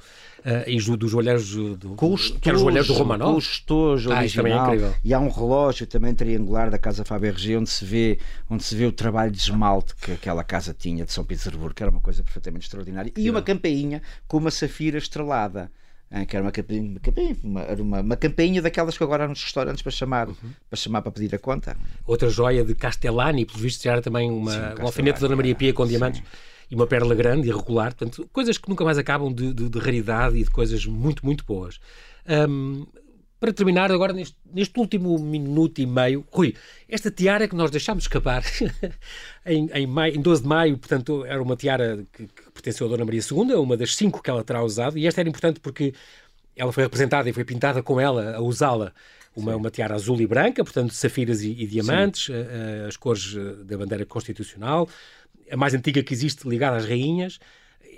E 0.68 0.78
dos 0.98 1.12
joalheiros 1.12 1.56
do, 1.78 1.96
com 1.96 2.14
os 2.14 2.32
que 2.32 2.56
joalheiro 2.56 2.88
do 2.88 2.94
Romanov. 2.94 3.32
Com 3.32 3.38
os 3.38 3.60
tojos 3.60 4.12
ah, 4.12 4.20
original. 4.20 4.74
É 4.74 4.94
e 5.04 5.14
há 5.14 5.20
um 5.20 5.30
relógio 5.30 5.88
também 5.88 6.14
triangular 6.14 6.70
da 6.70 6.78
Casa 6.78 7.06
Fabergé 7.06 7.58
onde 7.58 7.70
se 7.70 7.86
vê 7.86 8.20
onde 8.50 8.64
se 8.64 8.76
vê 8.76 8.86
o 8.86 8.92
trabalho 8.92 9.32
de 9.32 9.38
esmalte 9.38 9.96
que 9.96 10.12
aquela 10.12 10.44
casa 10.44 10.76
tinha 10.78 11.06
de 11.06 11.14
São 11.14 11.24
Petersburgo, 11.24 11.74
que 11.74 11.84
era 11.84 11.92
uma 11.92 12.02
coisa 12.02 12.24
perfeitamente 12.24 12.66
extraordinária. 12.66 13.12
E 13.18 13.30
uma 13.30 13.42
campainha 13.42 14.02
com 14.28 14.38
uma 14.38 14.52
safira 14.52 14.98
estrelada 14.98 15.72
que 16.28 16.36
era 16.36 16.46
uma 16.46 16.52
campainha, 16.52 17.00
uma, 17.44 17.66
uma, 17.74 18.02
uma, 18.02 18.16
campainha 18.16 18.62
daquelas 18.62 18.96
que 18.96 19.04
agora 19.04 19.26
há 19.26 19.28
nos 19.28 19.44
restaurantes 19.44 19.82
para 19.82 19.92
chamar, 19.92 20.28
uhum. 20.28 20.36
para 20.70 20.78
chamar 20.78 21.02
para 21.02 21.12
pedir 21.12 21.34
a 21.34 21.40
conta. 21.40 21.76
Outra 22.06 22.30
joia 22.30 22.64
de 22.64 22.76
Castellani, 22.76 23.46
pelo 23.46 23.58
visto, 23.58 23.82
já 23.82 23.94
era 23.94 24.02
também 24.02 24.30
uma, 24.30 24.52
Sim, 24.52 24.82
um 24.82 24.86
alfinete 24.86 25.20
da 25.20 25.28
Dona 25.28 25.38
Maria 25.38 25.56
Pia 25.56 25.74
com 25.74 25.88
diamantes. 25.88 26.20
Sim. 26.20 26.26
E 26.74 26.76
uma 26.76 26.88
pérola 26.88 27.14
grande 27.14 27.48
e 27.48 27.52
irregular, 27.52 27.94
portanto, 27.94 28.28
coisas 28.34 28.58
que 28.58 28.68
nunca 28.68 28.84
mais 28.84 28.98
acabam 28.98 29.32
de, 29.32 29.54
de, 29.54 29.70
de 29.70 29.78
raridade 29.78 30.40
e 30.40 30.44
de 30.44 30.50
coisas 30.50 30.84
muito, 30.88 31.24
muito 31.24 31.46
boas. 31.46 31.80
Um, 32.28 32.88
para 33.40 33.54
terminar, 33.54 33.92
agora 33.92 34.12
neste, 34.12 34.36
neste, 34.52 34.80
último 34.80 35.20
minuto 35.20 35.80
e 35.80 35.86
meio, 35.86 36.26
Rui, 36.32 36.56
esta 36.90 37.12
tiara 37.12 37.48
que 37.48 37.56
nós 37.56 37.70
deixámos 37.70 38.06
escapar 38.06 38.44
em, 39.46 39.70
em, 39.72 39.86
maio, 39.86 40.16
em 40.16 40.20
12 40.20 40.42
de 40.42 40.48
maio, 40.48 40.76
portanto, 40.76 41.24
era 41.26 41.44
uma 41.44 41.56
tiara 41.56 42.04
que, 42.12 42.26
que 42.26 42.52
pertenceu 42.52 42.88
à 42.88 42.90
Dona 42.90 43.06
Maria 43.06 43.22
II, 43.22 43.54
uma 43.54 43.78
das 43.78 43.96
cinco 43.96 44.24
que 44.24 44.32
ela 44.32 44.44
terá 44.44 44.64
usado, 44.64 44.98
e 44.98 45.06
esta 45.06 45.22
era 45.22 45.30
importante 45.30 45.60
porque 45.60 45.94
ela 46.56 46.74
foi 46.74 46.86
representada 46.86 47.30
e 47.30 47.34
foi 47.34 47.46
pintada 47.46 47.84
com 47.84 48.02
ela 48.02 48.36
a 48.36 48.42
usá-la. 48.42 48.92
Uma, 49.36 49.56
uma, 49.56 49.72
tiara 49.72 49.96
azul 49.96 50.22
e 50.22 50.28
branca, 50.28 50.64
portanto, 50.64 50.94
safiras 50.94 51.42
e, 51.42 51.50
e 51.52 51.66
diamantes, 51.66 52.30
uh, 52.30 52.88
as 52.88 52.96
cores 52.96 53.36
eh, 53.36 53.64
da 53.64 53.76
bandeira 53.76 54.06
constitucional, 54.06 54.88
a 55.52 55.58
mais 55.58 55.74
antiga 55.74 56.02
que 56.04 56.14
existe 56.14 56.48
ligada 56.48 56.78
às 56.78 56.86
rainhas, 56.86 57.40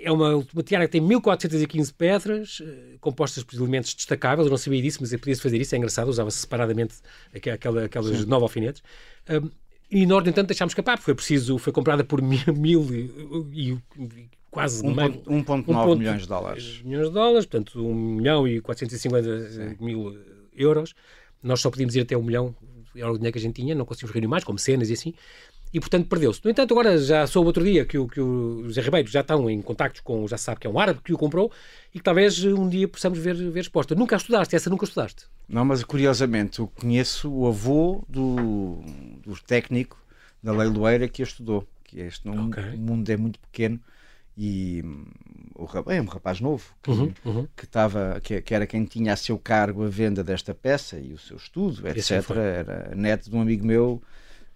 é 0.00 0.10
uma, 0.10 0.36
uma 0.36 0.62
tiara 0.62 0.86
que 0.86 0.92
tem 0.92 1.00
1415 1.00 1.92
pedras, 1.92 2.60
uh, 2.60 2.98
compostas 3.00 3.42
por 3.42 3.56
elementos 3.56 3.94
destacáveis. 3.94 4.46
Eu 4.46 4.50
não 4.50 4.58
sabia 4.58 4.82
disso, 4.82 4.98
mas 5.00 5.10
podia-se 5.12 5.42
fazer 5.42 5.60
isso, 5.60 5.74
é 5.74 5.78
engraçado. 5.78 6.08
Usava-se 6.08 6.38
separadamente 6.38 6.96
aquela, 7.34 7.84
aquelas 7.84 8.18
Sim. 8.18 8.26
nove 8.26 8.42
alfinetes. 8.44 8.82
Um, 9.28 9.50
e 9.90 10.04
nós, 10.04 10.24
no 10.24 10.30
entanto, 10.30 10.48
deixámos 10.48 10.72
escapar, 10.72 10.96
porque 10.96 11.04
foi 11.04 11.14
preciso, 11.14 11.58
foi 11.58 11.72
comprada 11.72 12.02
por 12.02 12.20
mil, 12.20 12.40
mil 12.54 12.82
e, 12.92 13.78
e, 13.92 14.28
quase 14.50 14.82
1,9 14.82 15.98
milhões 15.98 16.22
de 16.22 16.28
dólares. 16.28 16.82
Milhões 16.84 17.08
de 17.08 17.14
dólares, 17.14 17.46
portanto, 17.46 17.86
1 17.86 17.94
milhão 17.94 18.48
e 18.48 18.60
450 18.60 19.50
Sim. 19.50 19.76
mil 19.80 20.18
euros. 20.54 20.94
Nós 21.42 21.60
só 21.60 21.70
podíamos 21.70 21.94
ir 21.94 22.00
até 22.00 22.16
1 22.16 22.22
milhão, 22.22 22.54
era 22.96 23.10
o 23.10 23.14
dinheiro 23.14 23.32
que 23.32 23.38
a 23.38 23.42
gente 23.42 23.54
tinha, 23.54 23.74
não 23.74 23.84
conseguimos 23.84 24.12
reunir 24.12 24.26
mais, 24.26 24.42
como 24.42 24.58
cenas 24.58 24.90
e 24.90 24.94
assim 24.94 25.14
e 25.76 25.80
portanto 25.80 26.08
perdeu-se. 26.08 26.40
No 26.42 26.50
entanto, 26.50 26.72
agora 26.72 26.96
já 26.96 27.26
soube 27.26 27.48
outro 27.48 27.62
dia 27.62 27.84
que 27.84 27.98
o, 27.98 28.08
que 28.08 28.18
o 28.18 28.64
José 28.64 28.80
Ribeiro 28.80 29.06
já 29.10 29.20
estão 29.20 29.50
em 29.50 29.60
contactos 29.60 30.00
com, 30.00 30.26
já 30.26 30.38
sabe 30.38 30.58
que 30.58 30.66
é 30.66 30.70
um 30.70 30.80
árabe 30.80 31.00
que 31.04 31.12
o 31.12 31.18
comprou 31.18 31.52
e 31.94 31.98
que 31.98 32.02
talvez 32.02 32.42
um 32.44 32.66
dia 32.66 32.88
possamos 32.88 33.18
ver, 33.18 33.34
ver 33.34 33.60
resposta. 33.60 33.94
Nunca 33.94 34.16
a 34.16 34.18
estudaste, 34.18 34.56
essa 34.56 34.70
nunca 34.70 34.86
estudaste? 34.86 35.26
Não, 35.46 35.66
mas 35.66 35.84
curiosamente 35.84 36.60
eu 36.60 36.66
conheço 36.66 37.30
o 37.30 37.46
avô 37.46 38.02
do, 38.08 38.78
do 39.22 39.38
técnico 39.42 39.98
da 40.42 40.50
leiloeira 40.50 41.08
que 41.08 41.20
a 41.20 41.26
estudou. 41.26 41.68
Que 41.84 42.00
é 42.00 42.06
este, 42.06 42.26
okay. 42.26 42.72
o 42.72 42.78
mundo 42.78 43.10
é 43.10 43.16
muito 43.18 43.38
pequeno 43.38 43.78
e 44.34 44.80
hum, 44.82 45.04
o 45.54 45.66
rapaz, 45.66 45.98
é 45.98 46.00
um 46.00 46.06
rapaz 46.06 46.40
novo 46.40 46.64
que, 46.82 46.90
uhum, 46.90 47.12
uhum. 47.22 47.46
que, 47.54 47.66
tava, 47.66 48.18
que, 48.22 48.40
que, 48.40 48.54
era 48.54 48.66
quem 48.66 48.82
tinha 48.86 49.12
a 49.12 49.16
seu 49.16 49.38
cargo 49.38 49.84
a 49.84 49.88
venda 49.88 50.24
desta 50.24 50.54
peça 50.54 50.98
e 50.98 51.12
o 51.12 51.18
seu 51.18 51.36
estudo, 51.36 51.86
etc. 51.86 52.30
Era 52.30 52.94
neto 52.96 53.28
de 53.28 53.36
um 53.36 53.42
amigo 53.42 53.66
meu 53.66 54.02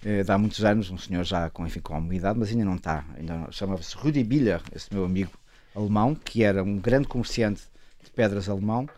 eh, 0.05 0.23
de 0.23 0.33
há 0.33 0.39
muitos 0.39 0.65
anos, 0.65 0.91
um 0.91 0.99
senhor 0.99 1.25
já 1.25 1.51
com, 1.51 1.67
enfim, 1.67 1.81
com 1.81 1.95
alguma 1.95 2.15
idade, 2.15 2.39
mas 2.39 2.51
ainda 2.51 2.65
não 2.65 2.77
está. 2.77 3.05
Chamava-se 3.51 3.95
Rudi 3.97 4.25
Biller, 4.25 4.63
esse 4.75 4.93
meu 4.93 5.05
amigo 5.05 5.33
alemão, 5.75 6.15
que 6.15 6.43
era 6.43 6.63
um 6.63 6.79
grande 6.79 7.07
comerciante 7.09 7.63
de 8.03 8.11
pedras 8.11 8.49
alemão 8.49 8.89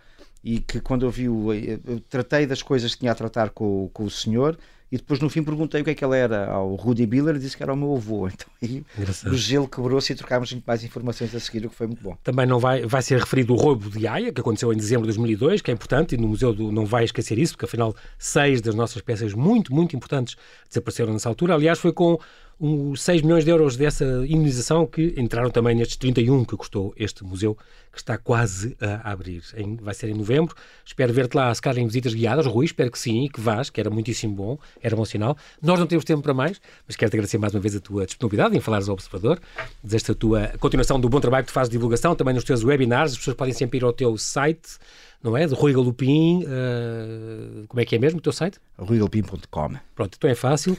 e 0.42 0.58
que 0.60 0.80
quando 0.80 1.06
eu 1.06 1.10
vi, 1.10 1.24
eu 1.24 2.00
tratei 2.08 2.46
das 2.46 2.62
coisas 2.62 2.94
que 2.94 3.00
tinha 3.00 3.12
a 3.12 3.14
tratar 3.14 3.50
com, 3.50 3.88
com 3.92 4.04
o 4.04 4.10
senhor 4.10 4.58
e 4.92 4.98
depois 4.98 5.18
no 5.20 5.30
fim 5.30 5.42
perguntei 5.42 5.80
o 5.80 5.84
que 5.84 5.90
é 5.90 5.94
que 5.94 6.04
ele 6.04 6.18
era 6.18 6.50
ao 6.50 6.74
Rudy 6.74 7.06
Biller 7.06 7.36
e 7.36 7.38
disse 7.38 7.56
que 7.56 7.62
era 7.62 7.72
o 7.72 7.76
meu 7.76 7.96
avô. 7.96 8.28
Então 8.32 8.48
aí 8.62 8.84
o 9.26 9.34
gelo 9.34 9.66
quebrou-se 9.66 10.12
e 10.12 10.16
trocámos 10.16 10.54
mais 10.66 10.84
informações 10.84 11.34
a 11.34 11.40
seguir, 11.40 11.64
o 11.64 11.70
que 11.70 11.74
foi 11.74 11.86
muito 11.86 12.02
bom. 12.02 12.16
Também 12.22 12.44
não 12.44 12.58
vai, 12.58 12.82
vai 12.82 13.00
ser 13.00 13.18
referido 13.18 13.54
o 13.54 13.56
roubo 13.56 13.88
de 13.88 14.06
Haia, 14.06 14.32
que 14.32 14.40
aconteceu 14.40 14.72
em 14.72 14.76
dezembro 14.76 15.02
de 15.02 15.14
2002, 15.14 15.62
que 15.62 15.70
é 15.70 15.74
importante 15.74 16.14
e 16.14 16.18
no 16.18 16.28
museu 16.28 16.52
do, 16.52 16.70
não 16.70 16.84
vai 16.84 17.04
esquecer 17.04 17.38
isso, 17.38 17.54
porque 17.54 17.64
afinal 17.64 17.94
seis 18.18 18.60
das 18.60 18.74
nossas 18.74 19.00
peças 19.00 19.32
muito, 19.32 19.74
muito 19.74 19.96
importantes 19.96 20.36
desapareceram 20.68 21.12
nessa 21.14 21.28
altura. 21.28 21.54
Aliás, 21.54 21.78
foi 21.78 21.92
com 21.92 22.18
um, 22.62 22.94
6 22.94 23.22
milhões 23.22 23.44
de 23.44 23.50
euros 23.50 23.76
dessa 23.76 24.04
indenização 24.24 24.86
que 24.86 25.14
entraram 25.16 25.50
também 25.50 25.74
nestes 25.74 25.96
31 25.96 26.44
que 26.44 26.56
custou 26.56 26.94
este 26.96 27.24
museu, 27.24 27.58
que 27.92 27.98
está 27.98 28.16
quase 28.16 28.76
a 28.80 29.10
abrir. 29.10 29.42
Em, 29.56 29.76
vai 29.76 29.92
ser 29.92 30.08
em 30.08 30.14
novembro. 30.14 30.54
Espero 30.86 31.12
ver-te 31.12 31.34
lá, 31.36 31.52
se 31.52 31.60
calhar, 31.60 31.82
em 31.82 31.86
visitas 31.86 32.14
guiadas. 32.14 32.46
Rui, 32.46 32.64
espero 32.64 32.90
que 32.90 32.98
sim, 32.98 33.28
que 33.28 33.40
vás, 33.40 33.68
que 33.68 33.80
era 33.80 33.90
muitíssimo 33.90 34.34
bom, 34.34 34.58
era 34.80 34.94
bom 34.94 35.04
sinal. 35.04 35.36
Nós 35.60 35.78
não 35.78 35.86
temos 35.86 36.04
tempo 36.04 36.22
para 36.22 36.32
mais, 36.32 36.60
mas 36.86 36.94
quero-te 36.94 37.16
agradecer 37.16 37.38
mais 37.38 37.52
uma 37.52 37.60
vez 37.60 37.74
a 37.74 37.80
tua 37.80 38.06
disponibilidade 38.06 38.56
em 38.56 38.60
falares 38.60 38.88
ao 38.88 38.94
Observador, 38.94 39.40
desejo 39.82 40.12
a 40.12 40.14
tua 40.14 40.52
continuação 40.60 41.00
do 41.00 41.08
bom 41.08 41.18
trabalho 41.18 41.44
que 41.44 41.50
tu 41.50 41.54
fazes 41.54 41.68
de 41.68 41.76
divulgação, 41.76 42.14
também 42.14 42.34
nos 42.34 42.44
teus 42.44 42.62
webinars. 42.62 43.12
As 43.12 43.18
pessoas 43.18 43.36
podem 43.36 43.52
sempre 43.52 43.78
ir 43.78 43.84
ao 43.84 43.92
teu 43.92 44.16
site 44.16 44.78
não 45.22 45.36
é? 45.36 45.46
De 45.46 45.54
Rui 45.54 45.72
Galupim, 45.72 46.44
uh, 46.44 47.66
como 47.68 47.80
é 47.80 47.84
que 47.84 47.94
é 47.94 47.98
mesmo 47.98 48.18
o 48.18 48.22
teu 48.22 48.32
site? 48.32 48.58
ruigalupim.com 48.78 49.74
Pronto, 49.94 50.14
então 50.16 50.28
é 50.28 50.34
fácil. 50.34 50.76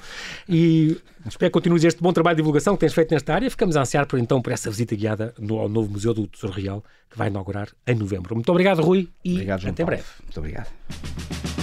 E 0.48 0.98
espero 1.26 1.50
que 1.50 1.54
continues 1.54 1.84
este 1.84 2.02
bom 2.02 2.12
trabalho 2.12 2.36
de 2.36 2.42
divulgação 2.42 2.76
que 2.76 2.82
tens 2.82 2.94
feito 2.94 3.12
nesta 3.12 3.34
área. 3.34 3.50
Ficamos 3.50 3.78
a 3.78 3.82
ansiar 3.82 4.06
por, 4.06 4.20
então 4.20 4.42
por 4.42 4.52
essa 4.52 4.70
visita 4.70 4.96
guiada 4.96 5.34
no, 5.40 5.60
ao 5.60 5.70
novo 5.70 5.90
Museu 5.90 6.14
do 6.14 6.28
Tesouro 6.28 6.56
Real, 6.56 6.84
que 7.10 7.18
vai 7.18 7.30
inaugurar 7.30 7.70
em 7.88 7.96
novembro. 7.96 8.36
Muito 8.36 8.50
obrigado, 8.50 8.82
Rui, 8.82 9.08
e 9.24 9.34
obrigado, 9.34 9.68
até 9.68 9.86
breve. 9.86 10.04
Muito 10.24 10.38
obrigado. 10.38 11.63